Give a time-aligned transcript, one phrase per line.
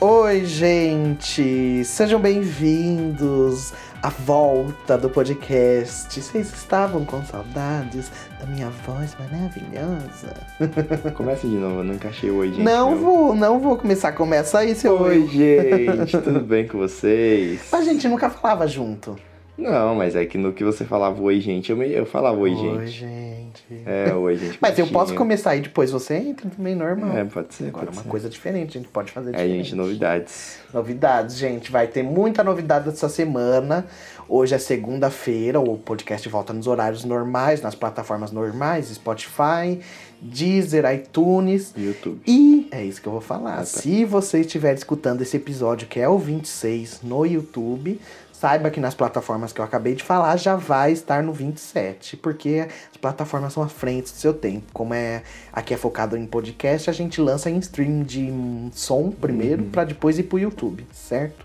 [0.00, 1.84] Oi, gente!
[1.84, 6.20] Sejam bem-vindos à volta do podcast.
[6.22, 8.10] Vocês estavam com saudades
[8.40, 10.34] da minha voz maravilhosa?
[11.14, 12.62] Começa de novo, eu não encaixei oi, gente.
[12.62, 14.12] não vou, não vou começar.
[14.12, 17.72] Começa aí, seu Oi, gente, tudo bem com vocês?
[17.72, 19.16] A gente nunca falava junto.
[19.58, 22.52] Não, mas é que no que você falava oi, gente, eu, me- eu falava oi,
[22.52, 22.56] Oi,
[22.86, 22.90] gente.
[23.00, 23.39] gente.
[23.86, 24.58] É, oi, gente.
[24.60, 27.16] Mas eu posso começar e depois você entra também, normal.
[27.16, 28.08] É, pode ser, Agora, pode uma ser.
[28.08, 29.64] coisa diferente, a gente pode fazer É, diferente.
[29.64, 30.58] gente, novidades.
[30.72, 31.70] Novidades, gente.
[31.70, 33.86] Vai ter muita novidade essa semana.
[34.28, 39.80] Hoje é segunda-feira, o podcast volta nos horários normais, nas plataformas normais, Spotify,
[40.22, 41.72] Deezer, iTunes.
[41.76, 42.20] YouTube.
[42.26, 43.54] E é isso que eu vou falar.
[43.54, 43.64] Ah, tá.
[43.64, 48.00] Se você estiver escutando esse episódio, que é o 26, no YouTube,
[48.40, 52.66] saiba que nas plataformas que eu acabei de falar já vai estar no 27, porque
[52.90, 54.64] as plataformas são à frente do seu tempo.
[54.72, 55.22] Como é
[55.52, 58.32] aqui é focado em podcast, a gente lança em stream de
[58.72, 61.44] som primeiro, pra depois ir pro YouTube, certo?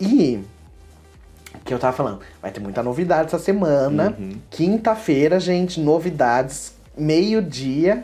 [0.00, 0.40] E
[1.54, 4.16] o que eu tava falando, vai ter muita novidade essa semana.
[4.18, 4.36] Uhum.
[4.50, 8.02] Quinta-feira, gente, novidades, meio-dia.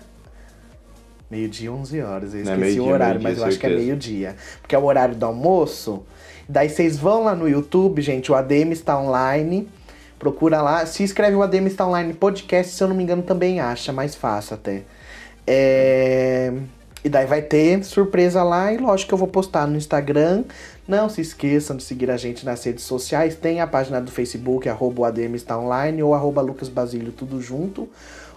[1.28, 2.34] Meio-dia, 11 horas.
[2.34, 3.84] Eu é esqueci o meio-dia, horário, mas eu acho que é certeza.
[3.84, 4.36] meio-dia.
[4.60, 6.04] Porque é o horário do almoço.
[6.48, 9.68] Daí vocês vão lá no YouTube, gente, o ADM está online.
[10.18, 10.86] Procura lá.
[10.86, 13.92] Se escreve o ADM está online podcast, se eu não me engano, também acha.
[13.92, 14.82] Mais fácil até.
[15.46, 16.52] É...
[17.04, 20.44] E daí vai ter surpresa lá e lógico que eu vou postar no Instagram.
[20.88, 23.36] Não se esqueçam de seguir a gente nas redes sociais.
[23.36, 27.88] Tem a página do Facebook, arroba ADM está online, ou arroba Lucas Basílio, tudo junto.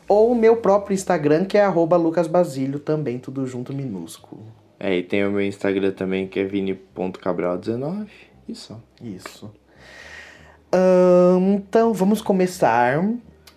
[0.06, 4.42] Ou o meu próprio Instagram, que é arroba Lucas Basílio, também tudo junto, minúsculo.
[4.80, 8.08] É, e tem o meu Instagram também, que é vini.cabral19.
[8.48, 8.82] Isso.
[9.02, 9.52] Isso.
[11.58, 13.04] Então, vamos começar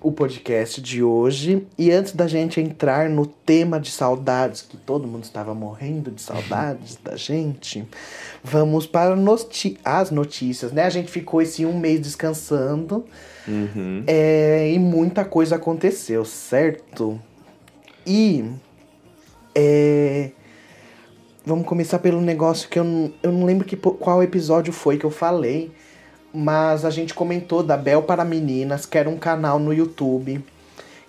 [0.00, 1.66] o podcast de hoje.
[1.76, 6.22] E antes da gente entrar no tema de saudades, que todo mundo estava morrendo de
[6.22, 7.86] saudades da gente,
[8.42, 10.84] vamos para noti as notícias, né?
[10.84, 13.04] A gente ficou esse um mês descansando
[13.48, 14.04] Uhum.
[14.06, 17.20] é, e muita coisa aconteceu, certo?
[18.06, 18.44] E.
[19.54, 20.30] É,
[21.50, 25.04] vamos começar pelo negócio que eu não, eu não lembro que, qual episódio foi que
[25.04, 25.72] eu falei,
[26.32, 30.42] mas a gente comentou da Bel para Meninas, que era um canal no YouTube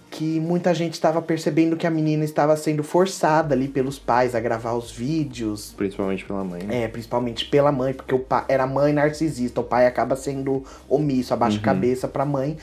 [0.09, 4.41] que muita gente estava percebendo que a menina estava sendo forçada ali pelos pais a
[4.41, 6.63] gravar os vídeos, Principalmente pela mãe.
[6.63, 6.83] né?
[6.83, 11.33] é, principalmente pela mãe, porque o pai era mãe narcisista, o pai acaba sendo omisso,
[11.33, 12.57] abaixa a cabeça pra mãe,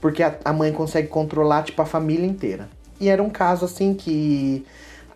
[0.00, 2.70] porque a, a mãe consegue controlar, tipo, a família inteira.
[2.98, 4.64] E era um caso, assim, que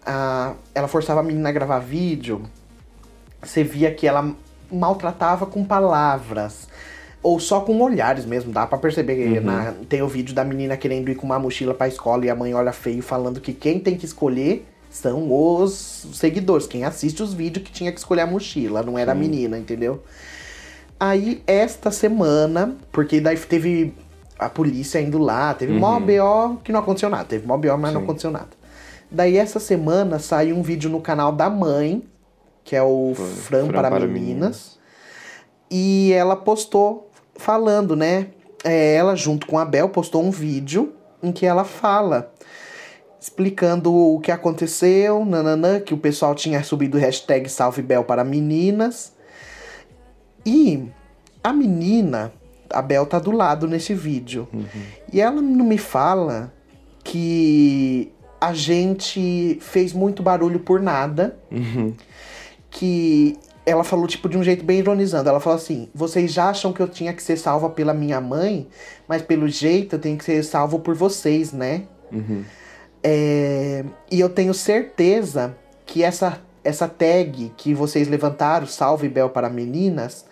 [0.08, 2.42] a, ela forçava a menina a gravar vídeo,
[3.42, 4.34] você via que ela
[4.72, 6.66] maltratava com palavras,
[7.22, 9.40] ou só com olhares mesmo, dá pra perceber.
[9.40, 12.34] Na, tem o vídeo da menina querendo ir com uma mochila pra escola e a
[12.34, 17.34] mãe olha feio falando que quem tem que escolher são os seguidores, quem assiste os
[17.34, 20.02] vídeos que tinha que escolher a mochila, não era a menina, entendeu?
[20.98, 23.92] Aí, esta semana, porque daí teve
[24.38, 27.92] a polícia indo lá, teve mó BO que não aconteceu nada, teve mó BO, mas
[27.92, 28.04] não Sim.
[28.04, 28.57] aconteceu nada.
[29.10, 32.02] Daí, essa semana, saiu um vídeo no canal da mãe,
[32.62, 34.78] que é o Foi, Fran, Fran para, para Meninas,
[35.70, 38.28] e ela postou falando, né?
[38.64, 40.92] É, ela, junto com a Bel, postou um vídeo
[41.22, 42.32] em que ela fala
[43.20, 48.22] explicando o que aconteceu, nananã, que o pessoal tinha subido o hashtag Salve Bel para
[48.22, 49.12] meninas.
[50.46, 50.88] E
[51.42, 52.32] a menina,
[52.70, 54.48] a Bel tá do lado nesse vídeo.
[55.12, 56.52] E ela não me fala
[57.02, 61.38] que a gente fez muito barulho por nada.
[61.50, 61.94] Uhum.
[62.70, 65.28] Que ela falou, tipo, de um jeito bem ironizando.
[65.28, 68.66] Ela falou assim: vocês já acham que eu tinha que ser salva pela minha mãe,
[69.06, 71.84] mas pelo jeito eu tenho que ser salvo por vocês, né?
[72.12, 72.44] Uhum.
[73.02, 75.56] É, e eu tenho certeza
[75.86, 80.24] que essa, essa tag que vocês levantaram, Salve Bel para Meninas,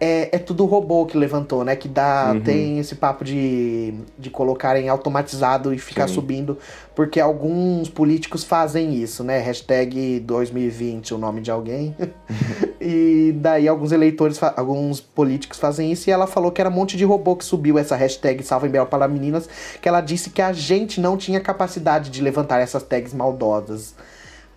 [0.00, 1.76] é, é tudo robô que levantou, né?
[1.76, 2.40] Que dá, Uhum.
[2.40, 6.14] tem esse papo de, de colocarem automatizado e ficar Sim.
[6.14, 6.58] subindo,
[6.94, 9.38] porque alguns políticos fazem isso, né?
[9.38, 11.94] Hashtag 2020, o nome de alguém.
[12.80, 16.96] e daí alguns eleitores, alguns políticos fazem isso, e ela falou que era um monte
[16.96, 19.48] de robô que subiu essa hashtag Salve Bel para Meninas,
[19.82, 23.94] que ela disse que a gente não tinha capacidade de levantar essas tags maldosas.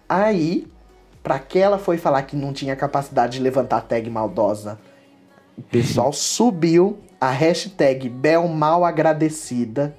[0.08, 0.68] Aí,
[1.22, 4.80] pra que ela foi falar que não tinha capacidade de levantar a tag maldosa?
[5.58, 9.96] O pessoal subiu a hashtag Bel Mal Agradecida.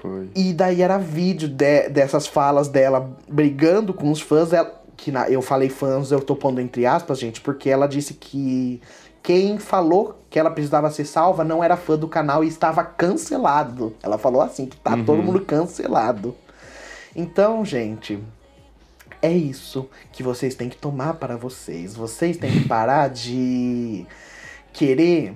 [0.00, 0.28] Foi.
[0.34, 4.52] E daí era vídeo de- dessas falas dela brigando com os fãs.
[4.52, 8.14] Ela, que na- eu falei fãs, eu tô pondo entre aspas, gente, porque ela disse
[8.14, 8.80] que
[9.22, 13.94] quem falou que ela precisava ser salva não era fã do canal e estava cancelado.
[14.02, 16.34] Ela falou assim, que tá todo mundo cancelado.
[17.16, 18.18] Então, gente,
[19.20, 21.96] É isso que vocês têm que tomar para vocês.
[21.96, 24.06] Vocês têm que parar de
[24.78, 25.34] querer.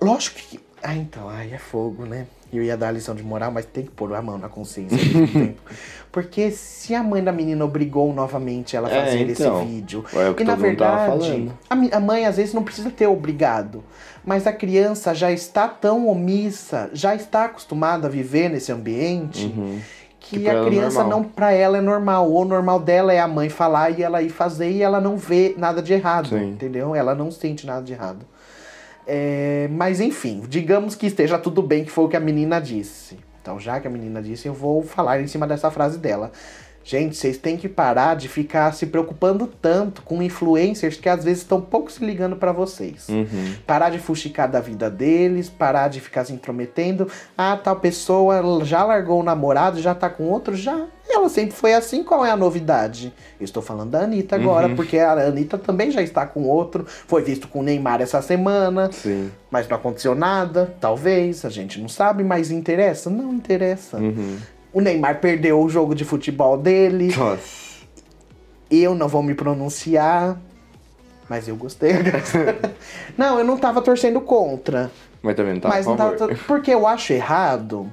[0.00, 0.60] Lógico que.
[0.82, 2.26] Ah, então, ai, é fogo, né?
[2.52, 4.96] Eu ia dar a lição de moral, mas tem que pôr a mão na consciência
[4.98, 5.62] ao mesmo tempo.
[6.10, 9.60] Porque se a mãe da menina obrigou novamente ela a É, fazer então.
[9.62, 10.04] esse vídeo.
[10.12, 11.52] É o que e na verdade, falando.
[11.68, 13.84] a, a mãe às vezes não precisa ter obrigado.
[14.24, 19.44] Mas a criança já está tão omissa, já está acostumada a viver nesse ambiente.
[19.46, 19.78] Uhum.
[20.18, 21.20] Que a é criança normal.
[21.20, 22.30] não, pra ela é normal.
[22.32, 25.54] O normal dela é a mãe falar e ela ir fazer e ela não vê
[25.56, 26.50] nada de errado, Sim.
[26.50, 26.94] entendeu?
[26.96, 28.26] Ela não sente nada de errado.
[29.12, 33.18] É, mas enfim, digamos que esteja tudo bem, que foi o que a menina disse.
[33.42, 36.30] Então, já que a menina disse, eu vou falar em cima dessa frase dela.
[36.82, 41.42] Gente, vocês têm que parar de ficar se preocupando tanto com influencers que às vezes
[41.42, 43.06] estão pouco se ligando pra vocês.
[43.08, 43.54] Uhum.
[43.66, 47.06] Parar de fuxicar da vida deles, parar de ficar se intrometendo.
[47.36, 50.86] Ah, tal pessoa já largou o namorado, já tá com outro, já.
[51.08, 53.12] Ela sempre foi assim, qual é a novidade?
[53.38, 54.76] Eu estou falando da Anitta agora, Uhum.
[54.76, 56.86] porque a Anitta também já está com outro.
[56.88, 59.30] Foi visto com o Neymar essa semana, Sim.
[59.50, 60.74] mas não aconteceu nada.
[60.80, 63.10] Talvez, a gente não sabe, mas interessa?
[63.10, 63.98] Não interessa.
[63.98, 64.38] Uhum.
[64.72, 67.14] O Neymar perdeu o jogo de futebol dele.
[67.16, 67.70] Nossa.
[68.70, 70.40] Eu não vou me pronunciar,
[71.28, 71.92] mas eu gostei.
[73.16, 74.90] não, eu não tava torcendo contra.
[75.22, 76.34] Mas também não tá Mas não tava.
[76.46, 77.88] Porque eu acho errado.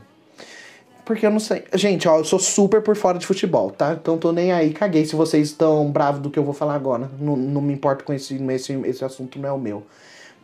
[1.05, 1.63] Porque eu não sei.
[1.73, 3.93] Gente, ó, eu sou super por fora de futebol, tá?
[3.93, 7.09] Então tô nem aí, caguei se vocês estão bravos do que eu vou falar agora.
[7.19, 8.73] Não, não me importo com esse, esse.
[8.85, 9.83] Esse assunto não é o meu.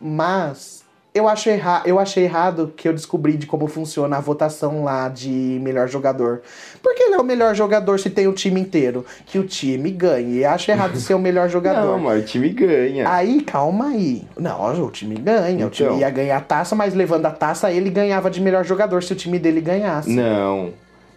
[0.00, 0.83] Mas.
[1.14, 5.08] Eu, acho erra eu achei errado que eu descobri de como funciona a votação lá
[5.08, 5.30] de
[5.62, 6.42] melhor jogador.
[6.82, 9.06] Porque ele é o melhor jogador se tem o time inteiro.
[9.24, 10.38] Que o time ganhe.
[10.38, 11.86] E acho errado ser o melhor jogador.
[11.86, 13.08] Não, mas o time ganha.
[13.08, 14.24] Aí, calma aí.
[14.36, 15.64] Não, o time ganha.
[15.68, 16.00] O time Então.
[16.00, 19.16] ia ganhar a taça, mas levando a taça, ele ganhava de melhor jogador se o
[19.16, 20.10] time dele ganhasse.
[20.10, 20.72] Não.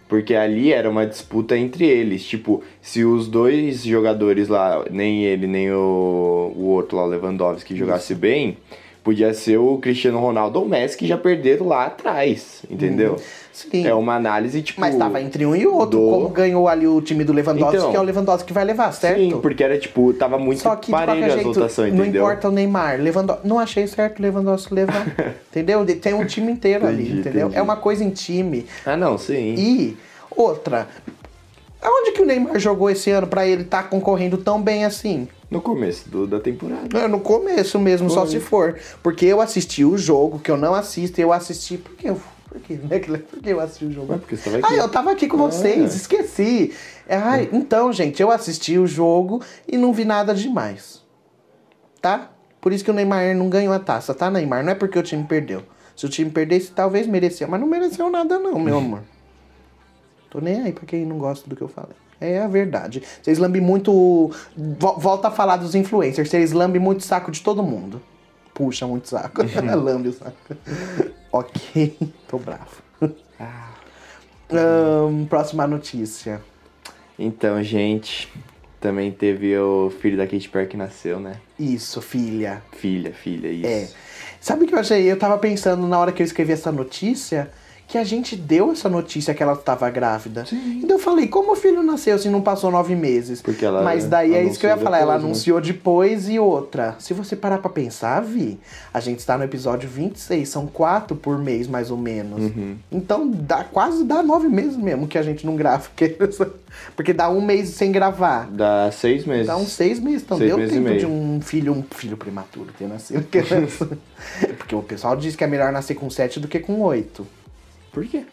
[0.08, 2.24] Porque ali era uma disputa entre eles.
[2.24, 7.76] Tipo, se os dois jogadores lá, nem ele, nem o, o outro lá, o Lewandowski,
[7.76, 8.56] jogasse bem,
[9.08, 12.62] podia ser o Cristiano Ronaldo ou o Messi que já perderam lá atrás.
[12.70, 13.16] Entendeu?
[13.52, 13.86] Sim.
[13.86, 14.78] É uma análise, tipo.
[14.82, 15.98] Mas tava entre um e outro.
[15.98, 17.90] do- Como ganhou ali o time do Lewandowski, Então.
[17.90, 19.18] que é o Lewandowski que vai levar, certo?
[19.18, 22.22] Sim, porque era tipo, tava muito Só que, parelho as jeito, votações, não entendeu?
[22.22, 23.00] importa o Neymar.
[23.00, 25.06] Lewandowski, não achei certo o Lewandowski levar.
[25.50, 25.86] entendeu?
[25.96, 27.40] Tem um time inteiro ali, Entendi, entendeu?
[27.46, 27.58] entendi.
[27.58, 28.66] É uma coisa em time.
[28.84, 29.54] Ah, não, sim.
[29.56, 29.96] E
[30.36, 30.86] outra,
[31.82, 35.28] aonde que o Neymar jogou esse ano pra ele estar concorrendo tão bem assim?
[35.50, 36.98] No começo do- da temporada.
[36.98, 38.30] É, no começo mesmo, só Foi.
[38.30, 38.78] se for.
[39.02, 41.78] Porque eu assisti o jogo, que eu não assisto, eu assisti.
[41.78, 42.20] Por que eu.
[42.48, 42.98] Por que, né?
[42.98, 44.12] Por que eu assisti o jogo?
[44.12, 44.74] Ué, porque você tava aqui.
[44.74, 46.72] Ah, eu tava aqui com vocês, esqueci.
[47.08, 51.02] Ai, Então, gente, eu assisti o jogo e não vi nada demais.
[52.00, 52.30] Tá?
[52.60, 54.64] Por isso que o Neymar não ganhou a taça, tá, Neymar?
[54.64, 55.62] Não é porque o time perdeu.
[55.96, 57.48] Se o time perdesse, talvez mereceu.
[57.48, 59.00] Mas não mereceu nada, não, meu amor.
[60.30, 61.96] Tô nem aí pra quem não gosta do que eu falei.
[62.20, 63.02] É a verdade.
[63.22, 63.92] Vocês lambem muito.
[64.56, 66.28] vo- Volta a falar dos influencers.
[66.28, 68.02] Vocês lambem muito saco de todo mundo.
[68.52, 69.42] Puxa muito saco.
[69.76, 70.36] Lambe o saco.
[71.32, 71.96] ok.
[72.26, 72.82] Tô bravo.
[74.50, 76.40] Ahn, próxima notícia.
[77.18, 78.32] Então, gente,
[78.80, 81.36] também teve o filho da Katy Perry que nasceu, né?
[81.58, 82.62] Isso, filha.
[82.72, 83.66] Filha, filha, isso.
[83.66, 83.88] É.
[84.40, 85.02] Sabe o que eu achei?
[85.10, 87.50] Eu tava pensando na hora que eu escrevi essa notícia
[87.88, 90.44] que a gente deu essa notícia que ela estava grávida.
[90.52, 93.40] Então eu falei, como o filho nasceu se não passou nove meses?
[93.40, 94.98] Porque ela Mas daí é isso que eu ia falar.
[94.98, 95.26] Ela depois, né?
[95.26, 96.96] anunciou depois e outra.
[96.98, 98.60] Se você parar pra pensar, Vi,
[98.92, 100.46] a gente está no episódio 26.
[100.46, 102.42] São quatro por mês, mais ou menos.
[102.42, 102.76] Uhum.
[102.92, 105.88] Então dá, quase dá nove meses mesmo que a gente não grava.
[105.88, 106.18] Porque,
[106.94, 108.50] porque dá um mês sem gravar.
[108.50, 109.46] Dá seis meses.
[109.46, 112.68] Dá uns seis meses, então Seis deu meses tempo de um filho, um filho prematuro
[112.78, 113.26] ter nascido.
[114.58, 117.26] Porque o pessoal diz que é melhor nascer com sete do que com oito.
[117.98, 118.24] Por quê?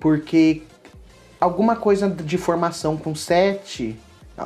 [0.00, 0.62] Porque
[1.40, 3.96] alguma coisa de formação com sete,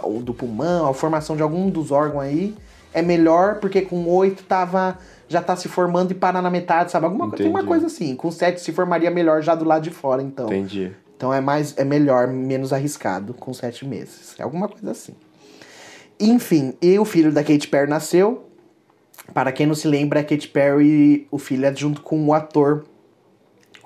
[0.02, 2.56] ou do pulmão, a formação de algum dos órgãos aí,
[2.92, 4.98] é melhor porque com oito tava.
[5.30, 7.04] Já tá se formando e para na metade, sabe?
[7.04, 7.44] Alguma coisa.
[7.44, 8.16] Tem uma coisa assim.
[8.16, 10.46] Com sete se formaria melhor já do lado de fora, então.
[10.46, 10.90] Entendi.
[11.16, 14.34] Então é mais é melhor, menos arriscado com sete meses.
[14.38, 15.12] É alguma coisa assim.
[16.18, 18.46] Enfim, e o filho da Katy Perry nasceu.
[19.34, 22.86] Para quem não se lembra, a Katy Perry, o filho é junto com o ator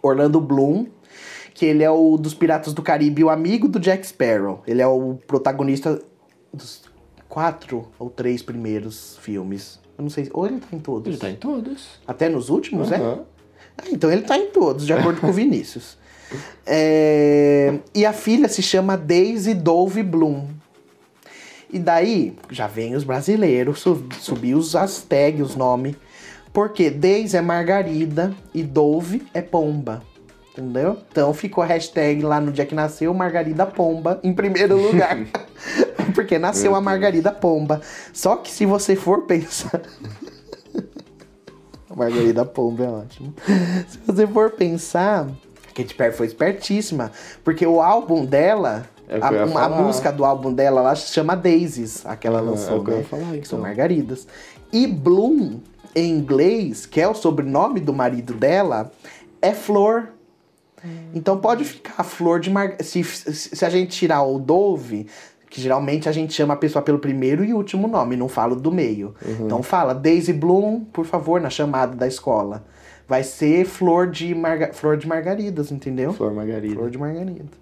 [0.03, 0.87] Orlando Bloom,
[1.55, 4.63] que ele é o dos Piratas do Caribe, o amigo do Jack Sparrow.
[4.67, 6.03] Ele é o protagonista
[6.53, 6.83] dos
[7.29, 9.81] quatro ou três primeiros filmes.
[9.97, 11.07] Eu não sei, ou ele tá em todos.
[11.09, 12.01] Ele tá em todos.
[12.07, 12.97] Até nos últimos, é?
[12.97, 13.25] Aham.
[13.79, 15.97] Ah, então ele tá em todos, de acordo com o Vinícius.
[16.65, 20.47] É, E a filha se chama Daisy Dove Bloom.
[21.71, 25.95] E daí, já vem os brasileiros, sub, subir os hashtags, os nomes.
[26.53, 30.03] Porque Daisy é Margarida e Dove é Pomba.
[30.53, 30.99] Entendeu?
[31.11, 35.19] Então ficou a hashtag lá no dia que nasceu, Margarida Pomba, em primeiro lugar.
[36.15, 36.81] Porque nasceu a.
[36.81, 37.81] Margarida Pomba.
[38.13, 39.81] Só que se você for pensar.
[41.89, 43.35] a Margarida Pomba é ótimo.
[43.89, 45.27] Se você for pensar.
[45.71, 47.11] A Katy Perry foi espertíssima.
[47.43, 48.85] Porque o álbum dela.
[49.09, 52.43] É a, a música do álbum dela lá se chama Daisies, a que ela Ah,
[52.43, 53.03] lançou, é eu ia né?
[53.05, 53.61] falar, que são então.
[53.61, 54.27] margaridas.
[54.73, 55.61] E Bloom,
[55.95, 58.91] em inglês, que é o sobrenome do marido dela,
[59.41, 60.09] é flor.
[61.15, 62.83] Então pode ficar flor de margarida.
[62.83, 65.07] Se, se a gente tirar o Dove,
[65.49, 68.73] que geralmente a gente chama a pessoa pelo primeiro e último nome, não falo do
[68.73, 69.15] meio.
[69.45, 72.65] Então fala Daisy Bloom, por favor, na chamada da escola.
[73.07, 76.13] Vai ser flor de, marga, flor de margaridas, entendeu?
[76.13, 76.75] Flor Margarida.
[76.75, 77.62] Flor de margarida.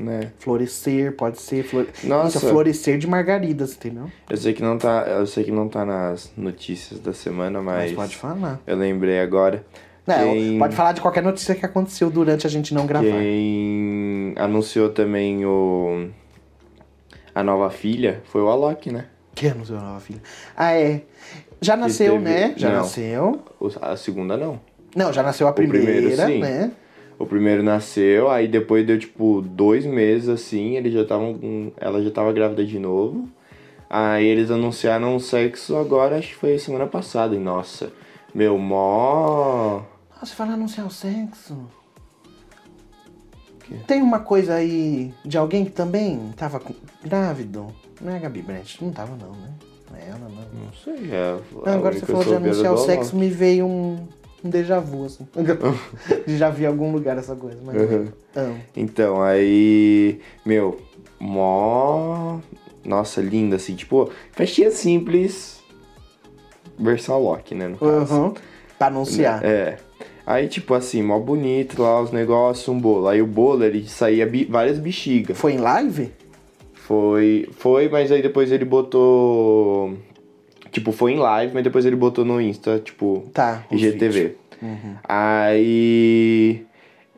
[0.00, 0.32] Né?
[0.38, 1.62] Florescer, pode ser.
[1.62, 1.86] Flor...
[2.04, 2.38] Nossa.
[2.38, 4.10] Isso, florescer de margaridas, entendeu?
[4.30, 5.04] Eu sei que não tá.
[5.06, 7.92] Eu sei que não tá nas notícias da semana, Mas mas.
[7.92, 8.58] pode falar.
[8.66, 9.64] Eu lembrei agora.
[10.06, 13.04] Não, Quem- Pode falar de qualquer notícia que aconteceu durante a gente não gravar.
[13.06, 16.08] Quem anunciou também o.
[17.34, 19.04] A nova filha foi o Alok, né?
[19.34, 20.20] Que anunciou a nova filha?
[20.56, 21.02] Ah, é.
[21.60, 22.54] Já nasceu, teve- né?
[22.56, 22.76] Já não.
[22.78, 23.42] nasceu.
[23.82, 24.58] A segunda não.
[24.96, 26.40] Não, já nasceu a primeira, primeiro, sim.
[26.40, 26.72] né?
[27.20, 31.34] O primeiro nasceu, aí depois deu tipo dois meses assim, eles já estavam.
[31.36, 33.28] com- Ela já tava grávida de novo.
[33.90, 37.92] Aí eles anunciaram o sexo agora, acho que foi semana passada, e nossa.
[38.34, 39.82] Meu, mó.
[40.18, 41.56] Nossa, fala anunciar o sexo.
[43.86, 46.74] Tem uma coisa aí de alguém que também tava com-
[47.04, 47.66] grávido?
[48.00, 48.82] Não é a Gabi Brandt?
[48.82, 49.50] Não tava não, né?
[49.90, 50.64] Não é ela, não.
[50.64, 51.38] Não sei, é.
[51.52, 53.98] Não, agora você falou de anunciar o sexo, me veio um,
[54.44, 55.26] um déjà vu, assim.
[56.26, 58.08] Já vi em algum lugar essa coisa, mas Uhum.
[58.34, 58.56] não.
[58.76, 60.20] Então, aí.
[60.44, 60.80] Meu,
[61.18, 62.38] mó.
[62.84, 65.60] Nossa, linda, assim, tipo, festinha simples.
[66.78, 67.68] Versão Loki, né?
[67.68, 68.14] No caso.
[68.14, 68.34] Uhum.
[68.78, 69.44] Pra anunciar.
[69.44, 69.76] É.
[70.26, 73.08] Aí, tipo assim, mó bonito lá os negócios, um bolo.
[73.08, 75.36] Aí o bolo, ele saía bi- várias bexigas.
[75.36, 76.12] Foi em live?
[76.72, 79.94] Foi, foi, mas aí depois ele botou.
[80.70, 83.64] Tipo, foi em live, mas depois ele botou no Insta, tipo, Tá.
[83.70, 84.36] IGTV.
[84.62, 84.94] Uhum.
[85.04, 86.62] Aí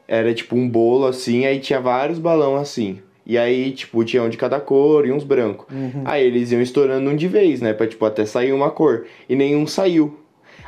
[0.06, 2.99] era tipo um bolo assim, aí tinha vários balão assim.
[3.25, 5.66] E aí, tipo, tinha um de cada cor e uns brancos.
[5.73, 6.02] Uhum.
[6.04, 7.73] Aí eles iam estourando um de vez, né?
[7.73, 9.06] Pra, tipo, até sair uma cor.
[9.28, 10.18] E nenhum saiu.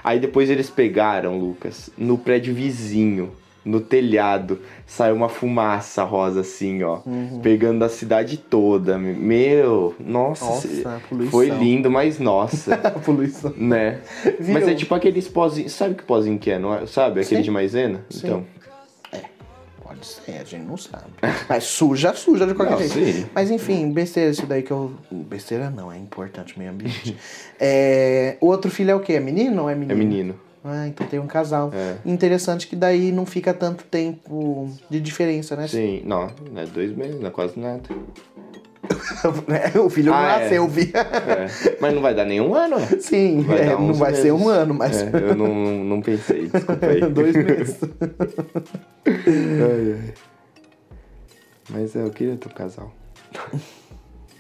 [0.04, 3.32] Aí depois eles pegaram, Lucas, no prédio vizinho,
[3.64, 7.00] no telhado, saiu uma fumaça rosa assim, ó.
[7.06, 7.40] Uhum.
[7.42, 8.98] Pegando a cidade toda.
[8.98, 11.30] Meu, nossa, Nossa, se- a poluição.
[11.30, 12.74] foi lindo, mas nossa.
[12.74, 13.52] A poluição.
[13.56, 14.00] Né?
[14.38, 14.52] Viu?
[14.54, 15.72] Mas é tipo aqueles pozinhos.
[15.72, 16.86] Sabe que pozinho que é, não é?
[16.86, 17.20] Sabe?
[17.20, 17.44] Aquele Sim.
[17.44, 18.04] de maisena?
[18.10, 18.26] Sim.
[18.26, 18.44] Então.
[19.82, 21.04] Pode ser, a gente não sabe.
[21.48, 23.18] Mas suja, suja de qualquer Não, jeito.
[23.20, 23.26] sim.
[23.34, 24.92] Mas enfim, besteira isso daí que eu.
[25.10, 27.16] Besteira não, é importante o meio ambiente.
[27.60, 28.36] é...
[28.40, 29.12] O outro filho é o quê?
[29.14, 29.92] É menino ou é menino?
[29.92, 30.34] É menino.
[30.64, 31.70] Ah, então tem um casal.
[31.74, 31.96] É.
[32.08, 35.68] Interessante que daí não fica tanto tempo de diferença, né?
[35.68, 36.02] Sim.
[36.06, 37.82] Não, não é dois meses, não é quase nada.
[39.82, 40.42] o filho não Ah, é.
[40.42, 40.90] nasceu, vi.
[40.94, 41.76] É.
[41.80, 42.98] Mas não vai dar nenhum ano, é?
[42.98, 44.52] Sim, Vai é, não 11 vai ser um meses.
[44.52, 45.02] ano, mas.
[45.02, 45.54] É, eu não,
[45.84, 47.00] não pensei, desculpa aí.
[47.00, 47.78] Dois meses.
[49.06, 50.14] Ai, ai.
[51.70, 52.92] Mas é, eu queria ter um casal.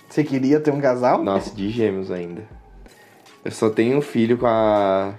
[0.08, 1.22] Você queria ter um casal?
[1.22, 2.42] Nossa, de gêmeos ainda.
[3.44, 5.14] Eu só tenho um filho com a.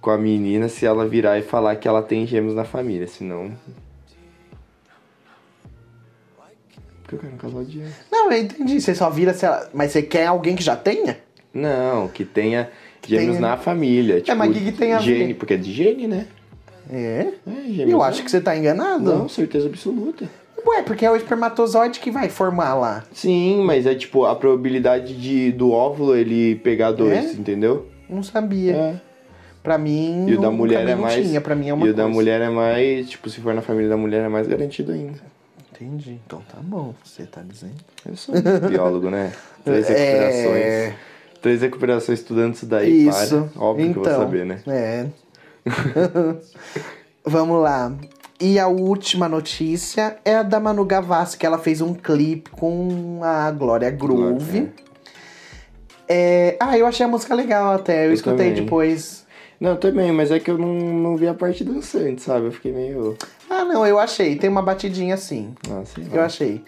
[0.00, 3.52] com a menina se ela virar e falar que ela tem gêmeos na família, senão.
[7.02, 7.94] Porque eu quero um casal de gêmeos.
[8.12, 8.80] Não, eu entendi.
[8.80, 9.68] Você só vira se ela.
[9.72, 11.18] Mas você quer alguém que já tenha?
[11.54, 12.70] Não, que tenha
[13.06, 14.20] gêmeos tenha- na família.
[14.20, 15.04] Tipo, mas o que que tem a ver?
[15.04, 16.26] gene, Porque é de gene, né?
[16.90, 17.28] É.
[17.46, 17.78] É, gêmeos.
[17.90, 18.02] Eu não.
[18.02, 19.02] acho que você tá enganado.
[19.04, 20.28] Não, certeza absoluta.
[20.66, 23.04] Ué, porque é o espermatozoide que vai formar lá.
[23.12, 27.32] Sim, mas é tipo a probabilidade de, do óvulo ele pegar dois, É?
[27.32, 27.86] entendeu?
[28.08, 28.74] Não sabia.
[28.74, 29.00] É.
[29.62, 30.26] Pra mim.
[30.28, 31.26] E o da mulher é mais.
[31.26, 32.14] Tinha, pra mim é uma e o da coisa.
[32.14, 33.08] mulher é mais.
[33.10, 35.18] Tipo, se for na família da mulher é mais garantido ainda.
[35.74, 36.18] Entendi.
[36.26, 37.74] Então tá bom, você tá dizendo.
[38.08, 39.32] Eu sou um biólogo, né?
[39.64, 40.56] Três recuperações.
[40.64, 40.94] É.
[41.40, 43.48] Três recuperações estudando isso daí, Isso.
[43.54, 43.62] para.
[43.64, 44.60] Óbvio então, que eu vou saber, né?
[44.66, 45.06] É.
[47.24, 47.92] Vamos lá.
[48.40, 53.20] E a última notícia é a da Manu Gavassi, que ela fez um clipe com
[53.22, 54.60] a Glória Groove.
[54.60, 54.72] Glória,
[56.08, 58.04] É, Ah, eu achei a música legal até.
[58.04, 58.64] Eu, Eu escutei também.
[58.64, 59.26] depois.
[59.60, 62.46] Não, também, mas é que eu não, não vi a parte dançante, sabe?
[62.46, 63.16] Eu fiquei meio.
[63.50, 64.36] Ah, não, eu achei.
[64.36, 65.54] Tem uma batidinha assim.
[65.68, 66.62] Nossa, Eu achei.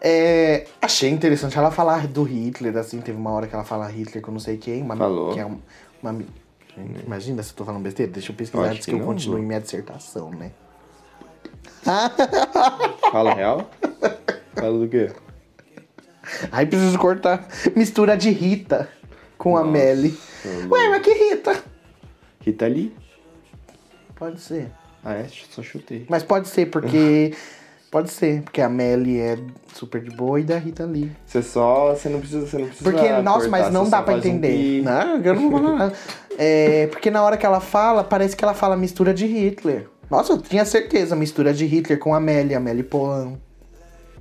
[0.00, 4.22] É, achei interessante ela falar do Hitler, assim, teve uma hora que ela fala Hitler
[4.22, 4.82] com não sei quem.
[4.82, 5.32] Uma, Falou.
[5.32, 5.58] Que é um-
[6.02, 6.12] uma,
[6.76, 8.10] Gente, imagina se eu tô falando besteira.
[8.10, 9.46] Deixa eu pesquisar Eu antes que, que eu continue Lu.
[9.46, 10.50] minha dissertação, né?
[13.12, 13.70] Fala real?
[14.54, 15.10] Fala do quê?
[16.50, 17.46] Aí preciso cortar.
[17.76, 18.88] Mistura de Rita
[19.38, 20.18] com a Nossa, Melly.
[20.44, 20.70] Lu.
[20.72, 21.62] Ué, mas que Rita?
[22.44, 22.94] Rita Lee?
[24.14, 24.70] Pode ser.
[25.02, 25.26] Ah, é?
[25.50, 26.06] Só chutei.
[26.08, 27.34] Mas pode ser, porque.
[27.90, 29.38] Pode ser, porque a Melly é
[29.72, 31.12] super de boa e da Rita Lee.
[31.24, 31.94] Você só.
[31.94, 32.44] Você não precisa.
[32.44, 34.48] Você não precisa Porque, nossa, cortar, mas não dá pra um entender.
[34.48, 34.82] pi.
[34.82, 35.92] não, eu não vou falar nada.
[36.36, 39.86] É, porque na hora que ela fala, parece que ela fala mistura de Hitler.
[40.10, 43.38] Nossa, eu tinha certeza, mistura de Hitler com a Amélie, Amélie Polan.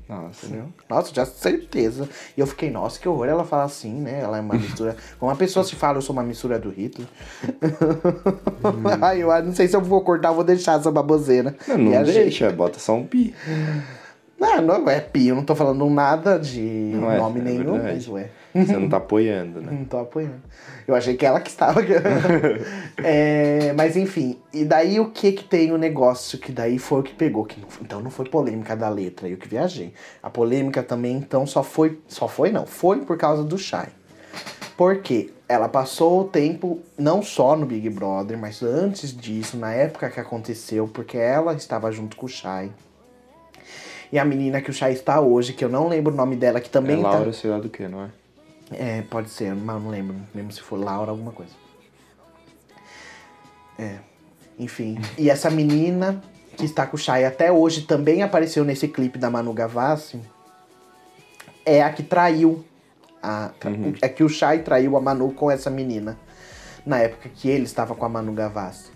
[0.07, 0.45] Nossa.
[0.45, 0.65] Entendeu?
[0.89, 2.10] Nossa, tinha certeza.
[2.36, 4.19] E eu fiquei, nossa, que horror ela fala assim, né?
[4.22, 4.95] Ela é uma mistura.
[5.19, 7.07] Como uma pessoa se fala, eu sou uma mistura do Hitler.
[9.01, 11.55] Ai, eu não sei se eu vou cortar ou vou deixar essa baboseira.
[11.67, 13.33] Não, não deixa, bota só um pi.
[14.39, 17.74] Não, não é pi, eu não tô falando nada de Não é, nome é nenhum,
[17.74, 17.93] verdade.
[17.93, 18.29] mas ué.
[18.53, 19.72] Você não tá apoiando, né?
[19.72, 20.41] Não tô apoiando.
[20.88, 21.81] Eu achei que ela que estava.
[23.03, 27.03] É, mas enfim, e daí o que que tem o negócio que daí foi o
[27.03, 29.93] que pegou, que não- então não foi polêmica da letra, eu que viajei.
[30.22, 33.88] A polêmica também então só foi, só foi não, foi por causa do Shai.
[34.77, 40.10] Porque ela passou o tempo não só no Big Brother, mas antes disso, na época
[40.10, 42.72] que aconteceu, porque ela estava junto com o Shai.
[44.12, 46.60] E a menina que o Shai está hoje, que eu não lembro o nome dela,
[46.62, 47.10] que também é tá.
[47.10, 48.10] Laura, sei lá do que, não é?
[48.77, 50.15] É, pode ser, mas não lembro.
[50.15, 51.53] Não lembro se for Laura alguma coisa.
[53.77, 53.98] É.
[54.58, 55.00] Enfim.
[55.18, 56.22] E essa menina
[56.58, 60.20] que está com o Shai até hoje também apareceu nesse clipe da Manu Gavassi.
[61.65, 62.63] É a que traiu.
[63.22, 63.51] A,
[64.01, 66.18] É que o Shai traiu a Manu com essa menina.
[66.86, 68.92] Na época que ele estava com a Manu Gavassi.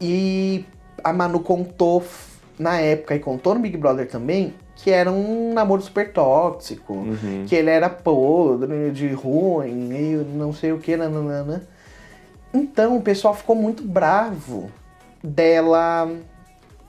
[0.00, 0.64] E
[1.02, 2.04] a Manu contou
[2.58, 7.44] na época e contou no Big Brother também que era um namoro super tóxico, Uhum.
[7.48, 11.66] que ele era podre, de ruim, meio não sei o que, nananana.
[12.54, 14.70] Então o pessoal ficou muito bravo
[15.22, 16.10] dela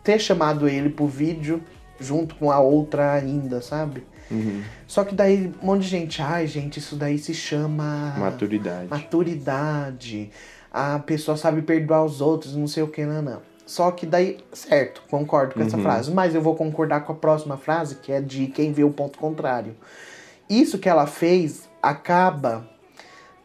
[0.03, 1.61] ter chamado ele pro vídeo
[1.99, 4.03] junto com a outra ainda, sabe?
[4.31, 4.61] Uhum.
[4.87, 8.87] Só que daí um monte de gente, ai gente, isso daí se chama Maturidade.
[8.87, 10.29] maturidade,
[10.71, 13.48] a pessoa sabe perdoar os outros, não sei o que, não, não.
[13.69, 15.83] Só que daí, certo, concordo com essa Uhum.
[15.83, 18.89] frase, mas eu vou concordar com a próxima frase, que é de quem vê o
[18.89, 19.75] ponto contrário.
[20.49, 22.67] Isso que ela fez acaba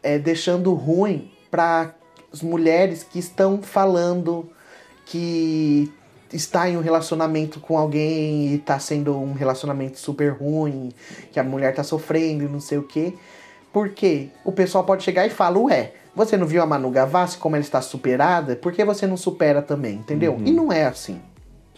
[0.01, 1.93] é, deixando ruim para
[2.33, 4.49] as mulheres que estão falando
[5.05, 5.93] que
[6.33, 10.91] está em um relacionamento com alguém e tá sendo um relacionamento super ruim,
[11.31, 13.13] que a mulher tá sofrendo e não sei o quê.
[13.71, 17.55] Porque o pessoal pode chegar e falar, ué, você não viu a Manu Gavassi como
[17.55, 18.55] ela está superada?
[18.55, 19.95] Por que você não supera também?
[19.95, 20.39] Entendeu?
[20.45, 21.19] E não é assim.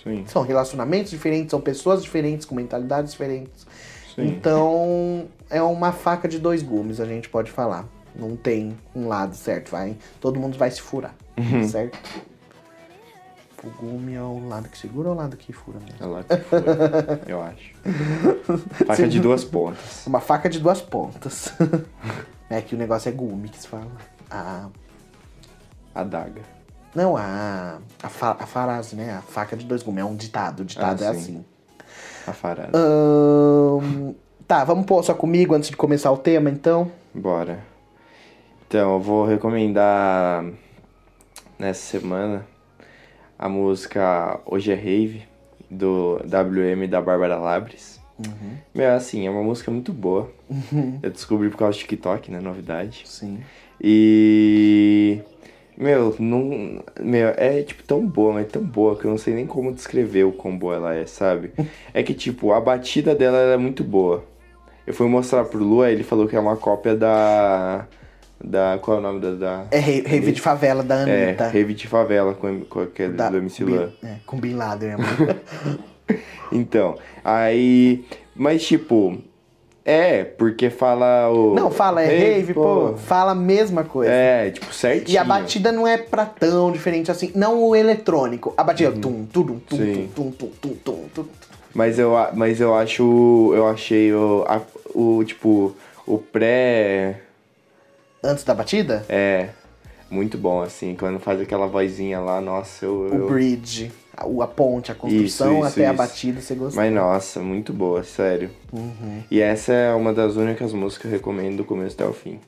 [0.03, 0.23] Sim.
[0.27, 3.65] São relacionamentos diferentes, são pessoas diferentes, com mentalidades diferentes.
[4.15, 4.27] Sim.
[4.27, 7.85] Então, é uma faca de dois gumes, a gente pode falar.
[8.15, 9.95] Não tem um lado certo, vai.
[10.21, 11.67] Todo mundo vai se furar, Uhum.
[11.67, 11.97] certo?
[13.63, 15.97] O gume é o lado que segura ou o lado que fura mesmo?
[15.99, 16.59] É lá que foi,
[17.27, 17.73] eu acho.
[18.85, 20.05] Faca de duas pontas.
[20.07, 21.51] Uma faca de duas pontas.
[22.49, 23.91] é que o negócio é gume que se fala.
[24.29, 24.67] A,
[25.95, 26.41] Adaga.
[26.93, 29.15] não, a, a, fa, a frase, né?
[29.15, 30.01] A faca de dois gumes.
[30.01, 30.61] É um ditado.
[30.61, 31.19] O ditado Ah, é sim.
[31.19, 31.45] assim.
[32.27, 32.77] A farada.
[32.77, 34.13] Ahn,
[34.47, 36.91] tá, vamos pôr só comigo antes de começar o tema, então?
[37.13, 37.59] Bora.
[38.67, 40.43] Então, eu vou recomendar
[41.57, 42.45] nessa semana
[43.39, 45.23] a música Hoje é Rave,
[45.71, 47.97] do WM da Bárbara Labres.
[48.73, 50.29] Meu, assim, é uma música muito boa.
[51.03, 52.39] Eu descobri por causa do TikTok, né?
[52.41, 53.03] Novidade.
[53.05, 53.39] Sim.
[53.81, 55.19] E.
[55.77, 56.83] Meu, não.
[56.99, 60.23] Meu, é tipo tão boa, mas tão boa que eu não sei nem como descrever
[60.23, 61.51] o quão boa ela é, sabe?
[61.93, 64.23] É que, tipo, a batida dela era muito boa.
[64.85, 67.85] Eu fui mostrar pro Lua, ele falou que é uma cópia da.
[68.43, 68.79] Da.
[68.81, 69.31] Qual é o nome da.
[69.33, 71.47] da É Rave de Favela da é, Anitta.
[71.47, 73.89] Rave de Favela com, com aquele da, do MC Lan.
[74.03, 75.35] é, com Bin Laden, amor.
[76.51, 78.05] Então, aí.
[78.35, 79.17] Mas, tipo.
[79.89, 81.55] É, porque fala o.
[81.55, 82.95] Não, fala, é rave, pô.
[82.97, 84.11] Fala a mesma coisa.
[84.11, 85.15] É, tipo, certinho.
[85.15, 87.31] E a batida não é pra tão diferente assim.
[87.33, 88.53] Não o eletrônico.
[88.57, 89.93] A batida é tum, tudum, tum, Uhum.
[89.95, 90.09] Sim.
[90.13, 91.25] tum, tum, tum, tum, tum, tum.
[91.73, 93.53] Mas eu, mas eu acho.
[93.55, 94.61] Eu achei o, a-
[94.93, 95.73] o tipo,
[96.05, 97.21] o pré.
[98.21, 99.49] Antes da batida, É.
[100.09, 100.95] Muito bom, assim.
[100.99, 102.91] Quando faz aquela vozinha lá, nossa, eu.
[102.93, 105.97] o eu- bridge, a, a ponte, a construção Isso, isso, até a isso.
[105.97, 106.81] batida, você gostou.
[106.83, 108.49] Mas nossa, muito boa, sério.
[108.73, 109.23] Uhum.
[109.29, 112.39] E essa é uma das únicas músicas que eu recomendo do começo até o fim.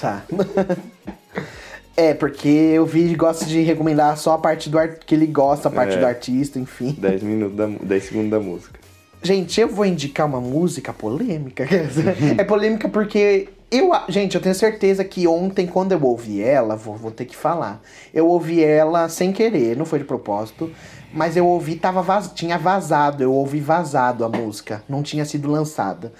[0.00, 0.22] Tá.
[1.96, 5.00] é, porque eu vi e gosto de recomendar só a parte do art...
[5.04, 5.98] que ele gosta, a parte É.
[5.98, 6.94] do artista, enfim.
[6.98, 8.78] 10 minutos da, 10 segundos da música.
[9.22, 11.66] Gente, eu vou indicar uma música polêmica.
[12.38, 16.76] é polêmica porque eu, a- gente, eu tenho certeza que ontem quando eu ouvi ela,
[16.76, 17.82] vou, vou ter que falar.
[18.14, 20.70] Eu ouvi ela sem querer, não foi de propósito,
[21.16, 25.50] mas eu ouvi tava vaz, tinha vazado, eu ouvi vazado a música, não tinha sido
[25.50, 26.12] lançada.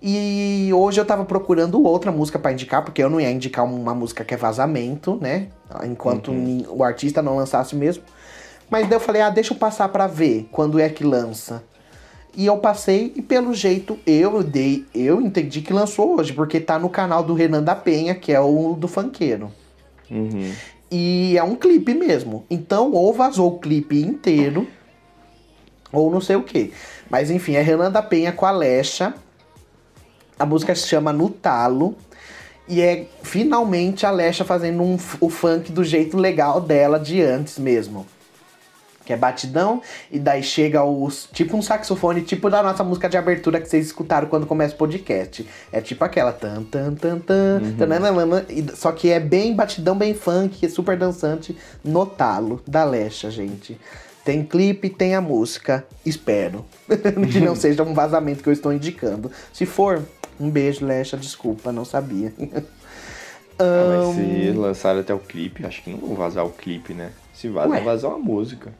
[0.00, 3.94] E hoje eu tava procurando outra música pra indicar, porque eu não ia indicar uma
[3.94, 5.48] música que é vazamento, né?
[5.84, 8.04] Enquanto ni- o artista não lançasse mesmo.
[8.70, 11.62] Mas daí eu falei, ah, deixa eu passar pra ver quando é que lança.
[12.36, 16.78] E eu passei e pelo jeito eu dei, eu entendi que lançou hoje, porque tá
[16.78, 19.50] no canal do Renan da Penha, que é o do funkeiro.
[20.10, 20.52] Uhum.
[20.90, 22.44] E é um clipe mesmo.
[22.48, 24.66] Então, ou vazou o clipe inteiro,
[25.92, 26.72] ou não sei o que.
[27.10, 29.14] Mas enfim, é Renan da Penha com a Lecha.
[30.38, 31.96] A música se chama No Talo.
[32.68, 37.58] E é finalmente a Lecha fazendo um, o funk do jeito legal dela de antes
[37.58, 38.06] mesmo.
[39.06, 41.28] Que é batidão, e daí chega os.
[41.32, 44.76] Tipo um saxofone, tipo da nossa música de abertura que vocês escutaram quando começa o
[44.76, 45.48] podcast.
[45.72, 47.60] É tipo aquela tan tan tan tan.
[47.78, 52.82] tananana, e- só que é bem batidão, bem funk, é super dançante no talo da
[52.84, 53.78] Lecha, gente.
[54.24, 55.86] Tem clipe, tem a música.
[56.04, 56.66] Espero.
[57.32, 59.30] que não seja um vazamento que eu estou indicando.
[59.52, 60.02] Se for,
[60.40, 62.32] um beijo, Lecha, desculpa, não sabia.
[63.58, 67.10] Ah, mas se lançaram até o clipe, acho que não vão vazar o clipe, né?
[67.32, 67.80] Se vaza, Ué.
[67.80, 68.72] vazar uma música.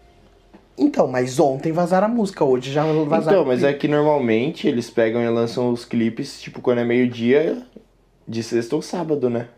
[0.78, 3.38] Então, mas ontem vazaram a música, hoje já vazaram.
[3.38, 7.62] Então, mas é que normalmente eles pegam e lançam os clipes, tipo, quando é meio-dia
[8.28, 9.48] de sexta ou sábado, né?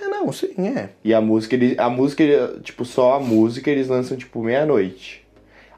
[0.00, 0.90] É, não, sim, é.
[1.02, 2.24] E a música, eles, a música,
[2.62, 5.26] tipo, só a música eles lançam, tipo, meia-noite.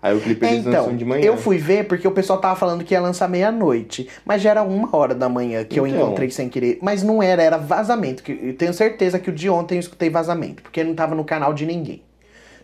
[0.03, 1.25] Aí o clipe É, eles então, lançam de manhã.
[1.25, 4.09] eu fui ver porque o pessoal tava falando que ia lançar meia-noite.
[4.25, 6.01] Mas já era uma hora da manhã que eu Então.
[6.07, 6.79] encontrei sem querer.
[6.83, 8.23] Mas não era, era vazamento.
[8.23, 10.63] Que, eu tenho certeza que o de ontem eu escutei vazamento.
[10.63, 12.03] Porque não tava no canal de ninguém.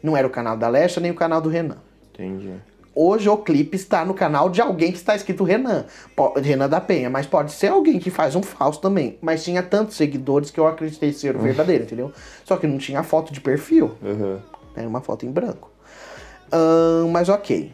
[0.02, 1.78] Não era o canal da Lecha nem o canal do Renan.
[2.12, 2.52] Entendi.
[2.94, 5.84] Hoje o clipe está no canal de alguém que está escrito Renan.
[6.42, 7.10] Renan da Penha.
[7.10, 9.18] Mas pode ser alguém que faz um falso também.
[9.20, 12.10] Mas tinha tantos seguidores que eu acreditei ser o verdadeiro, entendeu?
[12.44, 13.94] Só que não tinha foto de perfil.
[14.02, 14.40] Aham.
[14.74, 15.70] Era uma foto em branco.
[17.12, 17.70] Mas ok.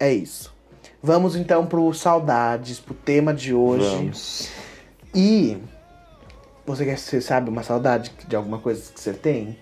[0.00, 0.52] É isso.
[1.00, 3.86] Vamos então pro Saudades, pro tema de hoje.
[3.86, 4.50] Vamos.
[5.14, 5.58] E.
[6.66, 9.56] Você, quer, você sabe uma saudade de alguma coisa que você tem?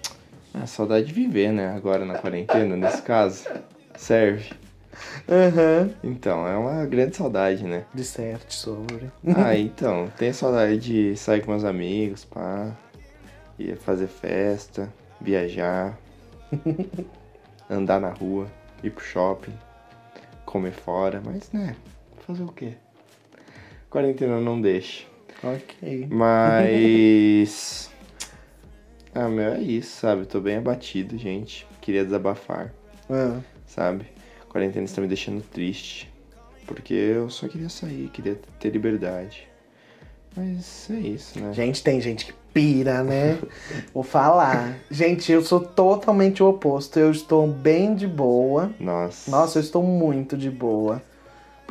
[0.55, 1.69] Ah, saudade de viver, né?
[1.75, 3.45] Agora na quarentena, nesse caso.
[3.97, 4.53] Serve.
[5.29, 5.91] Aham.
[6.05, 7.85] Então, é uma grande saudade, né?
[7.95, 9.11] Disserte sobre.
[9.35, 12.77] Ah, então, tenho saudade de sair com meus amigos, pá.
[13.59, 15.99] Ir fazer festa, viajar,
[17.71, 18.47] andar na rua,
[18.83, 19.53] ir pro shopping,
[20.45, 21.77] comer fora, mas né,
[22.27, 22.75] fazer o quê?
[23.89, 25.05] Quarentena não deixa.
[25.43, 26.09] Ok.
[26.11, 27.91] Mas.
[29.15, 30.25] Ah, meu, é isso, sabe?
[30.27, 31.67] Tô bem abatido, gente.
[31.81, 32.73] Queria desabafar,
[33.11, 34.07] Ah, sabe?
[34.43, 36.11] A quarentena está me deixando triste.
[36.67, 39.49] Porque eu só queria sair, queria ter liberdade.
[40.35, 41.53] Mas é isso, né?
[41.53, 43.39] Gente, tem gente que pira, né?
[43.93, 44.79] Vou falar.
[44.91, 46.99] Gente, eu sou totalmente o oposto.
[46.99, 48.71] Eu estou bem de boa.
[48.81, 49.31] Nossa.
[49.31, 51.03] Nossa, eu estou muito de boa.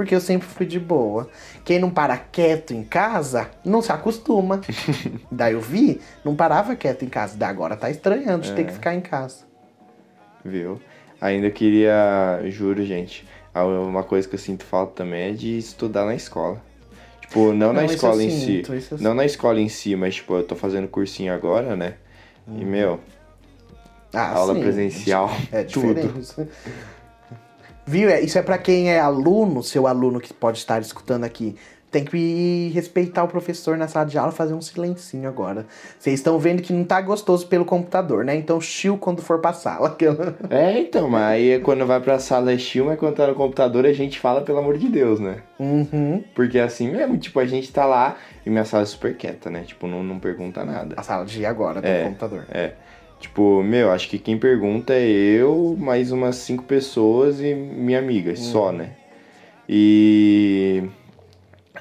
[0.01, 1.29] Porque eu sempre fui de boa.
[1.63, 4.59] Quem não para quieto em casa, não se acostuma.
[5.29, 7.37] Daí eu vi, não parava quieto em casa.
[7.37, 9.43] Daí agora tá estranhando de ter que ficar em casa.
[10.43, 10.81] Viu?
[11.21, 16.15] Ainda queria, juro, gente, uma coisa que eu sinto falta também é de estudar na
[16.15, 16.59] escola.
[17.19, 19.03] Tipo, não, na Não, isso escola em sinto, si.
[19.03, 21.93] Não na escola em si, mas tipo, eu tô fazendo cursinho agora, né?
[22.47, 22.99] E, meu,
[24.11, 24.61] Ah, aula sim.
[24.61, 26.11] presencial, É tudo.
[27.85, 28.09] Viu?
[28.09, 31.55] É, Isso é pra quem é aluno, seu aluno que pode estar escutando aqui.
[31.89, 35.65] Tem que respeitar o professor na sala de aula, fazer um silencinho agora.
[35.99, 38.33] Vocês estão vendo que não tá gostoso pelo computador, né?
[38.33, 39.97] Então chill quando for pra sala.
[40.49, 43.85] É, então, mas aí quando vai pra sala é chill, mas quando tá no computador
[43.85, 45.39] a gente fala, pelo amor de Deus, né?
[45.59, 46.23] Uhum.
[46.33, 48.15] Porque assim mesmo, tipo, a gente tá lá
[48.45, 49.63] e minha sala é super quieta, né?
[49.67, 50.95] Tipo, não, não pergunta nada.
[50.95, 52.03] A sala de agora do É.
[52.05, 52.45] computador.
[52.51, 52.71] É.
[53.21, 58.35] Tipo, meu, acho que quem pergunta é eu, mais umas cinco pessoas e minha amiga,
[58.35, 58.89] só, né?
[59.69, 60.83] E.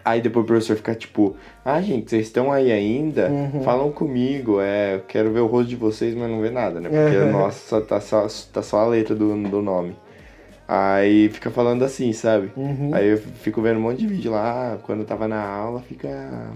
[0.05, 3.31] Aí depois o professor fica tipo, ah, gente, vocês estão aí ainda?
[3.65, 6.89] Falam comigo, é, eu quero ver o rosto de vocês, mas não vê nada, né?
[6.89, 7.31] Porque, Uhum.
[7.33, 9.95] nossa, tá, só, tá só a letra do, do nome.
[10.67, 12.51] Aí fica falando assim, sabe?
[12.57, 12.91] Uhum.
[12.93, 16.51] Aí eu fico vendo um monte de vídeo lá, quando eu tava na aula, fica.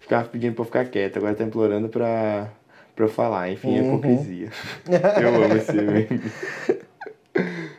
[0.00, 2.48] Ficava pedindo pra eu ficar quieto, agora tá implorando pra,
[2.94, 3.50] pra eu falar.
[3.50, 3.88] Enfim, é Uhum.
[3.94, 4.50] hipocrisia.
[5.20, 6.20] eu amo esse meme.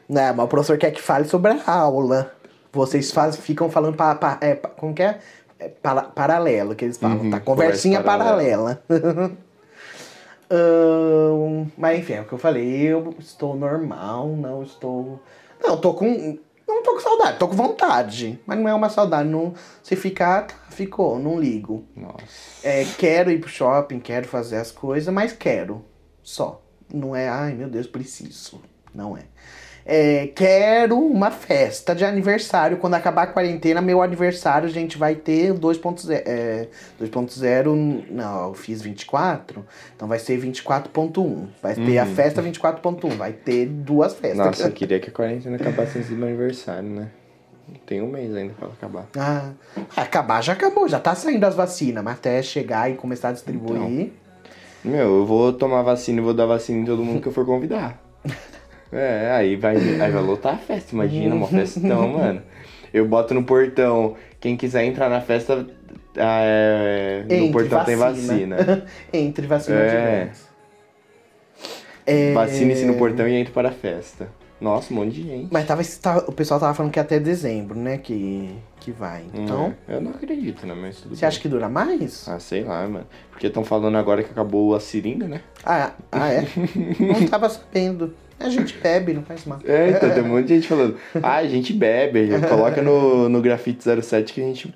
[0.07, 2.31] Não, mas o professor quer que fale sobre a aula.
[2.71, 5.19] Vocês faz, ficam falando pa, pa- é, pa- como que é?
[5.57, 7.39] É para- paralelo que eles falam, Uhum, tá?
[7.39, 8.83] Conversinha conversa paralela.
[10.51, 15.19] Ahn, mas enfim, é o que eu falei, eu estou normal, não estou.
[15.63, 16.37] Não, tô com.
[16.67, 18.39] Não tô com saudade, tô com vontade.
[18.45, 19.29] Mas não é uma saudade.
[19.29, 21.85] Não, se ficar, tá, ficou, não ligo.
[21.95, 22.23] Nossa.
[22.63, 25.85] É, quero ir pro shopping, quero fazer as coisas, mas quero.
[26.23, 26.61] Só.
[26.91, 28.61] Não é, ai meu Deus, preciso.
[28.93, 29.23] Não é.
[29.87, 32.77] É, quero uma festa de aniversário.
[32.77, 36.11] Quando acabar a quarentena, meu aniversário, a gente vai ter 2.0.
[36.11, 36.67] É,
[36.99, 38.05] 2.0.
[38.09, 39.63] Não, eu fiz 24.
[39.95, 41.47] Então vai ser 24.1.
[41.61, 43.15] Vai ter a festa 24.1.
[43.15, 44.37] Vai ter duas festas.
[44.45, 47.09] Nossa, eu queria que a quarentena acabasse antes do meu aniversário, né?
[47.85, 49.07] Tem um mês ainda pra acabar.
[49.17, 49.51] Ah,
[49.95, 54.11] acabar já acabou, já tá saindo as vacinas, mas até chegar e começar a distribuir.
[54.83, 57.45] Meu, eu vou tomar vacina e vou dar vacina em todo mundo que eu for
[57.45, 57.99] convidar.
[58.95, 62.41] É, aí vai, aí vai lotar a festa, imagina, uma festão, mano.
[62.93, 65.67] Eu boto no portão, quem quiser entrar na festa,
[66.17, 68.85] ah, é, no portão tem vacina.
[69.11, 70.29] Entre vacina É.
[72.05, 74.29] É, Vacine-se no portão e entre para a festa.
[74.61, 75.47] Nossa, um monte de gente.
[75.51, 75.65] Mas
[75.99, 77.97] tava, o pessoal tava falando que é até dezembro, né?
[77.97, 79.25] Que, que vai.
[79.33, 80.73] Então, É, eu não acredito, né?
[80.73, 81.27] Mas tudo você bem.
[81.27, 82.27] acha que dura mais?
[82.27, 83.05] Ah, sei lá, mano.
[83.31, 85.41] Porque estão falando agora que acabou a seringa, né?
[85.65, 86.45] Ah, ah é?
[86.99, 88.13] não tava sabendo.
[88.39, 89.59] A gente bebe, não faz mal.
[89.63, 90.97] É, então tem um monte de gente falando.
[91.23, 94.75] Ah, a gente bebe, a gente coloca no, no grafite 07 que a gente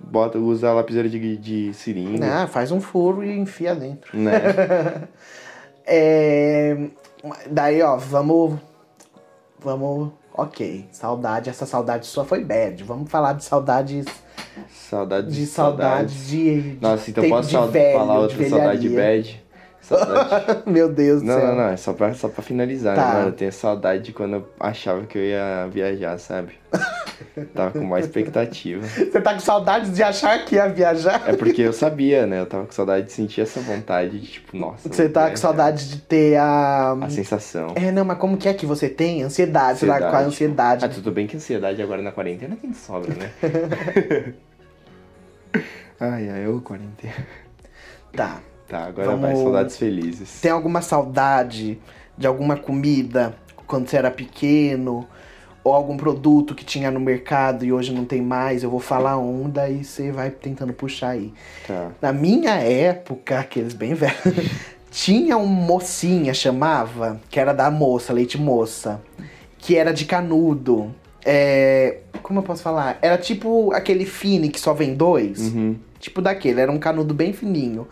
[0.00, 2.42] bota, usa a lapiseira de, de seringa.
[2.42, 4.16] Ah, faz um furo e enfia dentro.
[4.16, 4.32] Né?
[5.90, 6.76] É,
[7.50, 8.58] daí, ó, vamos.
[9.58, 10.12] Vamos.
[10.34, 11.48] Ok, saudade.
[11.48, 12.84] Essa saudade sua foi bad.
[12.84, 14.04] Vamos falar de saudades.
[14.68, 16.60] Saudades De saudades de.
[16.60, 19.42] de Nossa, então posso de velho, falar outra saudade bad?
[19.88, 20.62] Saudade.
[20.70, 21.46] Meu Deus do Não, céu.
[21.48, 23.06] não, não, é só pra, só pra finalizar, Tá.
[23.06, 23.28] né, mano?
[23.28, 26.52] Eu tenho saudade de quando eu achava que eu ia viajar, sabe?
[27.54, 28.86] Tava com mais expectativa.
[28.86, 31.22] Você tá com saudades de achar que ia viajar?
[31.26, 32.40] É porque eu sabia, né?
[32.40, 34.88] Eu tava com saudade de sentir essa vontade de, tipo, nossa.
[34.88, 36.92] Você tá com saudade de ter a.
[37.00, 37.72] A sensação.
[37.74, 39.22] É, não, mas como que é que você tem?
[39.22, 39.78] Ansiedade.
[39.80, 40.84] Você tá com a ansiedade.
[40.84, 43.30] Ah, tudo bem que ansiedade agora na quarentena tem sobra, né?
[45.98, 47.14] ai, ai, ô quarentena.
[48.12, 48.38] Tá.
[48.68, 50.40] Tá, agora Vamos- vai, saudades felizes.
[50.40, 51.78] Tem alguma saudade
[52.16, 53.34] de alguma comida
[53.66, 55.06] quando você era pequeno?
[55.64, 58.62] Ou algum produto que tinha no mercado e hoje não tem mais?
[58.62, 61.32] Eu vou falar um, daí você vai tentando puxar aí.
[61.66, 61.90] Tá.
[62.00, 64.16] Na minha época, aqueles bem velhos,
[64.90, 69.02] tinha um mocinha, chamava, que era da moça, leite moça,
[69.58, 70.94] que era de canudo.
[71.24, 72.98] É, como eu posso falar?
[73.02, 75.52] Era tipo aquele fine que só vem dois.
[75.52, 75.76] Uhum.
[75.98, 77.86] Tipo daquele, era um canudo bem fininho.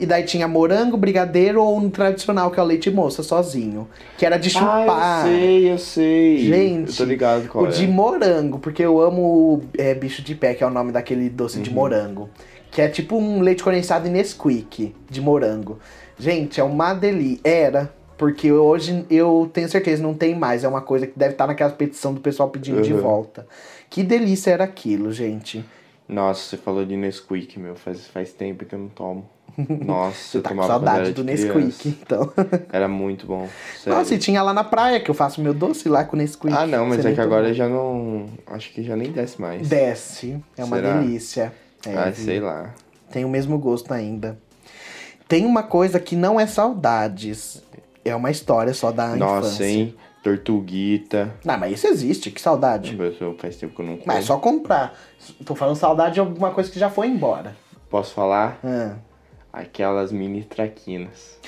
[0.00, 3.86] E daí tinha morango, brigadeiro ou um tradicional, que é o leite moça, sozinho.
[4.16, 4.86] Que era de chupar.
[4.88, 6.38] Ah, eu sei, eu sei.
[6.38, 7.70] Gente, Eu tô ligado qual o é.
[7.70, 11.58] de morango, porque eu amo é, bicho de pé, que é o nome daquele doce
[11.58, 11.62] Uhum.
[11.62, 12.30] de morango.
[12.70, 15.78] Que é tipo um leite condensado em Nesquik de morango.
[16.18, 17.40] Gente, é uma delícia.
[17.44, 20.64] Era, porque hoje eu tenho certeza não tem mais.
[20.64, 23.00] É uma coisa que deve estar naquela petição do pessoal pedindo de Uhum.
[23.02, 23.46] volta.
[23.90, 25.62] Que delícia era aquilo, gente.
[26.08, 27.74] Nossa, você falou de Nesquik, meu.
[27.76, 29.28] Faz, faz tempo que eu não tomo.
[29.84, 32.32] Nossa, eu tá com saudade do Nesquik, então.
[32.72, 33.48] Era muito bom.
[33.78, 33.98] Sério.
[33.98, 36.52] Nossa, e tinha lá na praia que eu faço meu doce lá com Nesquik.
[36.54, 37.54] Ah, não, mas é que agora tomou.
[37.54, 38.26] já não.
[38.46, 39.68] Acho que já nem desce mais.
[39.68, 40.42] Desce.
[40.56, 40.98] É uma Será?
[40.98, 41.52] delícia.
[41.86, 42.74] É, ah, sei lá.
[43.10, 44.38] Tem o mesmo gosto ainda.
[45.28, 47.62] Tem uma coisa que não é saudades.
[48.04, 49.64] É uma história só da Nossa, infância.
[49.64, 49.94] hein?
[50.22, 51.34] Tortuguita.
[51.44, 52.98] Não, mas isso existe, que saudade.
[53.20, 54.06] Eu Faz tempo que eu não como.
[54.06, 54.94] Mas é só comprar.
[55.44, 57.56] Tô falando saudade de alguma coisa que já foi embora.
[57.88, 58.58] Posso falar?
[58.62, 58.96] Ah.
[59.52, 61.38] Aquelas mini traquinas.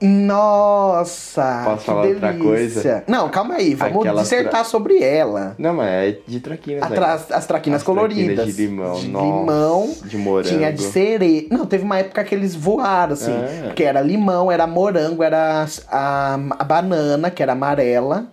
[0.00, 1.62] Nossa!
[1.64, 2.42] Posso que falar outra delícia.
[2.50, 3.04] coisa?
[3.06, 5.54] Não, calma aí, vamos Aquelas dissertar sobre ela.
[5.58, 6.82] Não, mas é de traquinas.
[6.82, 8.34] Atras- as traquinas As coloridas.
[8.34, 8.94] traquinas de limão.
[8.98, 9.94] De Nossa, limão.
[10.04, 10.48] De morango.
[10.56, 11.46] Tinha de cereja.
[11.50, 13.32] Não, teve uma época que eles voaram, assim.
[13.32, 13.62] É.
[13.66, 18.26] Porque era limão, era morango, era a, a banana, que era amarela.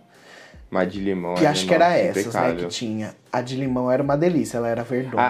[0.71, 1.35] Mas de limão.
[1.39, 3.15] E é, acho que era essas, né, que tinha.
[3.31, 5.21] A de limão era uma delícia, ela era verdona.
[5.21, 5.27] A,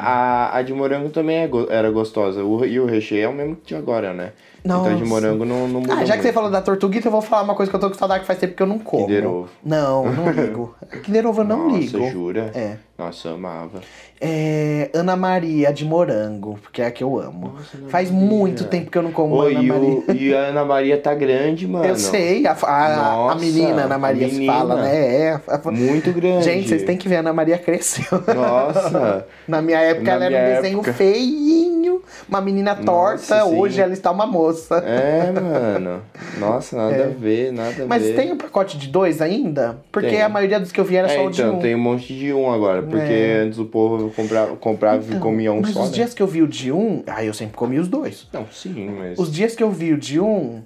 [0.53, 2.43] a, a de morango também é go- era gostosa.
[2.43, 4.31] O, e o recheio é o mesmo de agora, né?
[4.63, 5.05] Então a de Nossa.
[5.05, 6.33] morango não, não muda Ah, já que você muito.
[6.33, 8.39] falou da tortuguita, eu vou falar uma coisa que eu tô com saudade que faz
[8.39, 9.05] tempo que eu não como.
[9.07, 9.49] Kinder Ovo.
[9.63, 10.75] Não, não ligo.
[11.03, 12.09] Kinder Ovo eu não Nossa, ligo.
[12.09, 12.51] jura?
[12.53, 12.75] É.
[12.97, 13.79] Nossa, eu amava.
[14.19, 17.53] É, Ana Maria de morango, porque é a que eu amo.
[17.55, 18.27] Nossa, Faz Maria.
[18.27, 19.87] muito tempo que eu não como Oi, Ana e, Maria.
[19.89, 21.85] o- e a Ana Maria tá grande, mano.
[21.85, 24.53] Eu sei, a, a, a Nossa, menina Ana a Maria se menina.
[24.53, 25.15] fala, né?
[25.21, 26.43] É, a- a- Muito grande.
[26.43, 28.03] Gente, vocês têm que ver, a Ana Maria cresceu.
[28.35, 29.25] Nossa.
[29.47, 30.93] Na minha época Na ela era um minha desenho época.
[30.93, 31.78] feinho,
[32.27, 34.77] uma menina torta, Nossa, hoje ela está uma moça.
[34.85, 36.01] É, mano.
[36.39, 37.03] Nossa, nada É.
[37.05, 38.15] a ver, nada a Mas ver.
[38.15, 39.77] tem o pacote de dois ainda?
[39.91, 40.21] Porque Tem.
[40.21, 41.59] a maioria dos que eu vi era É, só o de então, um.
[41.59, 42.81] tem um monte de um agora.
[42.83, 43.41] Porque É.
[43.45, 45.95] antes o povo comprava, comprava e Então, comia um mas só, os né?
[45.95, 48.27] dias que eu vi o de um, ah, eu sempre comi os dois.
[48.33, 49.17] Não, sim, mas...
[49.19, 50.61] Os dias que eu vi o de um,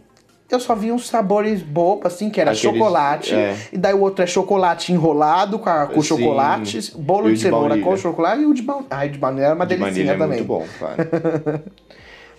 [0.55, 3.33] eu só vi uns sabores bobos, assim, que era Aqueles- chocolate.
[3.33, 3.55] é.
[3.71, 6.07] E daí o outro é chocolate enrolado com, a- com Sim.
[6.17, 7.85] chocolate, bolo de de cenoura baunilha.
[7.89, 8.87] com chocolate e o de baunilha.
[8.91, 10.37] Ai, de baunilha era uma de delicinha é também.
[10.39, 10.95] muito bom, claro.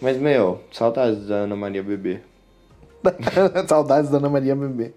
[0.01, 2.21] mas, meu, saudades da Ana Maria Bebê.
[3.69, 4.93] Saudades da Ana Maria Bebê.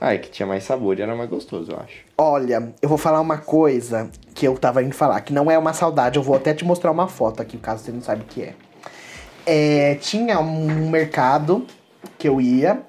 [0.00, 1.98] Ah, é que tinha mais sabor e era mais gostoso, eu acho.
[2.18, 5.72] Olha, eu vou falar uma coisa que eu tava indo falar, que não é uma
[5.72, 8.42] saudade, eu vou até te mostrar uma foto aqui, caso você não sabe o que
[8.42, 8.54] é.
[9.46, 11.66] É, tinha um mercado
[12.22, 12.80] que eu ia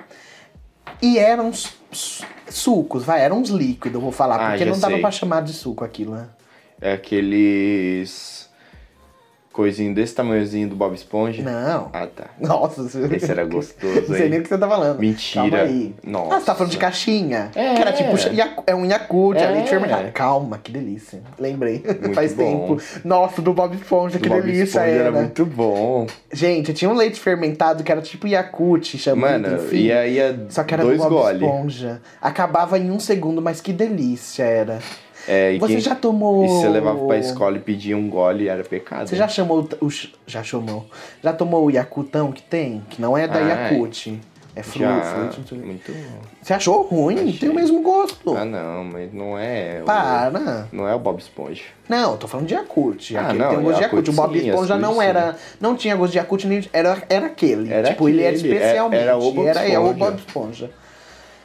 [1.02, 1.52] e eram
[2.48, 5.02] sucos, vai, eram uns líquidos, eu vou falar, Ah, porque não dava sei.
[5.02, 6.28] pra chamar de suco aquilo, né?
[6.80, 8.48] É aqueles.
[9.54, 11.44] Coisinho desse tamanhozinho do Bob Esponja.
[11.44, 11.90] Não.
[11.94, 12.26] Ah, tá.
[12.40, 12.82] Nossa,
[13.16, 14.98] Esse era gostoso, Não sei nem o que você tá falando.
[15.00, 15.44] Mentira.
[15.60, 15.96] Calma aí.
[16.04, 16.36] Nossa.
[16.36, 17.52] Ah, você tá falando de caixinha?
[17.54, 17.76] É.
[17.76, 18.10] Que era tipo,
[18.66, 19.52] é um Yakult, É.
[19.52, 20.12] leite fermentado.
[20.12, 21.22] Calma, que delícia.
[21.40, 21.84] Lembrei.
[22.16, 22.44] Faz bom.
[22.76, 22.82] tempo.
[23.06, 25.04] Nossa, do Bob Esponja, Do que Bob delícia Esponja era.
[25.04, 26.08] era muito bom.
[26.32, 29.76] Gente, tinha um leite fermentado que era tipo Yakult, chamado, Mano, enfim.
[29.78, 31.46] ia, ia Só que era dois do Bob gole.
[31.46, 32.02] Esponja.
[32.20, 34.80] Acabava em um segundo, mas que delícia era.
[35.28, 36.44] É, e Você quem- já tomou...
[36.44, 39.08] E você levava pra escola e pedia um gole, era pecado.
[39.08, 39.90] Você já chamou o...
[40.28, 40.86] Já chamou.
[41.24, 42.84] Já tomou o Yakutão que tem?
[42.90, 43.70] Que não é da Ah.
[44.56, 45.02] É fruto, Já.
[45.02, 45.66] fruto, o quê.
[45.66, 45.92] Muito.
[46.40, 47.16] Você achou ruim?
[47.16, 47.34] Achei.
[47.40, 48.38] Tem o mesmo gosto.
[48.38, 49.80] Ah, não, mas não é.
[49.82, 50.68] o- Para.
[50.72, 51.64] Não é o Bob Esponja.
[51.90, 53.16] Não, eu tô falando de Yakult.
[53.18, 54.08] Ah, não, tem um gosto de Yakult.
[54.10, 55.36] O Bob sim, Esponja não era.
[55.60, 57.74] Não tinha gosto de Yakult, nem, era, era aquele.
[57.74, 59.02] Era tipo, ele era aquele, é- especialmente.
[59.02, 59.94] era o Bob Era, é, o Esponja.
[60.12, 60.70] Bob Esponja.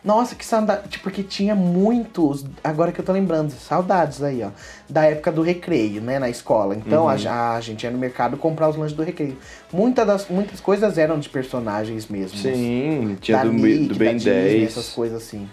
[0.04, 0.88] Nossa, que saudade.
[0.88, 2.44] Tipo, porque tinha muitos.
[2.62, 4.50] Agora que eu tô lembrando, saudades aí, ó.
[4.88, 6.18] Da época do recreio, né?
[6.18, 6.74] Na escola.
[6.76, 7.08] Então Uhum.
[7.28, 9.36] a, a gente ia no mercado comprar os lanches do recreio.
[9.72, 12.38] Muita das, muitas coisas eram de personagens mesmo.
[12.38, 14.70] Sim, tinha da do, Nick, do Ben Disney, 10.
[14.70, 15.48] essas coisas assim.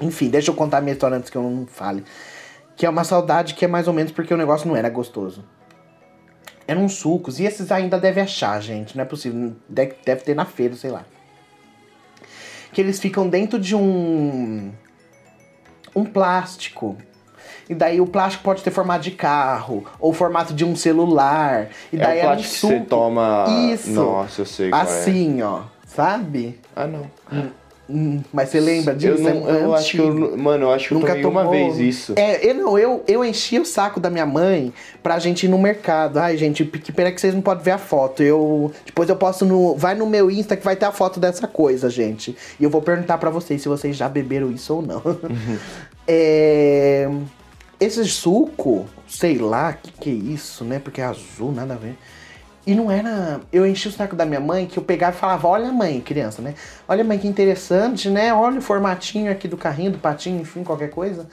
[0.00, 2.02] Enfim, deixa eu contar a minha história antes que eu não fale.
[2.76, 5.44] Que é uma saudade que é mais ou menos porque o negócio não era gostoso.
[6.66, 8.96] Eram uns sucos, e esses ainda deve achar, gente.
[8.96, 9.52] Não é possível.
[9.68, 11.04] Deve, deve ter na feira, sei lá.
[12.74, 14.70] Que eles ficam dentro de um.
[15.96, 16.96] Um plástico.
[17.68, 21.68] E daí o plástico pode ter formato de carro, ou formato de um celular.
[21.92, 22.72] E É daí o era um plástico que suco.
[22.74, 23.44] você toma.
[23.72, 23.90] Isso.
[23.92, 24.74] Nossa, eu sei é.
[24.74, 25.62] Assim, ó.
[25.86, 26.60] Sabe?
[26.74, 27.08] Ah, não.
[27.88, 29.22] Hum, mas você lembra disso?
[29.22, 30.36] Eu, não, É eu acho que eu.
[30.38, 32.14] Mano, eu acho que eu tomei uma vez isso.
[32.16, 35.58] É, eu não, eu, eu enchi o saco da minha mãe pra gente ir no
[35.58, 36.18] mercado.
[36.18, 38.22] Ai, gente, que pena que vocês não podem ver a foto.
[38.22, 38.72] Eu.
[38.86, 39.74] Depois eu posto no.
[39.76, 42.34] Vai no meu Insta que vai ter a foto dessa coisa, gente.
[42.58, 45.02] E eu vou perguntar pra vocês se vocês já beberam isso ou não.
[46.08, 47.08] é.
[47.78, 50.78] Esse suco, sei lá, que que é isso, né?
[50.78, 51.98] Porque é azul, nada a ver.
[52.66, 53.40] E não era.
[53.52, 56.40] Eu enchi o saco da minha mãe que eu pegava e falava: Olha, mãe, criança,
[56.40, 56.54] né?
[56.88, 58.32] Olha, mãe, que interessante, né?
[58.32, 61.26] Olha o formatinho aqui do carrinho, do patinho, enfim, qualquer coisa.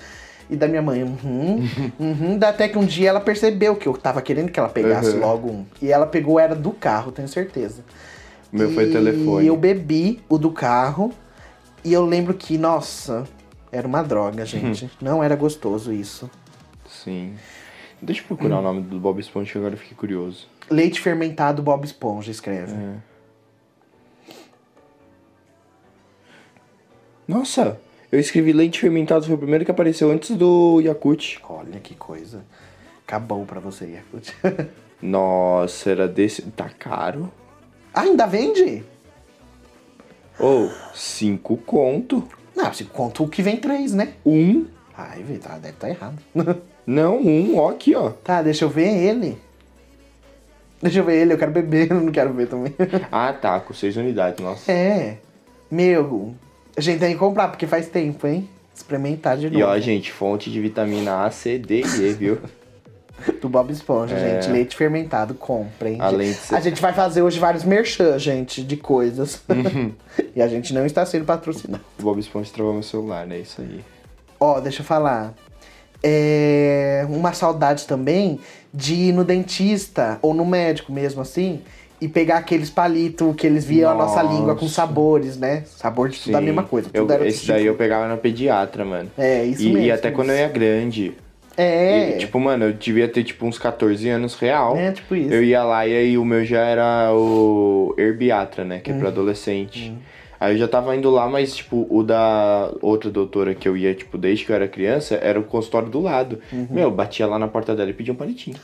[0.50, 1.66] E da minha mãe, uhum,
[1.98, 2.40] uhum.
[2.44, 5.20] Até que um dia ela percebeu que eu tava querendo que ela pegasse Uhum.
[5.22, 5.66] logo um.
[5.82, 7.86] E ela pegou, era do carro, tenho certeza.
[8.52, 9.48] O meu foi E telefone.
[9.48, 11.14] eu bebi o do carro.
[11.86, 13.24] E eu lembro que, nossa,
[13.72, 14.92] era uma droga, gente.
[15.02, 16.30] Não era gostoso isso.
[16.90, 17.34] Sim.
[18.02, 20.48] Deixa eu procurar o nome do Bob Esponja que agora eu fiquei curioso.
[20.72, 22.72] Leite fermentado Bob Esponja, escreve.
[22.74, 22.96] É.
[27.28, 27.80] Nossa,
[28.12, 31.40] eu escrevi leite fermentado, foi o primeiro que apareceu antes do Yakut.
[31.48, 32.44] Olha que coisa.
[33.06, 34.36] Acabou pra você, Yakut.
[35.02, 36.42] Nossa, era desse.
[36.44, 37.32] Tá caro.
[37.94, 38.84] ah, ainda vende?
[40.40, 42.28] Ou, cinco conto.
[42.56, 44.14] Não, se conta o que vem três, né?
[44.26, 44.66] Um.
[44.98, 46.18] Ai, deve estar errado.
[46.86, 48.10] Não, um, ó, aqui, ó.
[48.10, 49.38] tá, deixa eu ver ele.
[50.82, 52.74] Deixa eu ver ele, eu quero beber, eu não quero ver também.
[53.12, 54.72] Ah, tá, com seis unidades, nossa.
[54.72, 55.18] é.
[55.70, 56.34] Meu,
[56.76, 58.50] a gente tem que comprar, porque faz tempo, hein?
[58.76, 59.58] Experimentar de novo.
[59.60, 62.40] E ó, gente, fonte de vitamina A, C, D e E, viu?
[63.40, 64.42] Do Bob Esponja, É.
[64.42, 64.52] gente.
[64.52, 66.02] Leite fermentado, comprem.
[66.02, 69.42] Além de ser- A gente vai fazer hoje vários merchan, gente, de coisas.
[69.48, 69.92] Uhum.
[70.36, 71.84] e a gente não está sendo patrocinado.
[72.00, 73.38] O Bob Esponja travou meu celular, né?
[73.38, 73.82] Isso aí.
[74.40, 75.34] Ó, deixa eu falar.
[76.04, 78.40] É uma saudade também
[78.74, 81.62] de ir no dentista ou no médico mesmo assim
[82.00, 84.36] e pegar aqueles palitos que eles viam a nossa Nossa.
[84.36, 85.64] língua com sabores, né?
[85.68, 86.46] Sabor de tudo a Sim.
[86.46, 86.90] mesma coisa.
[86.94, 89.12] Eu- esse tipo- daí eu pegava na pediatra, mano.
[89.18, 89.80] É, isso e, mesmo.
[89.80, 90.16] e até isso.
[90.16, 91.14] quando eu ia grande.
[91.58, 92.12] É.
[92.16, 94.76] E, tipo, mano, eu devia ter tipo uns 14 anos real.
[94.78, 95.32] É, tipo isso.
[95.34, 98.80] Eu ia lá e aí o meu já era o herbiatra, né?
[98.80, 99.98] Que é pra Hum.
[100.42, 103.94] Aí eu já tava indo lá, mas, tipo, o da outra doutora que eu ia,
[103.94, 106.40] tipo, desde que eu era criança, era o consultório do lado.
[106.52, 106.66] Uhum.
[106.72, 108.58] Meu, eu batia lá na porta dela e pedia um palitinho.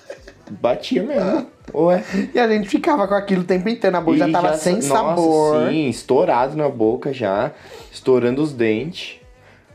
[0.49, 1.45] Batia mesmo.
[1.75, 2.03] Ué.
[2.33, 4.77] E a gente ficava com aquilo o tempo inteiro na boca, já E tava sem
[4.77, 5.69] nossa, sabor.
[5.69, 7.51] Sim, estourado na boca já,
[7.91, 9.19] estourando os dentes.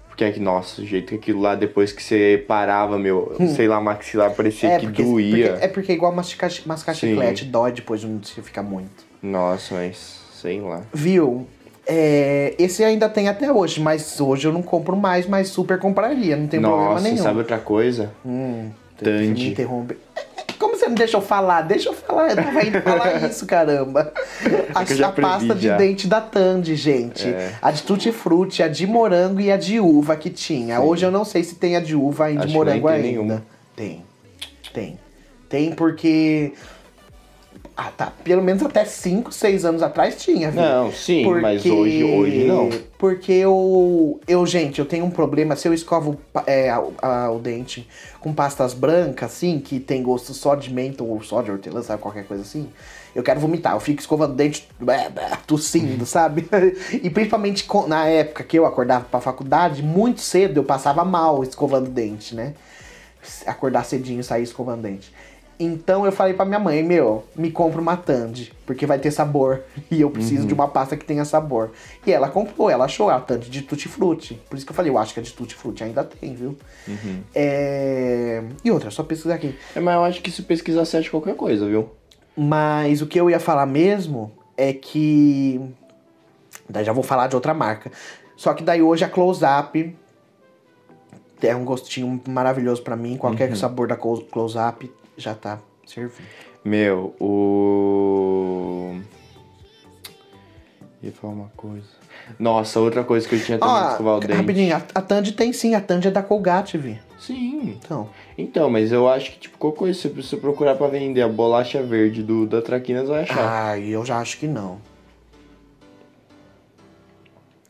[0.08, 3.68] Porque é que, nossa, o jeito que aquilo lá, depois que você parava, meu, sei
[3.68, 4.88] lá, maxilar, parecia que Hum.
[4.88, 5.50] porque, doía.
[5.52, 6.94] porque- é porque é igual mascar Sim.
[6.94, 9.04] chiclete, dói depois de se ficar muito.
[9.22, 10.82] Nossa, mas sei lá.
[10.92, 11.46] Viu?
[11.86, 16.36] É, esse ainda tem até hoje, mas hoje eu não compro mais, mas super compraria,
[16.36, 17.22] não tem problema Nossa, nenhum.
[17.22, 18.12] sabe outra coisa?
[18.24, 19.26] Hum, Tandy.
[19.44, 19.96] Me interrompe.
[20.58, 21.62] Como você não deixa eu falar?
[21.62, 24.12] Deixa eu falar, eu tava indo falar isso, caramba.
[24.72, 25.76] A, É já a pasta de já.
[25.76, 27.26] dente da Tandy, gente.
[27.28, 27.52] É.
[27.60, 30.76] A de tutti frutti, a de morango e a de uva que tinha.
[30.76, 30.82] Sim.
[30.84, 33.02] Hoje eu não sei se tem a de uva e de morango ainda.
[33.08, 33.42] nenhuma.
[33.74, 34.04] Tem.
[34.72, 34.98] Tem.
[35.48, 36.52] Tem porque
[37.84, 38.12] Ah, tá.
[38.22, 40.62] Pelo menos até 5, 6 anos atrás tinha, viu?
[40.62, 42.70] Não, sim, mas hoje, hoje não.
[42.96, 45.56] Porque eu, eu, gente, eu tenho um problema.
[45.56, 46.16] Se eu escovo
[46.46, 47.88] é, a- a- o dente
[48.20, 52.00] com pastas brancas, assim, que tem gosto só de menta ou só de hortelã, sabe?
[52.00, 52.68] Qualquer coisa assim.
[53.16, 53.74] Eu quero vomitar.
[53.74, 54.68] Eu fico escovando o dente,
[55.46, 56.48] tossindo, sabe?
[57.02, 61.88] E principalmente na época que eu acordava pra faculdade, muito cedo eu passava mal escovando
[61.88, 62.54] o dente, né?
[63.46, 65.12] Acordar cedinho e sair escovando o dente.
[65.62, 69.62] Então eu falei pra minha mãe, meu, me compra uma Tandy, porque vai ter sabor.
[69.88, 71.70] E eu preciso de uma pasta que tenha sabor.
[72.04, 74.34] E ela comprou, ela achou a Tandy de Tutti Frutti.
[74.50, 76.56] Por isso que eu falei, eu acho que a de Tutti Frutti ainda tem, viu?
[77.32, 78.42] É...
[78.64, 79.56] E outra, só pesquisar aqui.
[79.76, 81.90] É, mas eu acho que se pesquisar você acha qualquer coisa, viu?
[82.36, 85.60] Mas o que eu ia falar mesmo é que.
[86.68, 87.92] Daí já vou falar de outra marca.
[88.36, 89.96] Só que daí hoje a Close Up
[91.40, 93.16] é um gostinho maravilhoso pra mim.
[93.16, 96.26] Qualquer sabor da Close Up já tá servindo.
[96.64, 99.00] Meu, o.
[101.02, 101.86] Ia falar uma coisa.
[102.38, 104.32] Nossa, outra coisa que eu tinha também de escovar o dente.
[104.32, 107.00] rapidinho, a, a Tandy tem sim, a Tandy é da Colgate, Vi.
[107.18, 107.76] Sim.
[107.76, 108.08] Então.
[108.38, 111.82] Então, mas eu acho que, tipo, qualquer coisa, se você procurar pra vender a bolacha
[111.82, 113.70] verde do, da Traquinas, vai achar.
[113.70, 114.78] Ai, eu já acho que não.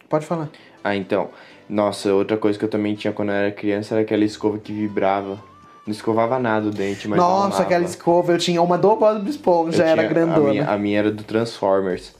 [0.08, 0.50] Pode falar.
[0.84, 1.30] Ah, então.
[1.68, 4.72] Nossa, outra coisa que eu também tinha quando eu era criança era aquela escova que
[4.72, 5.42] vibrava.
[5.86, 7.62] Não escovava nada o dente, mas Nossa, arrumava.
[7.62, 10.48] aquela escova, eu tinha uma do Bob Esponja, Eu era tinha- grandona.
[10.48, 12.14] A minha, a minha era do Transformers.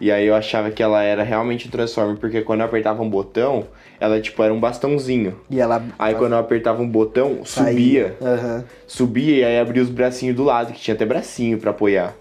[0.00, 3.10] E aí eu achava que ela era realmente um Transformer, porque quando eu apertava um
[3.10, 3.64] botão,
[3.98, 5.40] ela tipo era um bastãozinho.
[5.50, 8.16] E ela Aí quando eu apertava um botão, subia.
[8.22, 8.64] Aham.
[8.86, 12.14] Subia e aí abria os bracinhos do lado, que tinha até bracinho pra apoiar.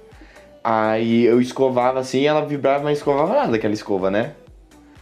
[0.63, 4.31] Aí eu escovava assim, ela vibrava, mas não escovava nada aquela escova, né?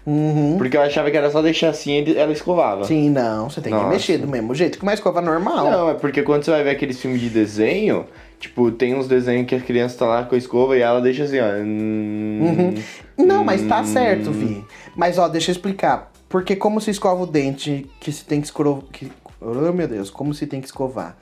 [0.05, 0.55] Uhum.
[0.57, 2.83] Porque eu achava que era só deixar assim e ela escovava.
[2.85, 3.89] Sim, não, você tem que Nossa.
[3.89, 5.69] mexer do mesmo jeito que uma escova normal.
[5.71, 8.05] Não, é porque quando você vai ver aqueles filmes de desenho,
[8.39, 11.23] tipo, tem uns desenhos que a criança tá lá com a escova e ela deixa
[11.23, 11.45] assim, ó.
[11.63, 12.73] hum,
[13.17, 14.63] Não, mas tá certo, Vi.
[14.95, 16.11] Mas ó, deixa eu explicar.
[16.29, 18.83] Porque como se escova o dente que se tem que escovar.
[18.91, 19.11] Que...
[19.41, 21.15] Oh, meu Deus, como se tem que escovar?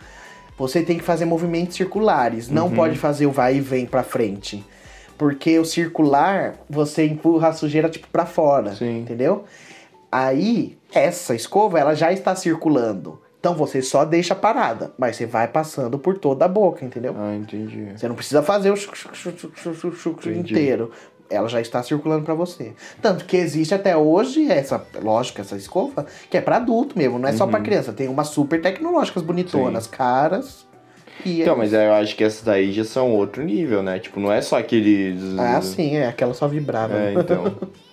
[0.57, 2.49] Você tem que fazer movimentos circulares.
[2.49, 2.75] Não Uhum.
[2.75, 4.63] pode fazer o vai e vem pra frente.
[5.17, 8.73] Porque o circular, você empurra a sujeira, tipo, pra fora.
[8.75, 8.99] Sim.
[8.99, 9.43] Entendeu?
[10.11, 13.19] Aí, essa escova, ela já está circulando.
[13.39, 14.93] Então você só deixa parada.
[14.97, 17.15] Mas você vai passando por toda a boca, entendeu?
[17.17, 17.89] Ah, entendi.
[17.95, 20.91] Você não precisa fazer o chuc, chuc, chuc, inteiro.
[21.29, 22.73] Ela já está circulando pra você.
[23.01, 27.27] Tanto que existe até hoje essa, lógico, essa escova, que é pra adulto mesmo, não
[27.27, 27.65] é só pra Uhum.
[27.65, 27.91] criança.
[27.91, 30.65] Tem umas super tecnológicas bonitonas, caras.
[31.25, 33.99] E Então, é- mas aí eu acho que essas daí já são outro nível, né?
[33.99, 35.21] Tipo, não é só aqueles.
[35.37, 36.97] Ah, sim, é, aquela só vibrava.
[36.97, 37.43] É, então.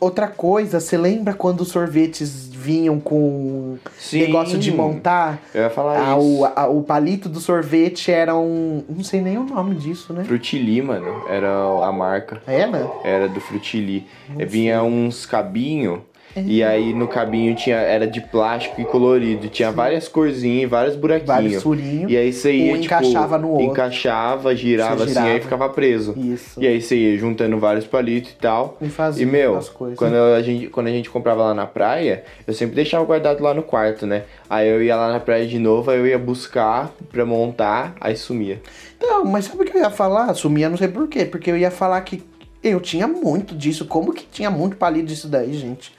[0.00, 4.20] Outra coisa, você lembra quando os sorvetes vinham com Sim.
[4.20, 5.40] negócio de montar?
[5.54, 6.40] Eu ia falar Ah, isso.
[6.40, 8.82] o, a- o palito do sorvete era um.
[8.88, 10.24] Não sei nem o nome disso, né?
[10.24, 11.50] Frutili, mano, era
[11.84, 12.40] a marca.
[12.46, 12.90] Era?
[13.04, 14.06] Era do Frutili.
[14.46, 16.02] Vinha uns cabinho
[16.36, 21.26] e aí no cabinho tinha era de plástico e colorido, tinha várias corzinhas, vários buraquinhos.
[21.28, 22.10] Vários furinhos.
[22.10, 23.66] E aí você ia Um tipo, encaixava no outro.
[23.66, 25.28] encaixava, girava, Você assim, girava.
[25.30, 26.14] aí ficava preso.
[26.16, 26.62] Isso.
[26.62, 28.76] E aí você ia juntando vários palitos e tal.
[28.80, 29.98] E fazia E meu, as coisas.
[29.98, 33.52] quando a, gente, quando a gente comprava lá na praia, eu sempre deixava guardado lá
[33.54, 34.24] no quarto, né?
[34.48, 38.16] Aí eu ia lá na praia de novo, aí eu ia buscar pra montar, aí
[38.16, 38.60] sumia.
[39.00, 40.32] Não, mas sabe o que eu ia falar?
[40.34, 41.24] Sumia, não sei por quê.
[41.24, 42.22] Porque eu ia falar que
[42.62, 43.84] eu tinha muito disso.
[43.86, 45.92] Como que tinha muito palito disso daí, gente?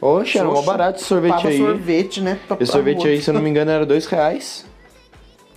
[0.00, 1.58] Oxe, era mó barato esse sorvete Pava aí.
[1.58, 2.38] sorvete, né?
[2.48, 4.64] pra- Esse sorvete aí, se eu não me engano, era dois reais.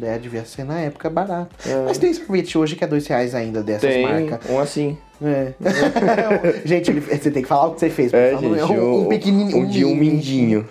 [0.02, 1.56] É, devia ser na época barato.
[1.70, 1.84] É.
[1.86, 4.50] Mas tem sorvete hoje que é dois reais ainda dessas Tem marcas.
[4.50, 4.98] um assim.
[5.24, 5.54] É.
[6.66, 8.12] gente, ele- você tem que falar o que você fez.
[8.12, 9.58] É, gente, um, um pequenininho.
[9.60, 10.68] Um de um mindinho.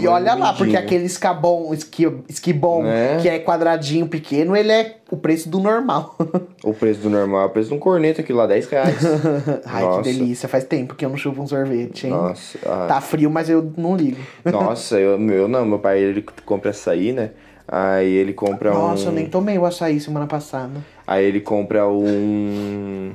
[0.00, 3.18] E olha lá, porque aquele escabom, esqui, esquibom, É.
[3.20, 6.16] que é quadradinho pequeno, ele é o preço do normal.
[6.62, 8.98] O preço do normal, o preço de um corneto aqui lá, 10 reais.
[9.64, 10.02] Ai, Nossa.
[10.02, 10.46] que delícia.
[10.46, 12.12] Faz tempo que eu não chupo um sorvete, hein?
[12.12, 14.18] Nossa, ah, Tá frio, mas eu não ligo.
[14.44, 17.30] nossa, eu, meu não, meu pai ele compra açaí, né?
[17.66, 19.06] Aí ele compra Nossa, um.
[19.06, 20.84] eu nem tomei o açaí semana passada.
[21.06, 23.12] Aí ele compra um.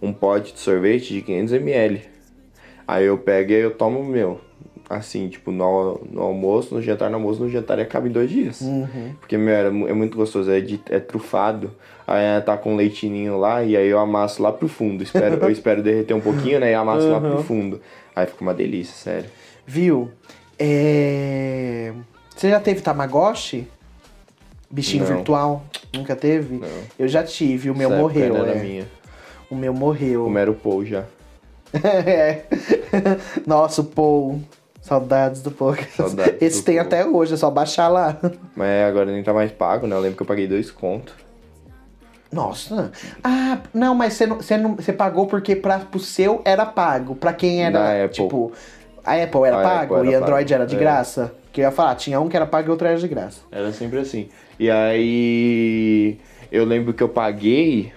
[0.00, 2.00] Um pote de sorvete de 500ml.
[2.86, 4.40] Aí eu pego e eu tomo, meu.
[4.96, 8.30] Assim, tipo, no, no almoço, no jantar, no almoço, no jantar e acaba em dois
[8.30, 8.60] dias.
[8.60, 9.14] Uhum.
[9.20, 11.70] Porque, meu, é, é muito gostoso, é, de, é trufado.
[12.06, 15.02] Aí tá com leitinho lá e aí eu amasso lá pro fundo.
[15.02, 16.70] Espero, eu espero derreter um pouquinho, né?
[16.72, 17.42] E amasso lá pro Uhum.
[17.42, 17.80] fundo.
[18.14, 19.30] Aí fica uma delícia, sério.
[19.66, 20.10] Viu?
[20.58, 21.92] É...
[22.36, 23.66] Você já teve Tamagotchi?
[24.70, 25.16] Bichinho Não.
[25.16, 25.64] virtual?
[25.94, 26.56] Nunca teve?
[26.56, 26.68] Não.
[26.98, 28.36] Eu já tive, o meu Essa época morreu.
[28.36, 28.62] era é.
[28.62, 28.86] minha.
[29.50, 30.24] O meu morreu.
[30.24, 31.04] Como era o Paul já.
[32.06, 32.42] É.
[33.46, 34.40] Nossa, o Paul.
[34.84, 35.74] Saudades do Paul.
[35.96, 38.18] Saudades Esse do tem até hoje, é só baixar lá.
[38.54, 39.96] Mas agora nem tá mais pago, né?
[39.96, 41.14] Eu lembro que eu paguei dois contos.
[42.30, 42.92] Nossa.
[43.22, 47.14] Ah, não, mas você, não, você, não, você pagou porque pra, pro seu era pago.
[47.14, 48.24] Pra quem era, Apple.
[48.24, 48.52] tipo...
[49.02, 50.78] A Apple era A pago Apple e era Android pago, era de é.
[50.78, 51.34] graça?
[51.50, 53.40] Que eu ia falar, tinha um que era pago e outro era de graça.
[53.50, 54.28] Era sempre assim.
[54.58, 56.18] E aí
[56.52, 57.90] eu lembro que eu paguei,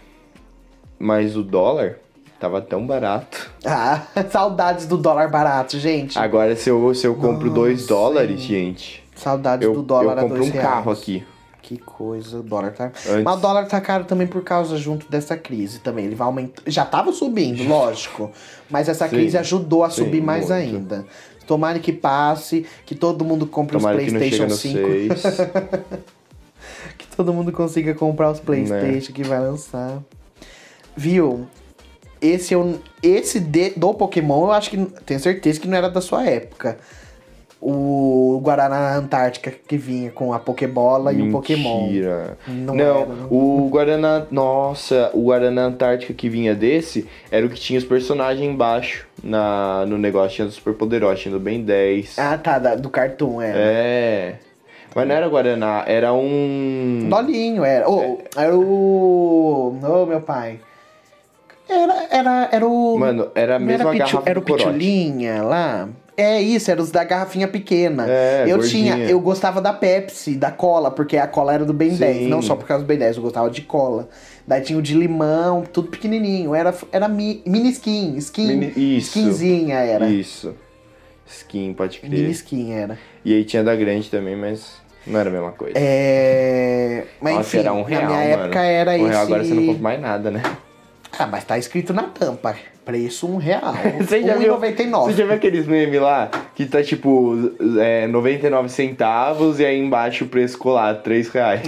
[0.97, 1.99] mas o dólar
[2.39, 3.49] tava tão barato.
[3.69, 6.17] Ah, saudades do dólar barato, gente.
[6.17, 10.19] Agora se eu, se eu compro 2 Nossa, dólares, gente, Saudades eu, do dólar eu
[10.19, 10.67] a compro dois um reais.
[10.69, 11.25] carro aqui.
[11.61, 12.85] Que coisa, o dólar tá.
[12.85, 16.05] Antes- Mas o dólar tá caro também por causa junto dessa crise também.
[16.05, 16.61] Ele vai aumentar.
[16.65, 18.31] Já tava subindo, lógico.
[18.69, 20.53] Mas essa Sim, crise ajudou a sim, subir mais muito.
[20.53, 21.05] ainda.
[21.45, 24.77] Tomara que passe, que todo mundo compre Tomara os PlayStation no 5.
[24.87, 25.37] 6.
[26.97, 29.99] Que todo mundo consiga comprar os PlayStation que vai lançar.
[30.95, 31.47] Viu?
[32.21, 36.01] Esse eu, esse de- do Pokémon, eu acho que tenho certeza que não era da
[36.01, 36.77] sua época.
[37.59, 41.85] O Guaraná Antártica que vinha com a Pokébola e o Pokémon.
[41.87, 42.37] Mentira.
[42.47, 43.27] Não Não, era, não.
[43.31, 44.25] o Guaraná.
[44.29, 49.85] Nossa, o Guaraná Antártica que vinha desse era o que tinha os personagens embaixo na,
[49.87, 50.35] no negócio.
[50.35, 52.19] Tinha do Super Poderoso, tinha do Ben 10.
[52.19, 53.57] Ah, tá, da- do Cartoon, era.
[53.59, 54.35] É.
[54.95, 57.07] Mas não era Guaraná, era um.
[57.09, 57.89] Dolinho, era.
[57.89, 59.77] Oh, Era o.
[59.83, 60.59] Ô, meu pai.
[61.69, 62.97] Era, era, era o.
[62.97, 64.41] Mano, era a mesma Pichu- garrafa Era o.
[64.41, 65.89] Pitulinha lá.
[66.19, 68.05] É isso, era os da garrafinha pequena.
[68.09, 68.95] É, eu gordinha.
[68.95, 71.97] tinha, eu gostava da Pepsi, da cola, porque a cola era do Ben Sim.
[71.97, 74.09] 10, não só por causa do Ben 10, eu gostava de cola.
[74.47, 79.09] Daí tinha o de limão, tudo pequenininho, era, era mi- mini skin, skin, Mini- isso.
[79.19, 80.07] skinzinha era.
[80.09, 80.55] Isso.
[81.27, 82.09] Skin, pode crer.
[82.09, 82.97] Mini skin era.
[83.23, 84.73] E aí tinha da grande também, mas
[85.05, 85.73] não era a mesma coisa.
[85.77, 88.43] É, mas Nossa, enfim, era um real, na minha mano.
[88.45, 89.05] época era um esse...
[89.09, 90.41] real agora você não compra mais nada, né?
[91.17, 92.55] Ah, mas tá escrito na tampa.
[92.85, 93.73] Preço um real.
[93.99, 95.11] Você já viu- Você 1,99.
[95.13, 97.35] já viu aqueles memes lá que tá tipo
[97.79, 101.61] é, 99 centavos e aí embaixo o preço colado, 3 reais?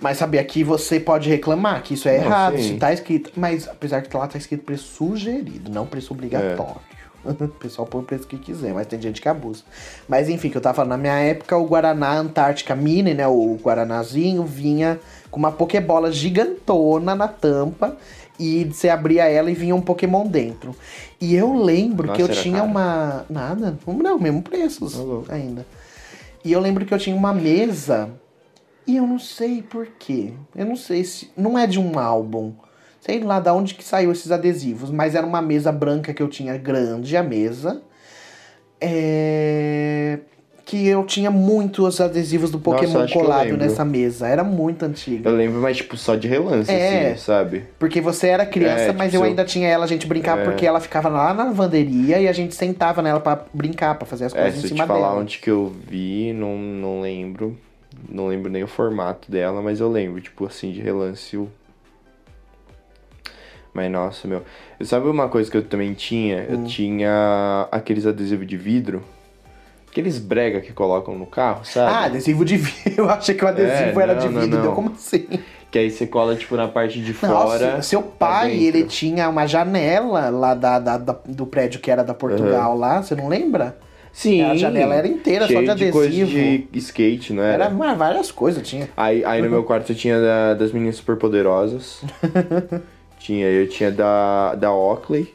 [0.00, 2.62] Mas sabia que você pode reclamar que isso é Não, errado, sim.
[2.74, 3.32] se tá escrito.
[3.36, 6.76] Mas apesar que lá tá escrito preço sugerido, não preço obrigatório.
[6.88, 6.92] É.
[7.24, 9.62] O pessoal põe o preço que quiser, mas tem gente que abusa.
[10.08, 13.28] Mas enfim, que eu tava falando, na minha época o Guaraná Antártica Mini, né?
[13.28, 14.98] O Guaranazinho vinha
[15.30, 17.96] com uma Pokébola gigantona na tampa.
[18.42, 20.74] E você abria ela e vinha um Pokémon dentro.
[21.20, 22.70] E eu lembro Nossa, que eu tinha caro.
[22.70, 23.24] uma.
[23.30, 25.64] Nada, não, mesmo preços ainda.
[26.44, 28.10] E eu lembro que eu tinha uma mesa
[28.84, 30.32] e eu não sei por quê.
[30.56, 31.30] Eu não sei se.
[31.36, 32.52] Não é de um álbum.
[33.00, 34.90] Sei lá da onde que saiu esses adesivos.
[34.90, 37.80] Mas era uma mesa branca que eu tinha grande, a mesa.
[38.80, 40.18] É...
[40.64, 44.28] Que eu tinha muitos adesivos do Pokémon eu colado nessa mesa.
[44.28, 45.28] Era muito antiga.
[45.28, 47.10] Eu lembro, mas tipo, só de relance, É.
[47.10, 47.64] assim, sabe?
[47.78, 50.42] Porque você era criança, É, mas tipo, eu se ainda tinha ela, a gente brincava
[50.42, 50.44] É.
[50.44, 54.26] porque ela ficava lá na lavanderia e a gente sentava nela pra brincar, pra fazer
[54.26, 55.20] as É, coisas se em eu te cima falar dela.
[55.20, 57.58] onde que eu vi, não, não lembro.
[58.08, 61.36] Não lembro nem o formato dela, mas eu lembro, tipo assim, de relance.
[61.36, 61.48] o-
[63.74, 64.42] Mas nossa, meu.
[64.82, 66.46] Sabe uma coisa que eu também tinha?
[66.48, 66.62] Hum.
[66.62, 69.02] Eu tinha aqueles adesivos de vidro.
[69.92, 71.92] Aqueles brega que colocam no carro, sabe?
[71.94, 72.94] Ah, adesivo de vidro.
[73.04, 74.56] Eu achei que o adesivo É, era não, de não, vidro.
[74.56, 74.62] não.
[74.62, 75.26] Deu como assim?
[75.70, 77.82] Que aí você cola, tipo, na parte de Nossa, fora.
[77.82, 82.02] seu pra pai, ele tinha uma janela lá da, da- da- do prédio que era
[82.02, 83.76] da Portugal lá, você não lembra?
[84.12, 84.42] Sim.
[84.42, 86.68] A janela era inteira, só cheio de coisa adesivo.
[86.70, 87.94] de skate, não Era era?
[87.94, 88.88] várias coisas, tinha.
[88.96, 92.02] Aí, aí no meu quarto eu tinha da- das meninas superpoderosas.
[93.18, 95.34] tinha, eu tinha da, da Oakley.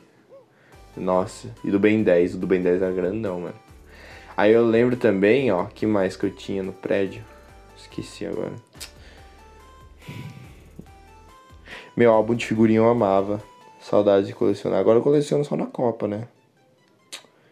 [0.95, 2.35] Nossa, e do Ben 10.
[2.35, 3.53] O do Ben 10 era grandão, mano.
[4.37, 7.23] Aí eu lembro também, ó, que mais que eu tinha no prédio.
[7.75, 8.53] Esqueci agora.
[11.95, 13.41] Meu álbum de figurinha eu amava.
[13.81, 14.79] Saudade de colecionar.
[14.79, 16.27] Agora eu coleciono só na Copa, né?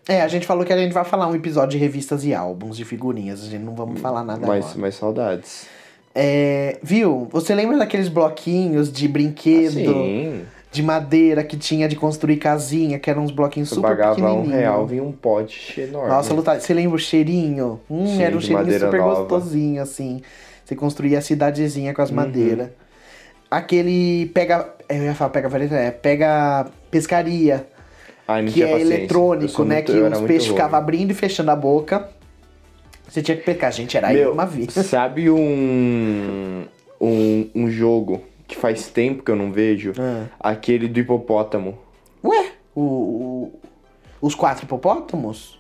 [0.07, 2.77] É, a gente falou que a gente vai falar um episódio de revistas e álbuns
[2.77, 3.41] de figurinhas.
[3.41, 4.79] A gente não vamos falar nada Mas, agora.
[4.79, 5.67] mas saudades.
[6.13, 7.27] É, viu?
[7.31, 10.45] Você lembra daqueles bloquinhos de brinquedo, Sim.
[10.75, 14.45] De madeira que tinha de construir casinha, que eram uns bloquinhos Eu super pagava um
[14.47, 16.09] real, vinha um pote enorme.
[16.09, 17.79] Nossa, Lutar, você lembra o cheirinho?
[17.89, 19.21] Hum, Sim, era um cheirinho super nova.
[19.21, 20.21] gostosinho, assim.
[20.63, 22.15] Você construía a cidadezinha com as Uhum.
[22.17, 22.69] madeiras.
[23.49, 24.69] Aquele pega.
[24.89, 27.65] Eu ia falar pega vareta, é, pega pescaria,
[28.27, 28.93] Ai, que é paciência.
[28.95, 29.75] Eletrônico, né?
[29.75, 32.09] muito- que os peixes ficavam abrindo e fechando a boca.
[33.07, 33.71] Você tinha que pescar.
[33.71, 34.73] Gente, era aí Meu, uma vez.
[34.73, 36.63] sabe um,
[36.99, 39.93] um um jogo que faz tempo que eu não vejo?
[39.99, 40.25] Ah.
[40.39, 41.77] Aquele do hipopótamo.
[42.23, 43.51] Ué, o, o-
[44.21, 45.59] os quatro hipopótamos?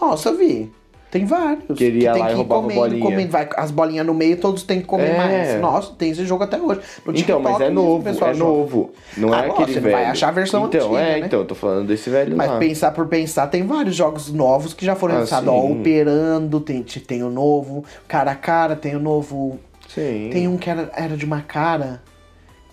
[0.00, 0.70] Nossa, vi.
[1.10, 1.78] Tem vários.
[1.78, 3.02] Que ele ia tem lá e que ir roubava comendo, bolinha.
[3.02, 3.30] comendo.
[3.30, 5.16] Vai, as bolinhas no meio, todos têm que comer É.
[5.16, 5.60] mais.
[5.60, 6.80] Nossa, tem esse jogo até hoje.
[7.06, 8.50] No Então, mas é mesmo novo, pessoal é joga.
[8.50, 8.90] novo.
[9.16, 9.96] Não Ah, é nossa, aquele você velho.
[9.96, 11.26] vai achar a versão então, antiga, é, né?
[11.26, 12.58] então, tô falando desse velho Mas lá.
[12.58, 15.48] pensar por pensar, tem vários jogos novos que já foram Ah, lançados.
[15.48, 15.70] Ó.
[15.70, 17.84] Operando, tem, tem o novo.
[18.08, 19.58] Cara a cara, tem o novo.
[19.96, 20.30] Sim.
[20.30, 22.00] Tem um que era, era de uma cara.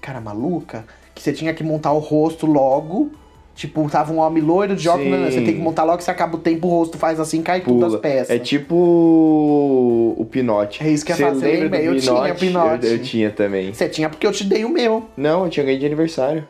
[0.02, 3.12] cara maluca, que você tinha que montar o rosto logo.
[3.56, 5.30] Tipo, tava um homem loiro de óculos, né?
[5.30, 7.86] você tem que montar logo, você acaba o tempo, o rosto faz assim, cai tudo
[7.86, 8.02] as Pula.
[8.02, 8.30] peças.
[8.32, 10.84] É tipo o o Pinote.
[10.84, 12.86] É isso que eu ia você lembra do Eu tinha Pinote.
[12.88, 13.72] Eu, eu tinha também.
[13.74, 15.06] Você tinha porque eu te dei o meu.
[15.16, 16.48] Não, eu tinha ganho de aniversário.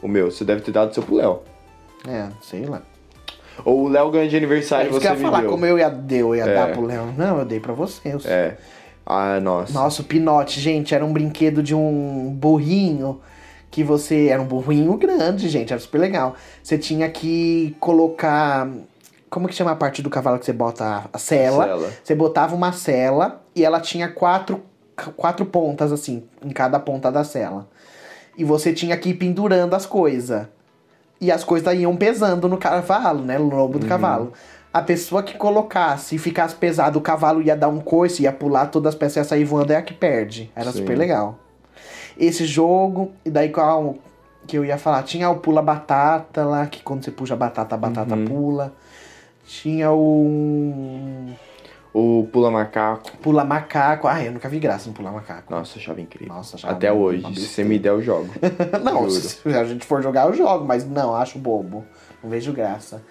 [0.00, 1.40] O meu, você deve ter dado seu pro Léo.
[2.08, 2.82] É, sei lá.
[3.64, 5.50] Ou o Léo ganhou de aniversário É isso que você eu ia me falar, deu.
[5.50, 6.54] como eu ia, eu ia É.
[6.54, 7.12] dar pro Léo.
[7.16, 8.12] Não, eu dei pra você.
[8.14, 8.32] eu sei.
[8.32, 8.56] É.
[9.04, 9.72] Ah, nossa.
[9.72, 13.20] Nossa, o Pinote, gente, era um brinquedo de um burrinho
[13.70, 14.28] que você.
[14.28, 16.34] Era um burrinho grande, gente, era super legal.
[16.62, 18.68] Você tinha que colocar.
[19.28, 21.64] Como que chama a parte do cavalo que você bota a, a sela?
[21.64, 21.92] Sela.
[22.04, 24.60] Você botava uma sela e ela tinha quatro,
[25.16, 27.66] quatro pontas, assim, em cada ponta da sela.
[28.36, 30.46] E você tinha que ir pendurando as coisas.
[31.20, 33.38] E as coisas iam pesando no cavalo, né?
[33.38, 33.80] No lombo Uhum.
[33.80, 34.32] do cavalo.
[34.72, 38.66] A pessoa que colocasse e ficasse pesado, o cavalo ia dar um coice, ia pular,
[38.66, 40.50] todas as peças ia sair voando, é a que perde.
[40.56, 40.78] Era Sim.
[40.78, 41.38] super legal.
[42.18, 43.96] Esse jogo, e daí qual
[44.46, 45.02] que eu ia falar?
[45.02, 48.24] Tinha o pula batata lá, que quando você puxa a batata, a batata Uhum.
[48.24, 48.72] pula.
[49.46, 51.28] Tinha o
[51.94, 53.10] O Pula Macaco.
[53.18, 54.08] pula macaco.
[54.08, 55.52] Ah, eu nunca vi graça no pular macaco.
[55.52, 56.32] Nossa, achava incrível.
[56.34, 57.22] Nossa, achava Até hoje.
[57.34, 58.30] Se você me der, eu jogo.
[58.82, 59.10] não, Juro.
[59.10, 61.84] se a gente for jogar, eu jogo, mas não, acho bobo.
[62.22, 63.02] Não vejo graça.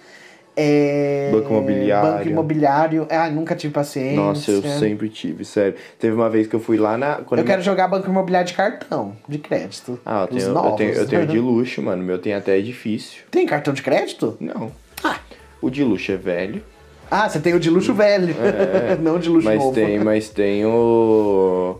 [0.54, 1.30] É...
[1.32, 2.12] Banco imobiliário.
[2.12, 3.06] Banco imobiliário.
[3.10, 4.16] Ah, nunca tive paciência.
[4.16, 5.74] Nossa, eu sempre tive, sério.
[5.98, 7.20] Teve uma vez que eu fui lá na.
[7.30, 9.98] Eu quero jogar banco imobiliário de cartão, de crédito.
[10.04, 12.02] Ah, eu tenho, eu, tenho, eu tenho de luxo, mano.
[12.02, 13.24] Meu tem até edifício.
[13.30, 14.36] Tem cartão de crédito?
[14.38, 14.70] Não.
[15.02, 15.18] Ah.
[15.60, 16.62] O de luxo é velho.
[17.10, 18.34] Ah, você tem o de luxo velho.
[19.00, 19.54] não de luxo É.
[19.54, 19.74] Mas novo.
[19.74, 21.78] tem, mas tem o.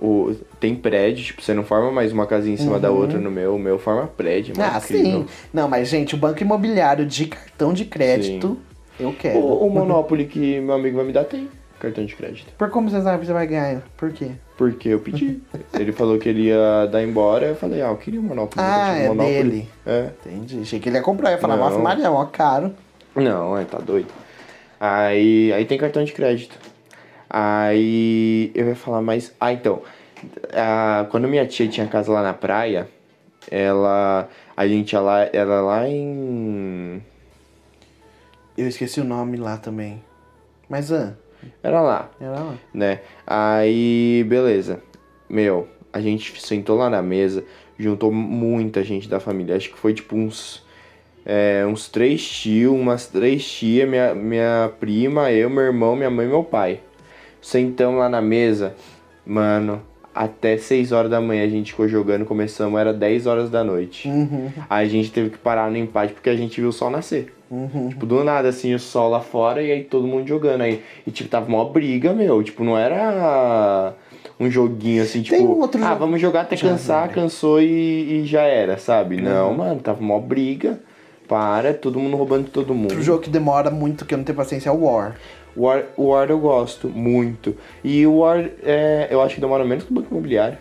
[0.00, 3.30] O, tem prédio, tipo, você não forma mais uma casinha em cima da outra no
[3.30, 3.54] meu.
[3.54, 4.54] O meu forma prédio.
[4.58, 5.20] Ah, incrível.
[5.20, 5.26] sim.
[5.52, 8.58] Não, mas, gente, o banco imobiliário de cartão de crédito,
[8.98, 9.38] eu quero.
[9.38, 12.52] O, o Monopoly que meu amigo vai me dar tem cartão de crédito.
[12.56, 13.82] Por como você sabe que você vai ganhar?
[13.96, 14.30] Por quê?
[14.56, 15.40] Porque eu pedi.
[15.78, 18.66] ele falou que ele ia dar embora, eu falei, ah, eu queria um Monopoly.
[18.66, 19.32] Ah, é Monopoly.
[19.32, 19.68] dele.
[19.86, 20.10] É.
[20.26, 20.60] Entendi.
[20.62, 21.30] Achei que ele ia comprar.
[21.30, 22.72] Ia falar, nossa, Maria, ó, caro.
[23.14, 24.08] Não, é, tá doido.
[24.80, 26.58] Aí, aí tem cartão de crédito.
[27.36, 29.34] Aí eu ia falar mais.
[29.40, 29.82] Ah, então.
[30.52, 32.88] ah, quando minha tia tinha casa lá na praia,
[33.50, 34.28] ela.
[34.56, 35.28] A gente ia lá.
[35.32, 37.02] Era lá em.
[38.56, 40.00] Eu esqueci o nome lá também.
[40.68, 41.14] Mas, ah,
[41.60, 42.54] Era lá, era lá.
[42.72, 43.00] né?
[43.26, 44.80] Aí, beleza.
[45.28, 47.44] Meu, a gente sentou lá na mesa,
[47.76, 49.56] juntou muita gente da família.
[49.56, 50.64] Acho que foi tipo uns.
[51.26, 56.26] é, uns três tios, umas três tias, minha, minha prima, eu, meu irmão, minha mãe
[56.26, 56.78] e meu pai.
[57.48, 58.74] Sentamos lá na mesa,
[59.26, 59.82] mano,
[60.14, 64.08] até 6 horas da manhã a gente ficou jogando, começamos, era 10 horas da noite.
[64.08, 66.88] Uhum, Aí a gente teve que parar no empate porque a gente viu o sol
[66.88, 67.34] nascer.
[67.50, 67.90] uhum.
[67.90, 70.82] Tipo, do nada, assim, o sol lá fora e aí todo mundo jogando aí.
[71.06, 72.42] E, tipo, tava uma briga, meu.
[72.42, 73.92] Tipo, não era
[74.40, 77.60] um joguinho assim, tipo, Tem um outro ah, jogo- vamos jogar até Já cansar, cansou
[77.60, 79.20] e, e já era, sabe?
[79.20, 79.56] Não, Uhum.
[79.58, 80.80] mano, tava uma briga.
[81.28, 82.90] Para, todo mundo roubando de todo mundo.
[82.90, 85.16] Outro jogo que demora muito, que eu não tenho paciência, é o War.
[85.56, 87.56] War, War eu gosto muito.
[87.82, 90.58] E o War, é, eu acho que demora menos que o Banco Imobiliário.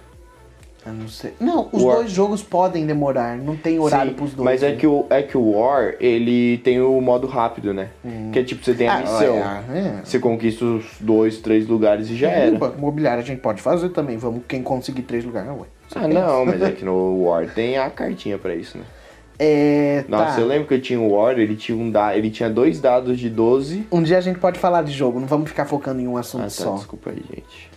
[0.86, 1.32] Eu não sei.
[1.40, 1.96] Não, os War.
[1.98, 4.44] dois jogos podem demorar, não tem horário Sim, pros dois.
[4.44, 4.76] Mas é né?
[4.76, 7.88] que, o, é que o War, ele tem o modo rápido, né?
[8.34, 9.38] Que é tipo, você tem a Ah, missão.
[9.74, 10.02] é, é.
[10.04, 12.56] Você conquista os dois, três lugares e já E era.
[12.56, 14.18] o banco imobiliário a gente pode fazer também.
[14.18, 15.66] Vamos, quem conseguir três lugares, ué.
[15.88, 16.14] Você Ah, pensa.
[16.20, 18.84] não, mas é que no War tem a cartinha pra isso, né?
[19.40, 20.42] É, Nossa, tá.
[20.42, 22.16] eu lembro que eu tinha o War, ele tinha, um da...
[22.16, 23.88] ele tinha dois dados de 12.
[23.92, 26.42] Um dia a gente pode falar de jogo, não vamos ficar focando em um assunto
[26.42, 26.76] Ah, tá, só.
[26.76, 27.74] desculpa aí, gente.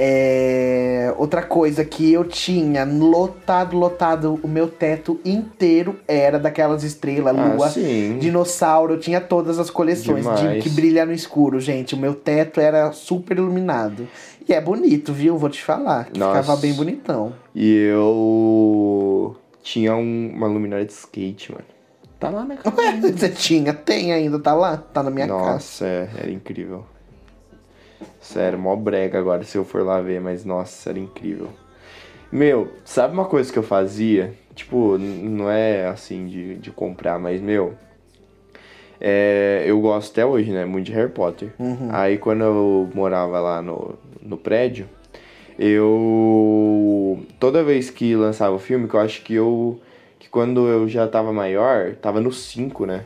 [0.00, 7.36] É, outra coisa que eu tinha lotado, lotado, o meu teto inteiro era daquelas estrelas,
[7.36, 8.16] Ah, lua, sim.
[8.20, 11.96] dinossauro, eu tinha todas as coleções de, que brilha no escuro, gente.
[11.96, 14.06] O meu teto era super iluminado.
[14.48, 15.36] E é bonito, viu?
[15.36, 16.04] Vou te falar.
[16.06, 16.42] que Nossa.
[16.42, 17.32] Ficava bem bonitão.
[17.52, 21.64] E eu tinha um- uma luminária de skate, mano.
[22.18, 22.76] Tá lá na casa.
[22.76, 23.72] Ué, você tinha?
[23.72, 24.76] Tem ainda, tá lá?
[24.76, 25.52] Tá na minha casa.
[25.52, 26.84] Nossa, é, era incrível.
[28.20, 31.48] Sério, mó brega agora se eu for lá ver, mas nossa, era incrível.
[32.30, 34.34] Meu, sabe uma coisa que eu fazia?
[34.54, 37.74] Tipo, não é assim de, de comprar, mas meu.
[39.00, 40.64] É, eu gosto até hoje, né?
[40.64, 41.52] Muito de Harry Potter.
[41.90, 44.88] Aí quando eu morava lá no, no prédio,
[45.58, 47.20] eu.
[47.40, 49.80] Toda vez que lançava o filme, que eu acho que eu.
[50.18, 53.04] Que quando eu já tava maior, tava no 5, né?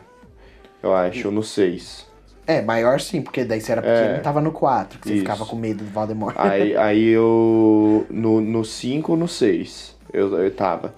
[0.82, 2.06] Eu acho, ou no 6.
[2.46, 4.16] É, maior sim, porque daí você era pequeno É.
[4.16, 5.22] e tava no 4, que você Isso.
[5.22, 6.34] ficava com medo do Voldemort.
[6.36, 8.04] Aí, aí eu.
[8.10, 10.94] No 5 ou no 6 eu, eu tava.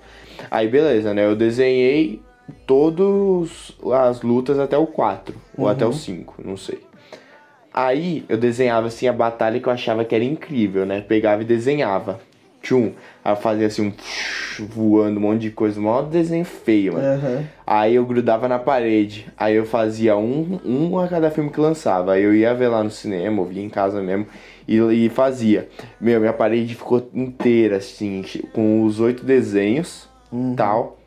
[0.51, 1.25] Aí beleza, né?
[1.25, 2.21] Eu desenhei
[2.67, 5.35] todas as lutas até o 4.
[5.57, 6.81] Ou até o 5, não sei.
[7.75, 11.01] Aí eu desenhava assim a batalha que eu achava que era incrível, né?
[11.01, 12.21] Pegava e desenhava.
[12.63, 12.93] tchum.
[13.25, 17.05] Aí eu fazia assim, um voando, um monte de coisa, mó desenho feio, mano.
[17.05, 17.45] Aham.
[17.67, 19.27] Aí eu grudava na parede.
[19.37, 22.13] Aí eu fazia um, um a cada filme que lançava.
[22.13, 24.27] Aí eu ia ver lá no cinema, ou via em casa mesmo.
[24.69, 25.69] E, e fazia.
[26.01, 30.09] Meu, minha parede ficou inteira, assim, com os oito desenhos
[30.57, 30.99] tal.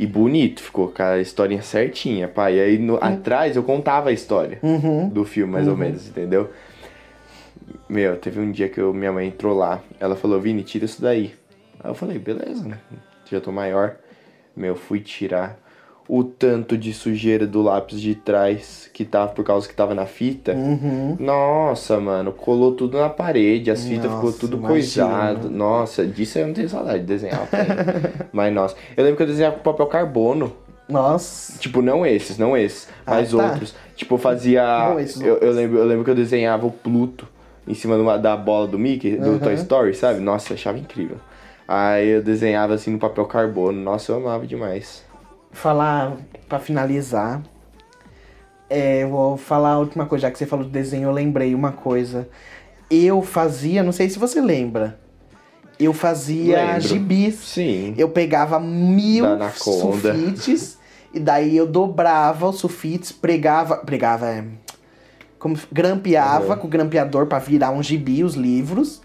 [0.00, 2.56] E bonito, ficou com a historinha certinha, pai.
[2.56, 5.10] E aí no- atrás eu contava a história Uhum.
[5.10, 6.48] do filme, mais ou menos, entendeu?
[7.86, 9.82] Meu, teve um dia que eu- minha mãe entrou lá.
[10.00, 11.34] Ela falou, Vini, tira isso daí.
[11.78, 12.78] Aí eu falei, beleza, né?
[13.30, 13.96] Já tô maior.
[14.56, 15.58] Meu, fui tirar
[16.08, 20.06] o tanto de sujeira do lápis de trás que tava por causa que tava na
[20.06, 20.52] fita.
[20.52, 21.16] Uhum.
[21.20, 25.48] Nossa, mano, colou tudo na parede, as fitas ficou tudo coisado.
[25.48, 27.46] Nossa, disso eu não tenho saudade de desenhar.
[28.32, 30.52] Mas nossa, eu lembro que eu desenhava com papel carbono.
[30.88, 31.56] Nossa.
[31.60, 33.36] Tipo, não esses, não esses, Ah, mas tá.
[33.46, 33.72] outros.
[33.94, 34.96] Tipo, eu fazia.
[34.98, 37.28] Esses eu, eu, lembro, eu lembro que eu desenhava o Pluto
[37.68, 39.38] em cima de uma- da bola do Mickey, do Uhum.
[39.38, 40.18] Toy Story, sabe?
[40.18, 41.18] Nossa, achava incrível.
[41.68, 43.80] Aí eu desenhava assim no papel carbono.
[43.80, 45.04] Nossa, eu amava demais.
[45.52, 46.16] Falar,
[46.48, 47.42] pra finalizar,
[48.68, 51.54] é, eu vou falar a última coisa, já que você falou de desenho, eu lembrei
[51.54, 52.28] uma coisa.
[52.90, 54.98] Eu fazia, não sei se você lembra,
[55.78, 56.80] eu fazia Lembro.
[56.80, 57.34] gibis.
[57.36, 57.94] Sim.
[57.98, 59.24] Eu pegava mil
[59.54, 60.78] sulfites
[61.12, 64.44] e daí eu dobrava os sulfites, pregava, pregava, é,
[65.38, 66.58] como grampeava Uhum.
[66.60, 69.00] com o grampeador pra virar um gibi os livros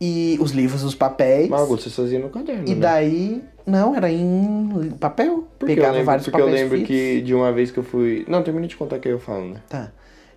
[0.00, 1.48] e os livros, os papéis.
[1.48, 2.64] Mas você fazia no caderno.
[2.68, 2.80] E né?
[2.80, 5.48] daí, não, era em papel.
[5.58, 8.24] Porque pegava eu lembro, vários porque eu lembro que de uma vez que eu fui.
[8.28, 9.62] Não, termina de contar que eu falo, né?
[9.68, 9.90] Tá.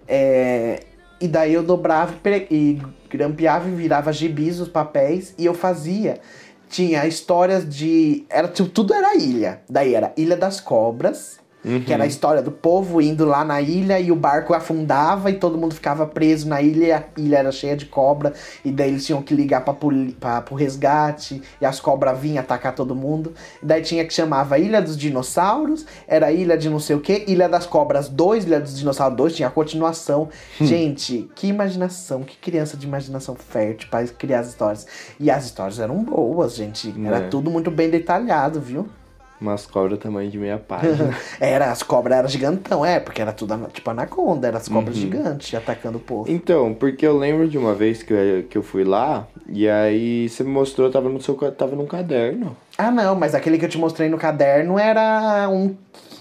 [0.07, 0.83] É,
[1.19, 6.19] e daí eu dobrava e e grampeava e virava gibis os papéis e eu fazia.
[6.67, 8.25] Tinha histórias de.
[8.29, 9.61] Era, tipo, tudo era ilha.
[9.69, 11.37] Daí era Ilha das Cobras,
[11.85, 15.33] que era a história do povo indo lá na ilha e o barco afundava e
[15.35, 18.33] todo mundo ficava preso na ilha e a ilha era cheia de cobra.
[18.65, 22.39] E daí eles tinham que ligar pra, poli- pra, pro resgate e as cobras vinham
[22.41, 23.33] atacar todo mundo.
[23.61, 27.25] E daí tinha que chamava Ilha dos Dinossauros, era Ilha de não sei o que,
[27.27, 30.29] Ilha das Cobras 2, Ilha dos Dinossauros 2, tinha a continuação.
[30.59, 34.87] Gente, que imaginação, que criança de imaginação fértil pra criar as histórias.
[35.19, 36.93] E as histórias eram boas, gente.
[37.05, 37.27] Era É.
[37.27, 38.87] tudo muito bem detalhado, viu?
[39.41, 41.15] Umas cobras tamanho de meia página.
[41.41, 45.01] Era, as cobras eram gigantão, é, porque era tudo tipo anaconda, eram as cobras Uhum.
[45.01, 46.29] gigantes atacando o povo.
[46.31, 50.29] Então, porque eu lembro de uma vez que eu, que eu fui lá, e aí
[50.29, 52.55] você me mostrou, tava no seu tava num caderno.
[52.77, 55.75] Ah, não, mas aquele que eu te mostrei no caderno era um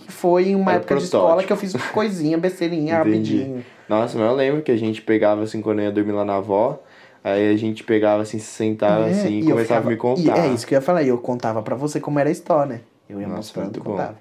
[0.06, 1.16] que foi em uma Era época de protótipo.
[1.28, 3.62] escola que eu fiz coisinha, besteirinha, rapidinho.
[3.88, 6.36] Nossa, mas eu lembro que a gente pegava assim quando eu ia dormir lá na
[6.36, 6.80] avó,
[7.22, 10.36] aí a gente pegava assim, se sentava É, assim e, começava ficava- a me contar.
[10.38, 12.32] E é isso que eu ia falar, e eu contava pra você como era a
[12.32, 12.80] história, né?
[13.10, 14.16] Eu ia Nossa, mostrando, contava.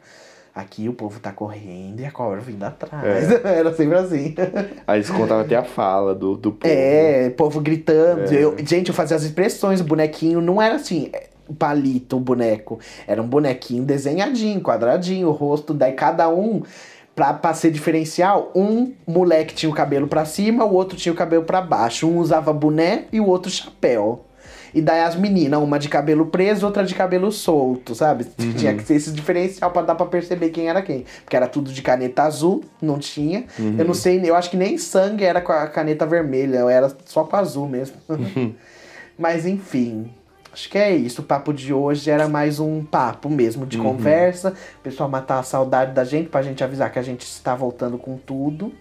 [0.53, 3.31] Aqui o povo tá correndo e a cobra vindo atrás.
[3.31, 3.41] É.
[3.59, 4.35] era sempre assim.
[4.87, 6.73] Aí eles contavam até a fala do, do povo.
[6.73, 8.23] É, povo gritando.
[8.33, 8.43] É.
[8.43, 12.79] Eu- gente, eu fazia as expressões, o bonequinho não era assim, é, palito o boneco.
[13.07, 15.73] Era um bonequinho desenhadinho, quadradinho, o rosto.
[15.73, 16.63] Daí cada um,
[17.15, 21.15] pra, pra ser diferencial, um moleque tinha o cabelo pra cima, o outro tinha o
[21.15, 22.07] cabelo pra baixo.
[22.09, 24.25] Um usava boné e o outro chapéu.
[24.74, 28.26] E daí as meninas, uma de cabelo preso, outra de cabelo solto, sabe?
[28.57, 31.05] Tinha que ser esse diferencial pra dar pra perceber quem era quem.
[31.24, 33.45] Porque era tudo de caneta azul, não tinha.
[33.78, 37.24] Eu não sei, eu acho que nem sangue era com a caneta vermelha, era só
[37.24, 37.95] com azul mesmo.
[39.17, 40.09] Mas enfim,
[40.51, 41.22] acho que é isso.
[41.22, 44.53] O papo de hoje era mais um papo mesmo de conversa.
[44.80, 47.97] O pessoal matar a saudade da gente, pra gente avisar que a gente está voltando
[47.97, 48.72] com tudo.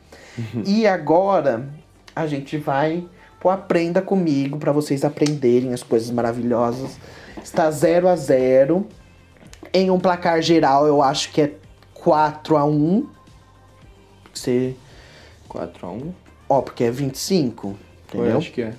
[0.64, 1.68] E agora
[2.14, 3.05] a gente vai
[3.41, 6.99] pro Aprenda Comigo, pra vocês aprenderem as coisas maravilhosas.
[7.43, 8.86] Está 0 a 0
[9.72, 11.53] Em um placar geral, eu acho que é
[11.95, 13.07] 4 a 1
[14.32, 14.74] Você.
[15.49, 16.12] 4x1?
[16.49, 17.68] Ó, porque é 25.
[17.68, 17.74] Eu
[18.20, 18.39] Entendeu?
[18.39, 18.74] acho que é.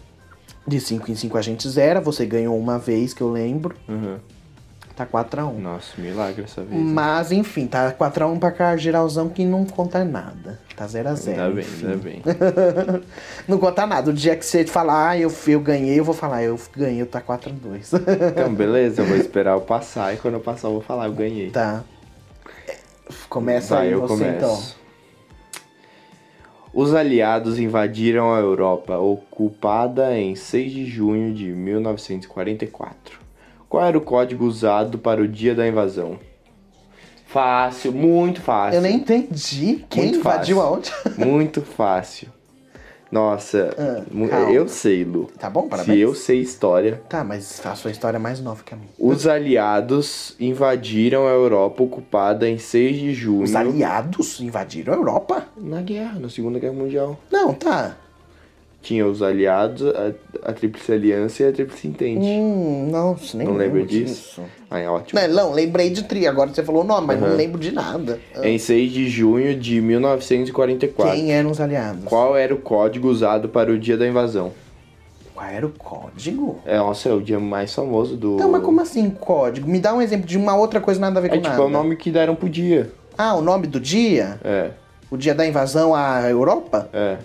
[0.67, 1.99] De 5 em 5 a gente zera.
[2.01, 3.75] Você ganhou uma vez, que eu lembro.
[3.87, 4.17] Uhum.
[4.99, 5.53] Tá 4x1.
[5.59, 6.73] Nossa, milagre essa vez.
[6.77, 6.85] hein?
[6.85, 10.59] Mas, enfim, tá 4x1 pra cá geralzão que não conta nada.
[10.75, 11.29] Tá 0x0.
[11.29, 11.85] Ainda bem, enfim.
[11.85, 12.21] ainda bem.
[13.47, 14.09] Não conta nada.
[14.09, 17.21] O dia que você falar, ah, eu, eu ganhei, eu vou falar, eu ganhei, tá
[17.21, 17.97] 4x2.
[18.31, 21.13] Então, beleza, eu vou esperar eu passar e quando eu passar eu vou falar, eu
[21.13, 21.49] ganhei.
[21.49, 21.81] tá.
[23.29, 24.35] Começa Vai, aí eu você começo.
[24.35, 24.61] então.
[26.73, 33.18] Os aliados invadiram a Europa, ocupada em 6 de junho de 1944.
[33.69, 36.19] Qual era o código usado para o dia da invasão?
[37.27, 38.77] Fácil, muito fácil.
[38.77, 39.85] Eu nem entendi.
[39.87, 40.61] Quem Muito invadiu fácil.
[40.73, 40.91] aonde?
[41.17, 42.27] Muito fácil.
[43.11, 43.75] Nossa,
[44.31, 45.29] Ah, eu sei, Lu.
[45.39, 45.95] Tá bom, parabéns.
[45.95, 48.89] Se eu sei história, Tá, mas a sua história é mais nova que a minha.
[48.99, 55.47] os aliados invadiram a Europa ocupada em 6 de junho Os aliados invadiram a Europa?
[55.57, 57.19] na guerra, na Segunda Guerra Mundial.
[57.31, 57.95] Não, tá.
[58.81, 62.25] Tinha os aliados, a, a Tríplice Aliança e a Tríplice Entente.
[62.25, 64.41] Hum, nossa, nem Não lembro lembra disso?
[64.71, 65.19] Ah, é ótimo.
[65.19, 67.35] Não, não, lembrei de tri, agora você falou o nome, mas não Aham.
[67.35, 68.19] lembro de nada.
[68.33, 71.13] Ah, Em 6 de junho de 1944.
[71.13, 72.05] Quem eram os aliados?
[72.05, 74.53] Qual era o código usado para o dia da invasão?
[75.35, 76.59] Qual era o código?
[76.65, 78.35] É, nossa, é o dia mais famoso do.
[78.35, 79.69] Então, mas como assim código?
[79.69, 81.61] Me dá um exemplo de uma outra coisa nada a ver com É tipo, nada.
[81.61, 82.89] é o nome que deram pro dia.
[83.17, 84.39] Ah, o nome do dia?
[84.43, 84.71] É,
[85.11, 86.89] O dia da invasão à Europa?
[86.93, 87.17] é.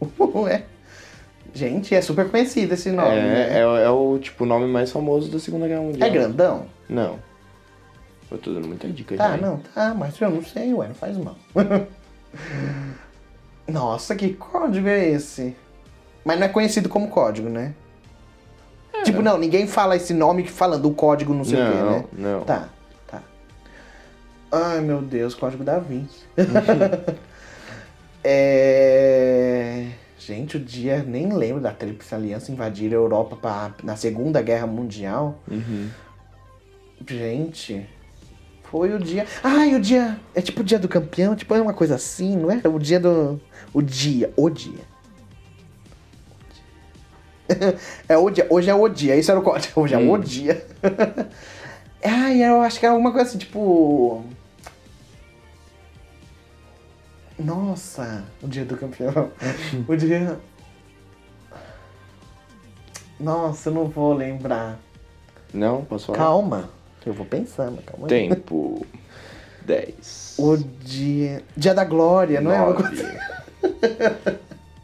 [0.34, 0.64] Ué.
[1.52, 3.16] Gente, é super conhecido esse nome.
[3.16, 3.58] é, né?
[3.58, 6.08] é, é o tipo nome mais famoso da Segunda Guerra Mundial.
[6.08, 6.66] É grandão?
[6.88, 7.18] Não.
[8.30, 9.34] Eu tô dando muita dica Tá, já.
[9.36, 9.40] hein?
[9.42, 11.36] não, tá, mas eu não sei, ué, não faz mal.
[13.68, 15.54] Nossa, que código é esse?
[16.24, 17.74] Mas não é conhecido como código, né?
[19.04, 22.04] Tipo, não, ninguém fala esse nome falando o código não sei o quê, Não, né?
[22.12, 22.40] não.
[22.42, 22.68] Tá,
[23.06, 23.22] tá.
[24.50, 26.24] Ai, meu Deus, código da Vinci.
[28.24, 29.86] é...
[30.18, 34.66] Gente, o dia, nem lembro da Tríplice Aliança invadir a Europa pra, na Segunda Guerra
[34.66, 35.38] Mundial.
[35.50, 35.90] Uhum.
[37.06, 37.86] Gente,
[38.70, 39.26] foi o dia.
[39.42, 40.18] Ai, o dia.
[40.34, 42.60] É tipo o dia do campeão, tipo, é uma coisa assim, não é?
[42.66, 43.38] O dia do.
[43.74, 44.80] O dia, o dia.
[48.08, 49.78] é o dia, hoje é o dia, isso era o código.
[49.78, 50.20] Hoje é o Hum.
[50.20, 50.66] dia.
[52.02, 54.24] Ai, eu acho que era alguma coisa assim, tipo.
[57.38, 59.30] Nossa, o dia do campeão.
[59.88, 60.38] o dia.
[63.18, 64.78] Nossa, eu não vou lembrar.
[65.52, 66.18] Não, posso falar?
[66.18, 66.70] Calma,
[67.06, 68.28] eu vou pensando, calma aí.
[68.28, 68.86] Tempo.
[69.64, 70.34] 10.
[70.38, 71.42] O dia.
[71.56, 72.60] Dia da Glória, não é?
[72.60, 73.20] uma coisa-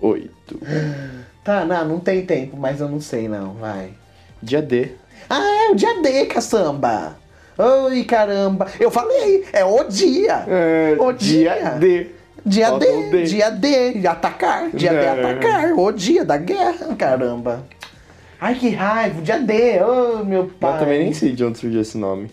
[0.00, 0.30] 8.
[1.42, 3.94] Tá, não, não tem tempo, mas eu não sei não, vai.
[4.42, 4.92] Dia D.
[5.28, 7.16] Ah, é o dia D, caçamba!
[7.58, 8.66] Ai, caramba!
[8.78, 10.44] Eu falei, é o dia!
[10.46, 11.54] É, O dia.
[11.54, 12.10] dia D.
[12.44, 13.22] Dia Falta D, D.
[13.24, 15.30] dia D, atacar, dia D, Não.
[15.30, 17.64] atacar, o dia da guerra, caramba!
[18.40, 20.72] Ai, que raiva, dia D, ô meu pai!
[20.72, 22.30] Mas também nem sei de onde surgiu esse nome.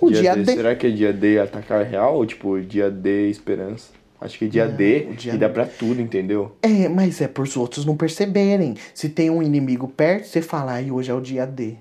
[0.00, 0.44] O dia D.
[0.54, 3.90] Será que é dia D atacar real ou tipo dia D esperança?
[4.20, 5.54] Acho que é dia Não, D dia e dá D.
[5.54, 6.56] pra tudo, entendeu?
[6.62, 8.74] É, mas é pros outros não perceberem.
[8.94, 11.74] Se tem um inimigo perto, você fala, ai, hoje é o dia D.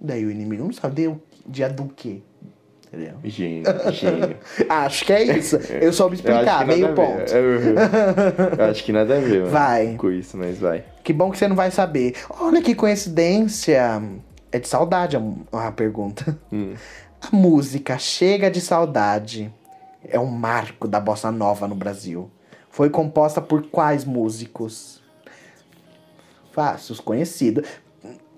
[0.00, 2.18] Daí o inimigo não sabe o dia do quê.
[2.94, 3.14] Entendeu?
[3.24, 4.36] Gênio, gênio.
[4.68, 5.56] Acho que é isso.
[5.56, 7.32] Eu soube explicar, meio ponto.
[7.32, 7.74] ver.
[8.58, 9.50] Eu acho que nada a ver, mano.
[9.50, 9.94] Vai.
[9.96, 10.84] Com isso, mas vai.
[11.02, 12.14] Que bom que você não vai saber.
[12.30, 14.00] Olha que coincidência.
[14.52, 16.38] É de saudade a, a pergunta.
[16.52, 16.74] Hum.
[17.20, 19.52] A música Chega de Saudade
[20.06, 22.30] é um marco da bossa nova no Brasil.
[22.70, 25.02] Foi composta por quais músicos?
[26.52, 27.66] Fácil, os conhecidos.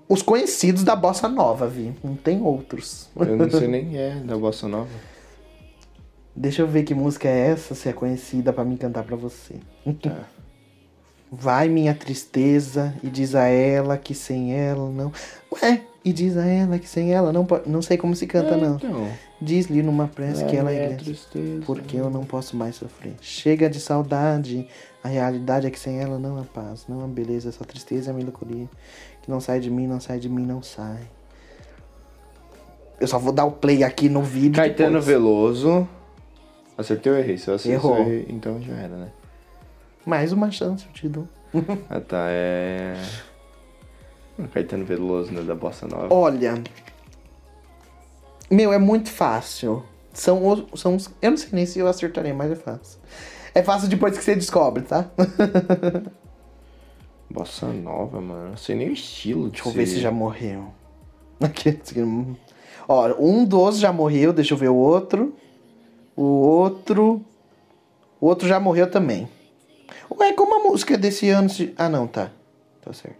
[0.09, 1.93] Os conhecidos da bossa nova, Vi.
[2.03, 3.09] Não tem outros.
[3.17, 4.89] Eu não sei nem é da Bossa Nova.
[6.35, 9.55] Deixa eu ver que música é essa, se é conhecida pra mim cantar pra você.
[10.03, 10.25] Tá.
[11.33, 15.13] Vai minha tristeza e diz a ela que sem ela não.
[15.51, 17.69] Ué, e diz a ela que sem ela não pode.
[17.69, 18.77] Não sei como se canta, não.
[18.77, 19.09] Então.
[19.43, 21.05] Diz-lhe numa prece que ela é igreja.
[21.05, 21.63] tristeza.
[21.67, 23.17] Porque eu não posso mais sofrer.
[23.21, 24.69] Chega de saudade.
[25.03, 28.15] A realidade é que sem ela não há paz, não há beleza, só tristeza e
[28.15, 28.69] a melancolia.
[29.27, 31.01] Não sai de mim, não sai de mim, não sai.
[33.01, 34.57] Eu só vou dar o play aqui no vídeo.
[34.57, 35.05] Caetano depois.
[35.07, 35.89] Veloso.
[36.79, 37.37] Acertei ou errei?
[37.39, 37.97] Se eu acertei, Errou.
[37.97, 39.09] eu errei, então já era, né?
[40.05, 41.29] Mais uma chance, eu te dou.
[41.91, 42.95] Ah tá, é.
[44.53, 45.43] Caetano Veloso, né?
[45.43, 46.13] Da Bossa Nova.
[46.15, 46.63] Olha.
[48.51, 49.83] Meu, é muito fácil.
[50.13, 50.81] São os.
[50.81, 52.99] São os eu não sei nem se eu acertarei, mas é fácil.
[53.55, 55.07] É fácil depois que você descobre, tá?
[57.31, 58.51] Bossa Nova, mano.
[58.51, 59.49] Não sei nem o estilo.
[59.51, 60.69] Deixa eu ver se já morreu.
[61.41, 61.79] Aqui.
[62.89, 65.35] Ó, um dos já morreu, deixa eu ver o outro.
[66.15, 67.21] O outro.
[68.21, 69.29] O outro já morreu também.
[70.19, 71.75] Ué, como a música desse ano se.
[71.77, 72.31] Ah, não, tá.
[72.81, 73.19] Tá certo.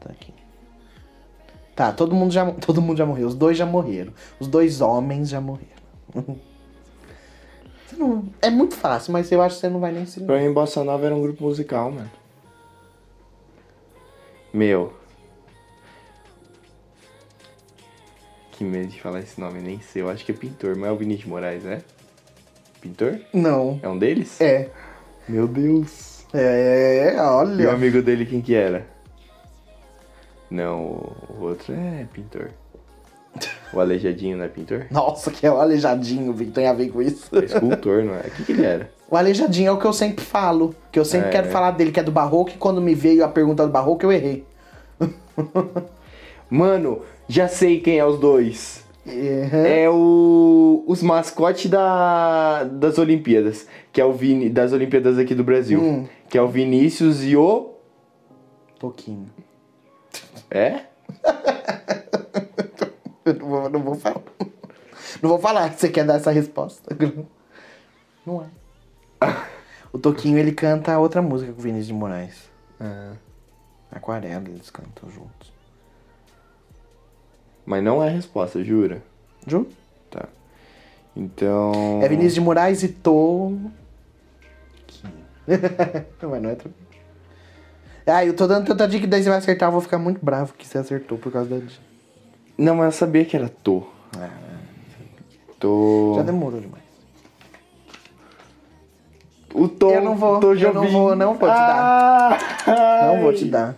[0.00, 0.32] Tá aqui.
[1.76, 3.28] Tá, todo mundo já, todo mundo já morreu.
[3.28, 4.12] Os dois já morreram.
[4.40, 5.68] Os dois homens já morreram.
[7.96, 10.20] Não- é muito fácil, mas eu acho que você não vai nem se.
[10.20, 12.10] Pra mim, Bossa Nova era um grupo musical, mano.
[14.52, 14.92] Meu.
[18.52, 20.02] Que medo de falar esse nome, nem sei.
[20.02, 21.80] Eu acho que é pintor, mas é o Vinícius Moraes, é?
[22.80, 23.20] Pintor?
[23.32, 23.78] Não.
[23.82, 24.40] É um deles?
[24.40, 24.70] É.
[25.28, 26.24] Meu Deus.
[26.34, 27.70] É, E o olha.
[27.72, 28.86] amigo dele, quem que era?
[30.50, 30.80] Não,
[31.30, 32.50] o outro é pintor.
[33.72, 34.86] O Aleijadinho não é pintor?
[34.90, 37.28] Nossa, que é o aleijadinho, tem a ver com isso.
[37.38, 38.20] É escultor, não é?
[38.20, 38.90] O que, que ele era?
[39.10, 40.74] O aleijadinho é o que eu sempre falo.
[40.92, 41.32] Que eu sempre É.
[41.32, 44.04] quero falar dele, que é do barroco, e quando me veio a pergunta do barroco,
[44.04, 44.44] eu errei.
[46.50, 48.84] Mano, já sei quem é os dois.
[49.06, 49.64] Uhum.
[49.66, 53.66] É o, os mascotes da, das Olimpíadas.
[53.92, 55.80] Que é o Vini, das Olimpíadas aqui do Brasil.
[55.80, 56.06] Hum.
[56.28, 57.70] Que é o Vinícius e o.
[58.78, 59.30] Toquinho.
[60.50, 60.80] É?
[63.24, 64.22] Eu não vou, não vou falar.
[65.22, 66.94] Não vou falar que você quer dar essa resposta.
[68.26, 68.46] Não é.
[69.90, 72.50] O Toquinho, ele canta outra música com o Vinícius de Moraes.
[73.90, 75.50] Aquarela, eles cantam juntos.
[77.64, 79.02] Mas não é a resposta, jura?
[79.46, 79.66] Ju?
[80.10, 80.28] Tá.
[81.16, 82.00] Então.
[82.02, 83.52] É Vinícius de Moraes e Tô...
[85.48, 86.88] Mas não é tranquilo.
[88.06, 90.22] Ah, eu tô dando tanta dica que daí você vai acertar, eu vou ficar muito
[90.22, 91.80] bravo que você acertou por causa da dica.
[92.56, 93.86] Não, mas eu sabia que era Tô.
[94.18, 94.30] Ah,
[95.58, 96.14] Tô.
[96.16, 96.87] já demorou demais.
[99.54, 99.90] O Tô.
[99.90, 100.92] Eu não vou, Tô eu não Jobim.
[100.92, 102.62] vou, não vou te dar.
[103.06, 103.76] Não vou te dar.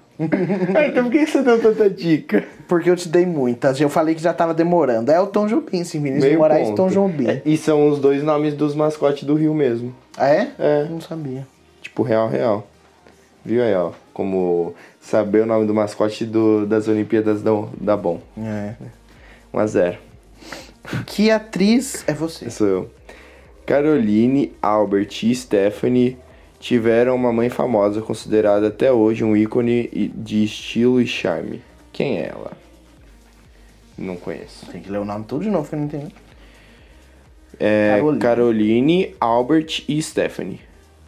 [0.74, 2.44] Ah, então por que você deu tanta dica?
[2.68, 3.80] Porque eu te dei muitas.
[3.80, 5.10] Eu falei que já tava demorando.
[5.10, 6.00] É o Tom Jobim, sim.
[6.02, 6.76] Vinícius Meio Moraes e ponto.
[6.76, 7.28] Tom Jobim.
[7.28, 9.94] É, e são os dois nomes dos mascotes do Rio mesmo.
[10.18, 10.50] Ah, é?
[10.58, 10.84] É.
[10.90, 11.46] Não sabia.
[11.80, 12.66] Tipo, real, real.
[13.42, 13.92] Viu aí, ó?
[14.12, 18.20] Como saber o nome do mascote do, das Olimpíadas dá, dá bom.
[18.36, 18.74] É.
[19.52, 19.98] 1 a 0
[21.06, 22.50] Que atriz é você?
[22.50, 22.90] Sou eu.
[23.74, 26.16] Caroline, Albert e Stephanie
[26.58, 31.62] tiveram uma mãe famosa, considerada até hoje um ícone de estilo e charme.
[31.92, 32.50] Quem é ela?
[33.96, 34.66] Não conheço.
[34.72, 36.12] Tem que ler o nome tudo de novo, que eu não entendi.
[37.60, 38.18] É Caroline.
[38.20, 40.60] Caroline, Albert e Stephanie.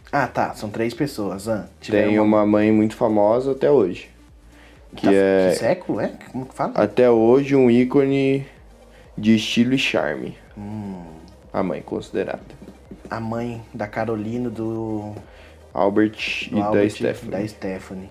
[0.09, 0.53] Ah, tá.
[0.53, 1.49] São três pessoas.
[1.49, 4.07] Ah, tiveram Tem uma mãe muito famosa até hoje.
[4.95, 6.13] Que Tá- é Que século, é?
[6.31, 6.71] Como que fala?
[6.75, 8.45] até hoje um ícone
[9.17, 10.37] de estilo e charme.
[10.57, 11.12] Hum.
[11.53, 12.41] A mãe considerada.
[13.09, 15.13] A mãe da Carolina, do,
[15.73, 17.31] Albert do e Albert da Stephanie.
[17.31, 18.09] da Stephanie.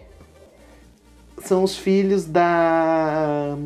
[1.38, 3.56] São os filhos da...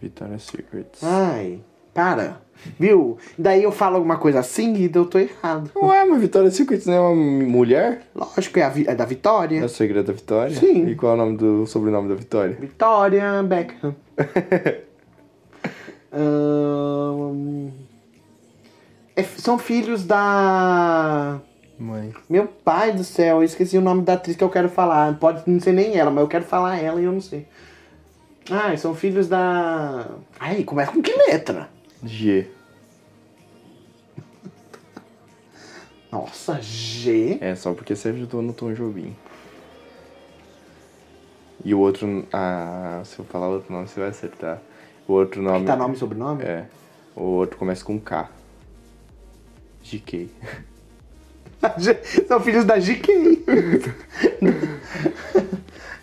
[0.00, 1.02] Victoria's Secrets.
[1.04, 1.60] Ai,
[1.92, 2.40] para.
[2.78, 3.18] Viu?
[3.36, 5.70] Daí eu falo alguma coisa assim e eu tô errado.
[5.76, 7.14] Ué, mas Victoria's Secrets não é uma
[7.44, 8.02] mulher?
[8.14, 9.60] Lógico, é, vi- é da Vitória.
[9.60, 10.56] É o segredo da Vitória?
[10.56, 10.86] Sim.
[10.88, 12.56] E qual é o nome do o sobrenome da Vitória?
[12.58, 13.94] Vitória Beckham.
[16.12, 17.70] Ahn,
[19.16, 21.40] é- são filhos da.
[21.78, 22.12] Mãe.
[22.28, 25.18] Meu pai do céu, eu esqueci o nome da atriz que eu quero falar.
[25.18, 27.46] Pode não ser nem ela, mas eu quero falar ela e eu não sei.
[28.50, 30.06] Ah, são filhos da.
[30.38, 31.68] Ai, começa com que letra?
[32.04, 32.48] G.
[36.10, 37.38] Nossa, G.
[37.40, 39.16] É, só porque você ajudou no Tom Jobim.
[41.64, 42.26] E o outro.
[42.32, 44.60] Ah, se eu falar outro nome, você vai acertar.
[45.08, 45.64] O outro nome.
[45.64, 46.42] Tá nome e sobrenome?
[46.44, 46.66] É.
[47.16, 48.28] O outro começa com K.
[49.82, 50.28] GK.
[52.28, 53.44] São filhos da GK.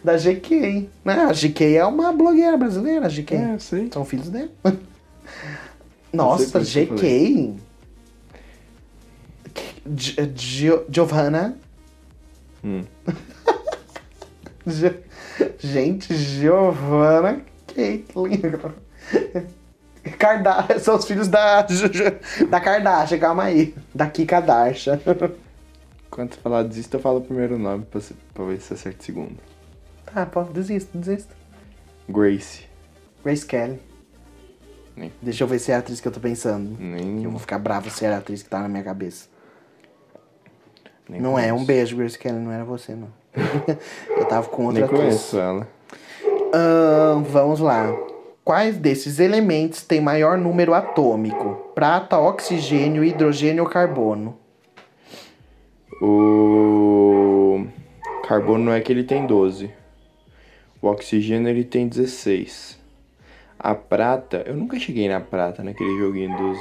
[0.03, 0.89] da GK.
[1.03, 1.13] Né?
[1.29, 3.35] A GK é uma blogueira brasileira, a GK.
[3.35, 3.89] É, sei.
[3.91, 4.49] São filhos dela.
[6.13, 7.55] Nossa, GK.
[9.95, 11.57] Gi- Gio- Giovanna.
[12.63, 12.83] Hum.
[15.59, 17.41] Gente, Giovanna
[17.73, 18.41] Caitlyn.
[20.17, 21.61] Kardashian, são os filhos da,
[22.49, 23.73] da Kardashian, calma aí.
[23.93, 24.99] Da Kika Kardashian.
[26.09, 29.01] Quando você falar desista, eu falo o primeiro nome pra, você- pra ver se acerta
[29.01, 29.35] o segundo.
[30.11, 31.33] Tá, pô, desista, desista.
[32.09, 32.65] Grace.
[33.23, 33.79] Grace Kelly.
[34.95, 35.13] Nem.
[35.21, 36.75] Deixa eu ver se é a atriz que eu tô pensando.
[36.79, 37.23] Nem.
[37.23, 39.27] Eu vou ficar bravo se era a atriz que tá na minha cabeça.
[41.07, 41.63] nem não é, conheço.
[41.63, 43.07] um beijo, Grace Kelly, não era você, não.
[44.17, 44.99] eu tava com outra Nem atriz.
[45.01, 45.67] conheço ela.
[46.53, 47.85] Ahn, vamos lá.
[48.49, 51.71] Quais desses elementos têm maior número atômico?
[51.75, 54.39] Prata, oxigênio, hidrogênio ou carbono?
[56.01, 57.67] O
[58.27, 59.69] carbono não é que ele tem 12.
[60.81, 62.79] O oxigênio ele tem 16.
[63.59, 66.59] A prata, eu nunca cheguei na prata naquele joguinho dos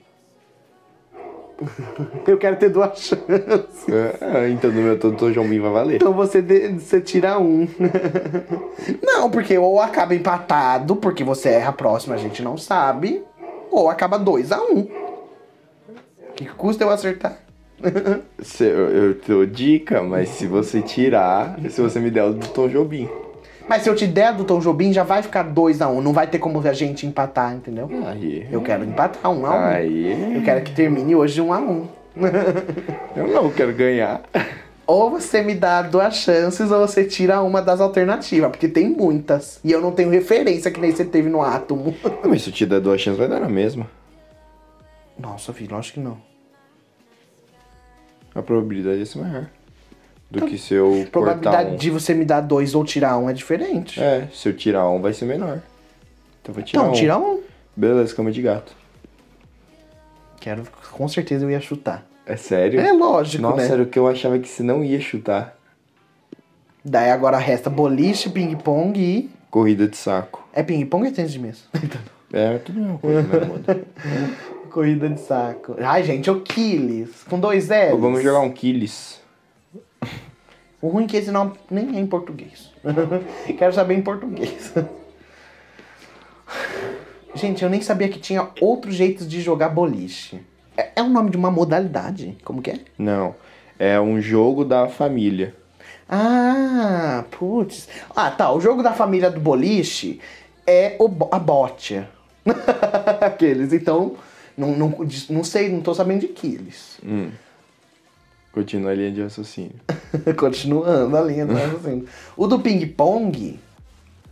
[2.27, 3.87] Eu quero ter duas chances.
[4.21, 5.95] É, então no meu todo João Bim vai valer.
[5.97, 7.67] Então você, de- você tira um.
[9.03, 13.23] não, porque ou acaba empatado, porque você erra a próxima, a gente não sabe.
[13.71, 14.79] Ou acaba 2 a 1 um.
[16.29, 17.37] O que custa eu acertar?
[18.41, 22.33] Se- eu, eu te dou dica, mas se você tirar, se você me der o
[22.33, 23.07] do Tom Jobim.
[23.67, 26.01] Mas se eu te der do Tom Jobim, já vai ficar 2 a 1 um.
[26.01, 27.89] Não vai ter como a gente empatar, entendeu?
[28.05, 28.47] Aí.
[28.51, 29.65] Eu quero empatar 1 um a 1 um.
[29.65, 30.35] Aí.
[30.35, 31.87] Eu quero que termine hoje 1 um a 1 um.
[33.15, 34.21] Eu não quero ganhar.
[34.85, 39.59] Ou você me dá duas chances, ou você tira uma das alternativas, porque tem muitas.
[39.63, 41.95] E eu não tenho referência que nem você teve no átomo.
[42.27, 43.89] Mas se eu te der duas chances, vai dar na mesma.
[45.17, 46.17] Nossa, filho, acho que não.
[48.35, 49.49] A probabilidade é ser maior.
[50.39, 51.75] Do que se eu A probabilidade um.
[51.75, 54.01] de você me dar dois ou tirar um é diferente.
[54.01, 55.61] É, se eu tirar um, vai ser menor.
[56.41, 56.95] Então eu vou tirar então, um.
[56.95, 57.39] tira um.
[57.75, 58.75] Beleza, cama de gato.
[60.39, 62.05] Quero, com certeza eu ia chutar.
[62.25, 62.79] É sério?
[62.79, 63.71] É lógico, Nossa, né?
[63.71, 65.55] era o que eu achava que você não ia chutar.
[66.83, 69.29] Daí agora resta boliche, ping-pong e.
[69.51, 70.47] Corrida de saco.
[70.51, 71.61] É ping-pong ou é tênis de mesa?
[72.35, 73.83] É, tudo coisa, né.
[74.71, 75.75] Corrida de saco.
[75.79, 77.23] Ai, gente, o Killis.
[77.29, 77.99] Com dois L's.
[77.99, 79.21] Vamos jogar um Killis.
[80.83, 82.69] O ruim é que esse nome nem é em português.
[83.57, 84.73] Quero saber em português.
[87.33, 90.41] Gente, eu nem sabia que tinha outros jeitos de jogar boliche.
[90.75, 92.37] É, é o nome de uma modalidade?
[92.43, 92.79] Como que é?
[92.97, 93.33] Não.
[93.79, 95.55] É um jogo da família.
[96.09, 97.87] Ah, putz.
[98.13, 98.51] Ah, tá.
[98.51, 100.19] O jogo da família do boliche
[100.67, 102.05] é o, a bote.
[103.21, 103.71] Aqueles.
[103.71, 104.17] Então,
[104.57, 104.93] não, não,
[105.29, 106.97] não sei, não tô sabendo de Killis.
[107.05, 107.31] Hum.
[108.53, 109.71] Continua a linha de raciocínio.
[110.37, 112.05] Continuando a linha do raciocínio.
[112.37, 113.59] O do ping-pong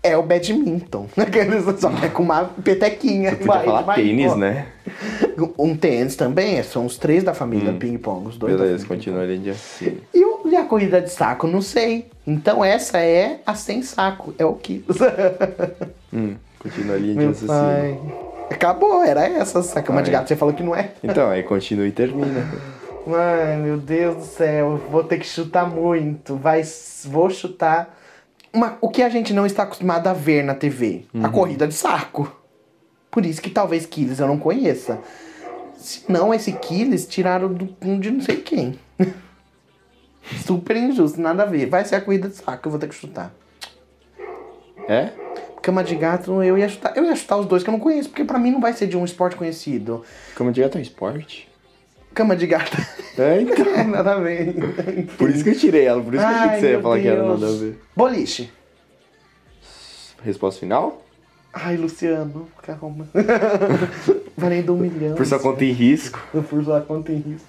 [0.04, 1.08] é o badminton.
[1.18, 3.32] Aqueles só é com uma petequinha.
[3.32, 4.36] Você podia Vai, falar vai, tênis, ó.
[4.36, 4.68] né?
[5.58, 8.28] Um tênis também, são os três da família do ping-pong.
[8.28, 10.02] Os dois Beleza, continua a linha de raciocínio.
[10.14, 11.48] E, o- e a corrida de saco?
[11.48, 12.10] Não sei.
[12.28, 14.34] Então essa é a sem saco.
[14.38, 14.86] É o que.
[16.14, 17.62] Hum, continua a linha de Meu raciocínio.
[17.64, 18.00] pai.
[18.52, 19.60] Acabou, era essa.
[19.80, 20.14] A cama de Ai.
[20.18, 20.92] gato você falou que não é.
[21.04, 22.46] Então, aí continua e termina.
[23.08, 26.36] Ai, meu Deus do céu, vou ter que chutar muito.
[26.36, 26.62] Vai,
[27.06, 27.98] vou chutar.
[28.54, 31.06] Uma, o que a gente não está acostumado a ver na TV?
[31.24, 32.36] A corrida de saco.
[33.10, 35.00] Por isso que talvez Killis eu não conheça.
[35.76, 37.66] Se não, esse Killis tiraram do,
[38.00, 38.80] de não sei quem.
[40.46, 41.68] Super injusto, nada a ver.
[41.68, 43.34] Vai ser a corrida de saco, eu vou ter que chutar.
[44.88, 45.12] É?
[45.62, 46.96] Cama de gato, eu ia chutar.
[46.96, 48.88] Eu ia chutar os dois que eu não conheço, porque pra mim não vai ser
[48.88, 50.04] de um esporte conhecido.
[50.36, 51.51] Cama de gato é um esporte?
[52.14, 52.78] Cama de gato.
[53.18, 53.88] É, então.
[53.88, 54.54] nada a ver.
[55.18, 57.00] Por isso que eu tirei ela, por isso que eu achei que você ia falar
[57.00, 57.40] que era Deus.
[57.40, 57.82] nada a ver.
[57.96, 58.52] Boliche.
[60.24, 61.04] Resposta final?
[61.54, 63.08] Ai, Luciano, calma.
[64.38, 65.16] Valendo um milhão.
[65.16, 66.20] Por sua conta em risco.
[66.50, 67.48] Por sua conta em risco.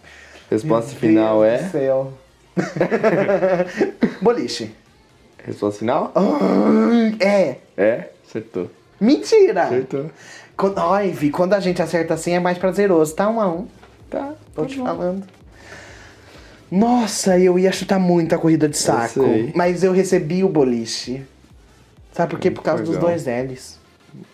[0.51, 1.63] Resposta Meu final Deus é.
[1.63, 2.13] do céu.
[4.21, 4.75] Boliche.
[5.45, 6.13] Resposta final?
[7.21, 7.57] É.
[7.77, 8.71] É, acertou.
[9.01, 9.65] Mentira!
[9.65, 10.11] Acertou.
[10.57, 13.29] Quando, ai, Vi, quando a gente acerta assim é mais prazeroso, tá?
[13.29, 13.67] Um a um.
[14.13, 14.35] Tá.
[14.55, 14.85] Tô tá te bom.
[14.85, 15.27] falando.
[16.71, 19.25] Nossa, eu ia chutar muito a corrida de saco.
[19.25, 19.53] sei.
[19.55, 21.23] Mas eu recebi o boliche.
[22.13, 22.51] Sabe por quê?
[22.51, 23.09] Por causa dos Legal.
[23.09, 23.79] dois L's.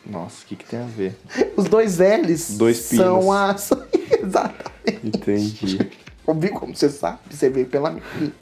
[0.05, 1.16] Nossa, o que, que tem a ver?
[1.56, 3.70] Os dois L's Dois são as.
[4.20, 5.06] Exatamente.
[5.06, 5.90] Entendi.
[6.26, 7.20] Ouviu como você sabe?
[7.30, 8.32] Você veio pela minha.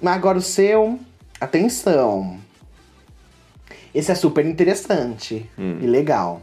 [0.00, 1.00] Mas agora o seu.
[1.40, 2.38] Atenção.
[3.92, 6.40] Esse é super interessante e legal.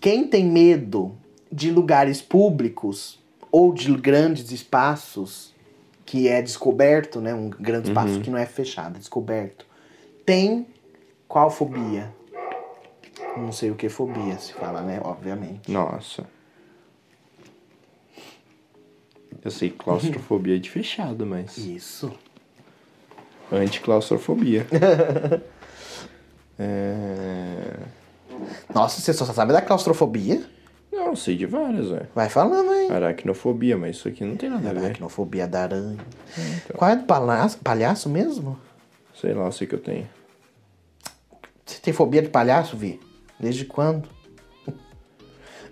[0.00, 1.14] Quem tem medo
[1.50, 3.18] de lugares públicos
[3.50, 5.54] ou de grandes espaços
[6.06, 7.34] que é descoberto, né?
[7.34, 9.64] Um grande espaço que não é fechado, é descoberto.
[10.24, 10.66] Tem
[11.28, 12.12] qual fobia?
[13.36, 15.00] Não sei o que fobia se fala, né?
[15.02, 15.70] Obviamente.
[15.70, 16.26] Nossa.
[19.42, 21.56] Eu sei claustrofobia é de fechado, mas.
[21.56, 22.12] Isso.
[23.50, 24.66] Anticlaustrofobia.
[26.58, 27.78] é...
[28.74, 30.44] Nossa, você só sabe da claustrofobia?
[30.92, 32.08] Não, sei de várias, velho.
[32.14, 32.90] Vai falando aí.
[32.90, 34.86] Aracnofobia, mas isso aqui não tem nada a ver.
[34.86, 35.98] Aracnofobia da aranha.
[36.76, 38.58] Qual é do palhaço, palhaço mesmo?
[39.14, 40.08] Sei lá, eu sei que eu tenho.
[41.64, 42.98] Você tem fobia de palhaço, Vi?
[43.38, 44.08] Desde quando?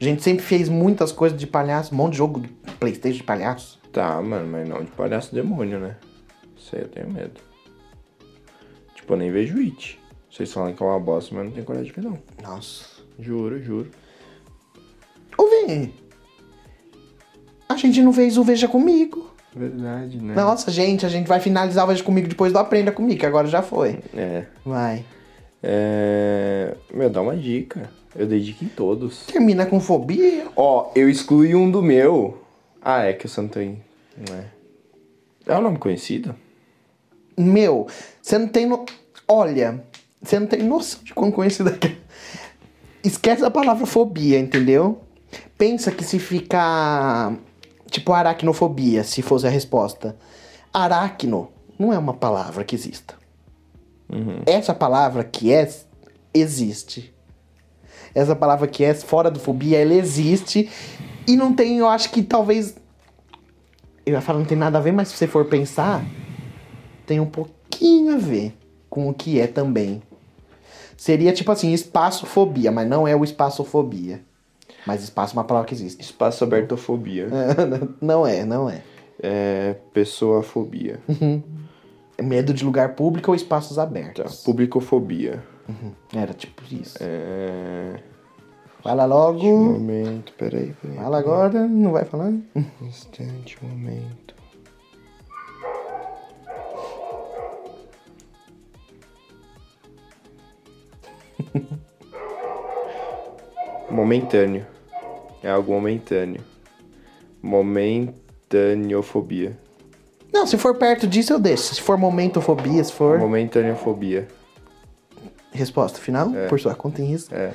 [0.00, 3.24] A gente sempre fez muitas coisas de palhaço, um monte de jogo de Playstation de
[3.24, 3.80] palhaço.
[3.92, 5.96] Tá, mano, mas não de palhaço demônio, né?
[6.56, 7.40] Isso aí eu tenho medo.
[8.94, 10.00] Tipo, eu nem vejo It.
[10.30, 12.18] Vocês falam que é uma bosta, mas não tenho coragem de ver, não.
[12.40, 12.84] Nossa.
[13.18, 13.90] Juro, juro.
[15.38, 15.94] Ô, Vi,
[17.68, 19.32] a gente não fez o Veja Comigo.
[19.54, 20.34] Verdade, né?
[20.34, 23.46] Nossa, gente, a gente vai finalizar o Veja Comigo depois do Aprenda Comigo, que agora
[23.46, 24.00] já foi.
[24.14, 24.44] É.
[24.64, 25.04] Vai.
[25.62, 26.74] É.
[26.92, 27.90] Meu, dá uma dica.
[28.16, 29.26] Eu dei dica em todos.
[29.26, 30.46] Termina com fobia.
[30.56, 32.42] Ó, eu excluí um do meu.
[32.82, 33.82] Ah, é que o Santo tem.
[34.16, 34.44] Não é.
[35.46, 36.34] É um nome conhecido?
[37.36, 37.86] Meu,
[38.20, 38.66] você não tem.
[38.66, 38.84] No...
[39.26, 39.84] Olha,
[40.20, 41.96] você não tem noção de quão conhecido é.
[43.04, 45.00] Esquece a palavra fobia, entendeu?
[45.58, 47.36] Pensa que se ficar.
[47.90, 50.16] Tipo aracnofobia, se fosse a resposta.
[50.72, 53.14] Aracno não é uma palavra que exista.
[54.46, 55.70] Essa palavra que é,
[56.32, 57.14] existe.
[58.14, 60.70] Essa palavra que é fora do fobia, ela existe.
[61.26, 62.76] E não tem, eu acho que talvez.
[64.04, 66.02] Eu ia falar, não tem nada a ver, mas se você for pensar,
[67.06, 68.56] tem um pouquinho a ver
[68.88, 70.02] com o que é também.
[70.96, 74.22] Seria tipo assim, espaçofobia, mas não é o espaçofobia.
[74.86, 76.00] Mas espaço é uma palavra que existe.
[76.00, 77.28] Espaço abertofobia.
[78.00, 78.82] Não é, não é.
[79.22, 79.76] É.
[79.92, 81.00] Pessoafobia.
[82.20, 83.82] Medo de lugar público ou espaços Tá.
[83.82, 84.42] abertos.
[84.44, 85.42] Publicofobia.
[86.14, 86.96] Era tipo isso.
[87.00, 88.00] É.
[88.82, 89.46] Fala logo.
[89.46, 90.96] Um momento, peraí, peraí.
[90.96, 92.32] Fala agora, não vai falar?
[92.80, 94.34] Instante, um momento.
[103.90, 104.66] momentâneo.
[105.42, 106.40] É algo momentâneo.
[107.42, 109.56] Momentaneofobia.
[110.32, 111.74] Não, se for perto disso eu deixo.
[111.74, 113.18] Se for momentofobia, se for.
[113.18, 114.28] Momentaneofobia.
[115.52, 116.30] Resposta final?
[116.48, 117.34] Por sua conta em risco.
[117.34, 117.52] É.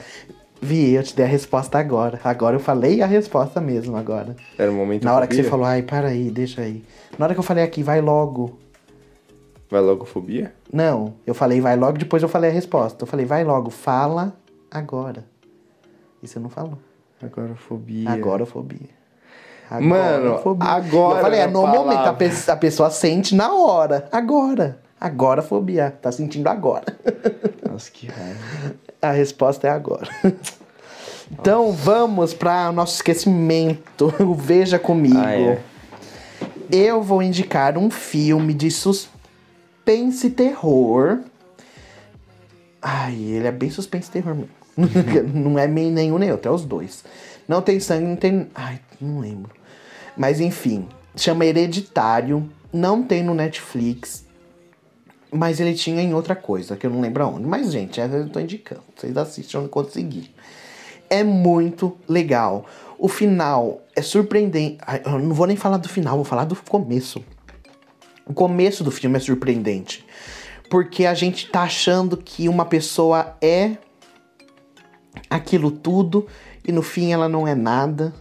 [0.61, 2.19] Vi, eu te dei a resposta agora.
[2.23, 4.35] Agora eu falei a resposta mesmo, agora.
[4.57, 6.83] Era um momento Na hora que você falou, ai, para aí, deixa aí.
[7.17, 8.57] Na hora que eu falei aqui, vai logo.
[9.69, 10.53] Vai logo fobia?
[10.71, 13.03] Não, eu falei vai logo, depois eu falei a resposta.
[13.03, 14.33] Eu falei vai logo, fala
[14.71, 15.25] agora.
[16.23, 16.79] E você não falou.
[17.21, 18.09] Agora fobia.
[18.09, 18.89] Agorafobia.
[19.69, 22.13] Mano, agora Eu falei, é a no momento, a, palavra.
[22.29, 24.07] pe- a pessoa sente na hora.
[24.11, 24.79] Agora.
[24.99, 25.91] Agorafobia.
[26.01, 26.85] Tá sentindo agora.
[27.69, 28.39] Nossa, que raiva.
[29.01, 30.07] A resposta é agora.
[31.31, 34.13] Então vamos para o nosso esquecimento.
[34.21, 35.17] O Veja comigo.
[35.17, 35.59] Ah, é.
[36.69, 41.19] Eu vou indicar um filme de suspense e terror.
[42.81, 44.51] Ai, ele é bem suspense e terror mesmo.
[45.33, 47.03] não é nenhum nem outro, é os dois.
[47.47, 48.47] Não tem sangue, não tem.
[48.55, 49.51] Ai, não lembro.
[50.15, 52.49] Mas enfim, chama Hereditário.
[52.71, 54.25] Não tem no Netflix.
[55.31, 57.45] Mas ele tinha em outra coisa, que eu não lembro aonde.
[57.45, 58.83] Mas, gente, eu tô indicando.
[58.95, 60.33] Vocês assistem onde conseguir.
[61.09, 62.65] É muito legal.
[62.97, 64.77] O final é surpreendente.
[65.05, 67.23] Eu não vou nem falar do final, vou falar do começo.
[68.25, 70.05] O começo do filme é surpreendente.
[70.69, 73.77] Porque a gente tá achando que uma pessoa é
[75.29, 76.27] aquilo tudo
[76.65, 78.13] e no fim ela não é nada.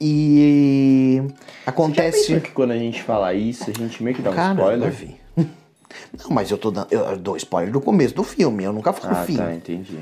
[0.00, 1.22] E
[1.66, 2.40] acontece.
[2.40, 4.90] que quando a gente fala isso, a gente meio que dá um spoiler?
[4.90, 5.16] vi.
[5.36, 6.86] Não, mas eu tô dando.
[6.90, 9.36] Eu dou spoiler do começo do filme, eu nunca falo Ah, fim.
[9.36, 9.98] tá, entendi.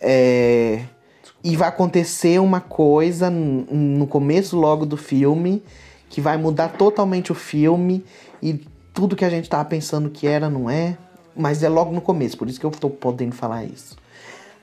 [0.00, 0.82] É,
[1.42, 5.62] E vai acontecer uma coisa no começo logo do filme
[6.10, 8.04] que vai mudar totalmente o filme
[8.42, 8.60] e
[8.92, 10.98] tudo que a gente tava pensando que era não é,
[11.36, 13.96] mas é logo no começo, por isso que eu tô podendo falar isso.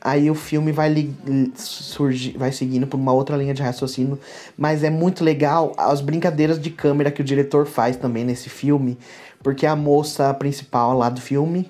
[0.08, 1.10] Aí o filme vai
[1.54, 4.18] surgir, vai seguindo por uma outra linha de raciocínio,
[4.58, 8.98] mas é muito legal as brincadeiras de câmera que o diretor faz também nesse filme,
[9.44, 11.70] porque a moça principal lá do filme,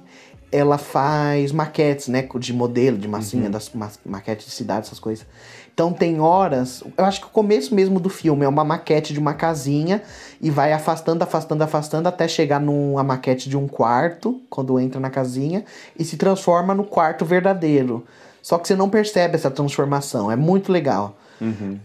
[0.52, 5.26] ela faz maquetes, né, de modelo, de massinha, das ma- maquetes de cidade, essas coisas.
[5.74, 9.20] Então tem horas, eu acho que o começo mesmo do filme é uma maquete de
[9.20, 10.04] uma casinha
[10.40, 15.10] e vai afastando, afastando, afastando até chegar numa maquete de um quarto, quando entra na
[15.10, 15.66] casinha,
[15.98, 18.06] e se transforma no quarto verdadeiro.
[18.48, 21.18] Só que você não percebe essa transformação, é muito legal.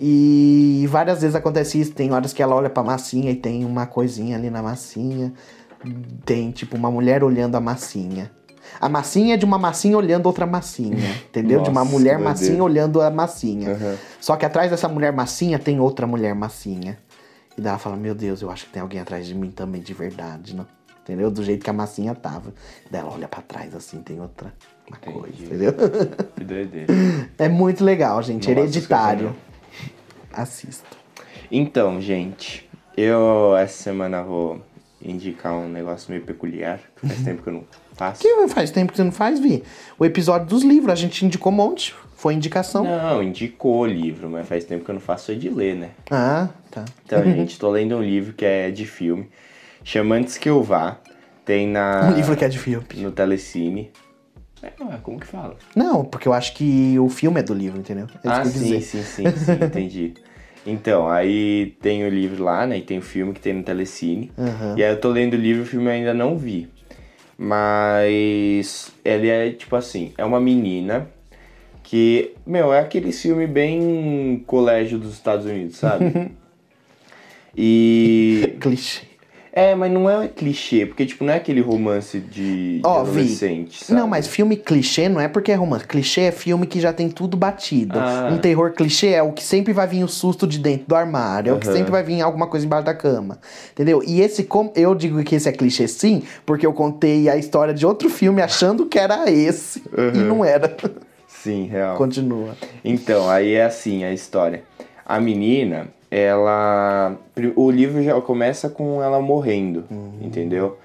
[0.01, 3.85] E várias vezes acontece isso, tem horas que ela olha pra massinha e tem uma
[3.85, 5.33] coisinha ali na massinha.
[6.25, 8.31] Tem, tipo, uma mulher olhando a massinha.
[8.81, 11.63] A massinha é de uma massinha olhando outra massinha, entendeu?
[11.63, 13.73] de uma Nossa, mulher massinha olhando a massinha.
[13.73, 13.99] Aham.
[14.21, 16.97] Só que atrás dessa mulher massinha tem outra mulher massinha.
[17.59, 19.83] E daí ela fala, meu Deus, eu acho que tem alguém atrás de mim também
[19.83, 20.69] de verdade, não?
[21.03, 21.29] Entendeu?
[21.29, 22.55] Do jeito que a massinha tava.
[22.89, 24.55] Daí ela olha pra trás assim, tem outra
[24.97, 25.73] coisa, entendeu?
[26.37, 26.93] Que doideira.
[27.39, 28.49] é muito legal, gente.
[28.49, 29.35] Nossa, Hereditário.
[30.33, 30.87] Assista.
[31.51, 34.61] Então, gente, eu essa semana vou
[35.05, 37.65] indicar um negócio meio peculiar, que faz tempo que eu não
[37.95, 38.23] faço.
[38.23, 39.63] Que faz tempo que você não faz, Vi?
[39.99, 41.95] O episódio dos livros, a gente indicou um monte.
[42.17, 42.85] Foi indicação.
[42.85, 45.91] Não, indicou o livro, mas faz tempo que eu não faço é de ler, né?
[46.09, 46.85] Ah, tá.
[47.05, 49.29] Então, gente, tô lendo um livro que é de filme.
[49.83, 50.99] Chama Antes Que Eu Vá.
[51.45, 52.09] Tem na...
[52.09, 52.87] Um livro que é de filme.
[52.99, 53.91] No Telecine.
[54.63, 54.71] É,
[55.03, 55.57] como que fala?
[55.75, 58.07] Não, porque eu acho que o filme é do livro, entendeu?
[58.23, 60.15] É ah, sim, sim, sim, sim, entendi.
[60.65, 62.79] Então, aí tem o livro lá, né?
[62.79, 64.31] E tem o filme que tem no Telecine.
[64.39, 64.75] Aham.
[64.77, 66.69] E aí eu tô lendo o livro, o filme eu ainda não vi.
[67.37, 71.09] Mas ele é tipo assim, é uma menina
[71.83, 76.31] que, meu, é aquele filme bem colégio dos Estados Unidos, sabe?
[77.57, 79.12] e Clichê.
[79.55, 84.01] É, mas não é clichê, porque tipo não é aquele romance de, Vi, adolescente, sabe?
[84.01, 85.87] Não, mas filme clichê não é porque é romance.
[85.87, 87.99] Clichê é filme que já tem tudo batido.
[87.99, 88.31] Ah.
[88.33, 91.51] Um terror clichê é o que sempre vai vir o susto de dentro do armário.
[91.51, 93.39] É o que sempre vai vir alguma coisa embaixo da cama.
[93.73, 94.03] Entendeu?
[94.07, 97.85] E esse, eu digo que esse é clichê sim, porque eu contei a história de
[97.85, 99.83] outro filme achando que era esse.
[100.15, 100.75] E não era.
[101.27, 101.97] Sim, real.
[101.97, 102.57] Continua.
[102.83, 104.63] Então, aí é assim a história.
[105.05, 107.17] A menina, ela.
[107.57, 109.85] O livro já começa com ela morrendo,
[110.21, 110.79] entendeu?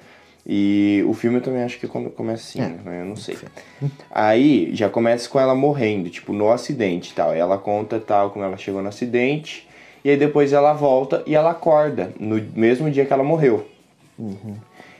[0.49, 2.69] E o filme eu também acho que come- começa assim, É.
[2.89, 3.01] né?
[3.01, 3.37] Eu não sei.
[4.09, 7.35] Aí já começa com ela morrendo, tipo, no acidente e tal.
[7.35, 9.67] E ela conta tal, como ela chegou no acidente.
[10.05, 13.67] E aí depois ela volta e ela acorda no mesmo dia que ela morreu.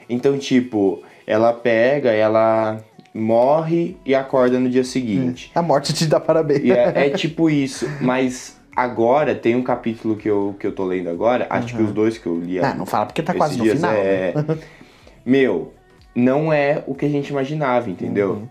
[0.10, 2.84] Então, tipo, ela pega, ela
[3.14, 5.50] morre e acorda no dia seguinte.
[5.56, 6.70] A morte te dá parabéns.
[6.70, 11.10] É, é tipo isso, mas agora tem um capítulo que eu, que eu tô lendo
[11.10, 13.66] agora, acho que os dois que eu li Ah, não fala porque tá quase no
[13.66, 13.92] final.
[13.92, 14.34] É...
[15.26, 15.74] Meu,
[16.16, 18.34] não é o que a gente imaginava, entendeu?
[18.34, 18.48] Uhum.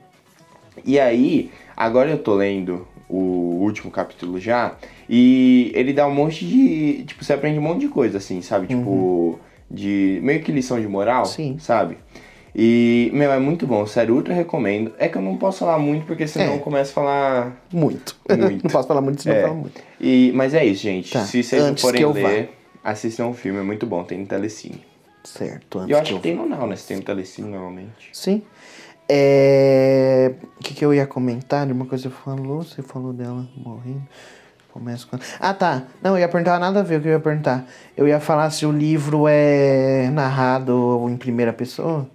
[0.84, 4.74] E aí, agora eu tô lendo o último capítulo já,
[5.08, 7.04] e ele dá um monte de.
[7.04, 8.66] Tipo, você aprende um monte de coisa, assim, sabe?
[8.66, 9.38] Tipo,
[9.70, 10.18] de.
[10.24, 11.28] meio que lição de moral, Uhum.
[11.30, 11.56] Sim.
[11.60, 11.98] sabe?
[12.58, 14.90] E, meu, é muito bom, sério, ultra recomendo.
[14.98, 16.56] É que eu não posso falar muito, porque senão É.
[16.56, 18.16] eu começo a falar Muito.
[18.30, 18.64] Muito.
[18.64, 19.40] não posso falar muito, senão É.
[19.40, 19.82] eu falo muito.
[20.00, 21.12] e, mas é isso, gente.
[21.12, 22.50] Tá, Se vocês não antes forem eu ler,
[22.82, 24.82] assistam o filme, é muito bom, tem no Telecine.
[25.22, 25.80] Certo.
[25.80, 26.76] Antes eu acho eu que tem no Now, né?
[26.76, 28.08] Se tem no Telecine normalmente.
[28.12, 28.42] Sim.
[29.06, 30.32] É...
[30.58, 31.70] O que, que eu ia comentar?
[31.70, 34.02] Uma coisa você falou, você falou dela morrendo.
[34.72, 35.18] Começa com...
[35.40, 35.84] Ah, tá.
[36.02, 37.66] Não, eu ia perguntar nada a ver o que eu ia perguntar.
[37.96, 42.08] Eu ia falar se o livro é narrado em primeira pessoa.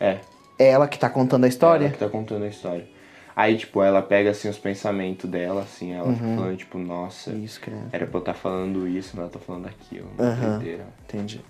[0.00, 0.18] É.
[0.58, 1.84] É ela que tá contando a história?
[1.86, 2.86] Ela que tá contando a história.
[3.34, 6.14] Aí, tipo, ela pega, assim, os pensamentos dela, assim, ela Uhum.
[6.16, 7.60] fica falando, tipo, nossa, Isso,
[7.92, 10.08] era pra eu estar falando isso, mas eu tô falando aquilo.
[10.16, 10.86] Doideira.
[11.04, 11.42] Entendi.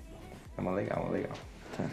[0.58, 1.30] É uma legal, uma legal.
[1.76, 1.84] Tá.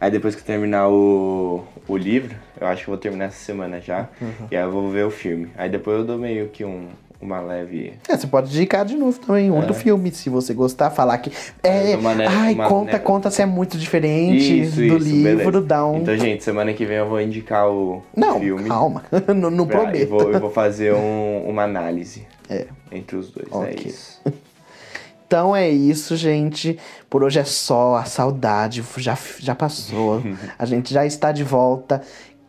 [0.00, 3.80] Aí depois que terminar o, o livro, eu acho que eu vou terminar essa semana
[3.80, 4.08] já.
[4.20, 4.46] Uhum.
[4.50, 5.50] E aí eu vou ver o filme.
[5.56, 6.88] Aí depois eu dou meio que um,
[7.20, 7.94] uma leve.
[8.08, 11.30] É, você pode indicar de novo também um do filme, se você gostar, falar que.
[11.62, 14.96] É, É, uma ne- ai, uma conta, conta se é muito diferente Isso, do isso,
[14.98, 15.60] livro, beleza.
[15.62, 15.98] dá um.
[15.98, 18.68] Então, gente, semana que vem eu vou indicar o, não, filme.
[18.68, 19.02] calma,
[19.34, 20.00] não, não Pra- prometo.
[20.02, 22.66] eu, vou, eu vou fazer um- uma análise É.
[22.92, 23.48] entre os dois.
[23.50, 23.68] Ok.
[23.84, 24.20] É isso.
[25.28, 26.78] Então é isso, gente.
[27.10, 27.96] Por hoje é só.
[27.96, 30.22] A saudade já, já passou.
[30.56, 32.00] a gente já está de volta.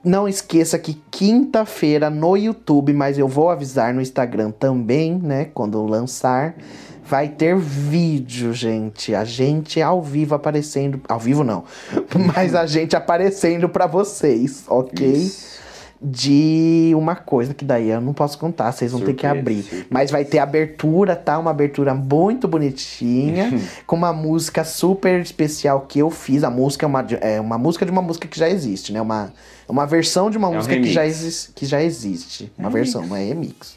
[0.04, 5.46] Não esqueça que quinta-feira no YouTube, mas eu vou avisar no Instagram também, né?
[5.54, 6.56] Quando lançar,
[7.04, 9.14] vai ter vídeo, gente.
[9.16, 11.02] A gente ao vivo aparecendo.
[11.10, 11.64] Ao vivo não.
[12.36, 15.08] mas a gente aparecendo pra vocês, ok?
[15.08, 15.58] Isso.
[16.00, 19.62] de uma coisa que daí eu não posso contar, vocês vão ter que Surpresa, abrir.
[19.64, 19.86] surpresa.
[19.90, 21.40] Mas vai ter abertura, tá?
[21.40, 23.52] Uma abertura muito bonitinha,
[23.88, 26.44] com uma música super especial que eu fiz.
[26.44, 29.02] A música é uma, é uma música de uma música que já existe, né?
[29.02, 29.34] Uma,
[29.68, 31.24] uma versão de uma um música que já, remix.
[31.24, 32.52] exi que já existe.
[32.58, 33.76] Uma versão, não é remix.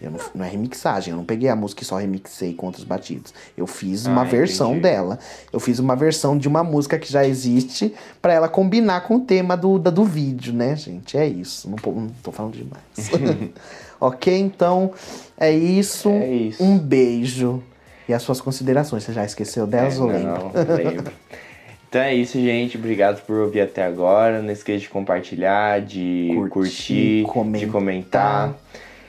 [0.00, 2.84] Eu não, não é remixagem, eu não peguei a música e só remixei com outros
[2.84, 3.32] batidos.
[3.56, 4.82] Eu fiz Ah, uma versão entendi.
[4.82, 5.18] dela.
[5.50, 9.20] Eu fiz uma versão de uma música que já existe pra ela combinar com o
[9.20, 11.16] tema do, da- do vídeo, né, gente?
[11.16, 11.70] É isso.
[11.70, 13.10] Não, não tô falando demais.
[13.98, 14.92] ok, então
[15.38, 16.10] é isso.
[16.10, 16.62] É isso.
[16.62, 17.62] Um beijo.
[18.06, 20.74] E as suas considerações, você já esqueceu delas É, ou não, lembra?
[20.74, 21.12] lembro.
[21.96, 22.76] Então é isso, gente.
[22.76, 24.42] Obrigado por ouvir até agora.
[24.42, 27.60] Não esqueça de compartilhar, de Curtir, curtir, comentar.
[27.60, 28.54] de comentar.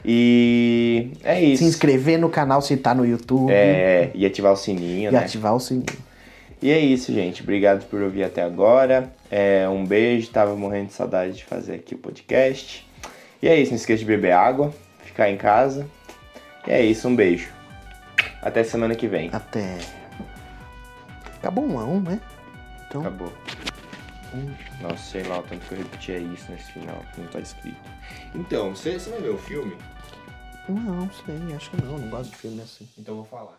[0.06, 1.64] E é isso.
[1.64, 5.20] Se inscrever no canal se tá no YouTube É, e ativar o sininho, e né?
[5.20, 5.84] ativar o sininho.
[6.62, 7.44] E é isso, gente.
[7.44, 9.12] Obrigado por ouvir até agora.
[9.30, 10.30] É, um beijo.
[10.30, 12.88] Tava morrendo de saudade de fazer aqui o podcast.
[13.42, 13.72] E é isso.
[13.72, 14.74] Não esqueça de beber água,
[15.04, 15.86] ficar em casa.
[16.66, 17.06] E é isso.
[17.06, 17.50] Um beijo.
[18.42, 19.30] Até semana que vem.
[19.34, 19.76] Até.
[21.38, 22.18] Acabou um a um, né?
[22.88, 23.34] Então, Acabou.
[24.82, 27.90] Nossa, sei lá o tanto que eu repetia isso nesse final, que não tá escrito.
[28.36, 29.78] Então, você, você vai ver o filme?
[30.70, 32.88] não, sei, acho que não, não gosto de filme assim.
[32.98, 33.58] Então eu vou falar.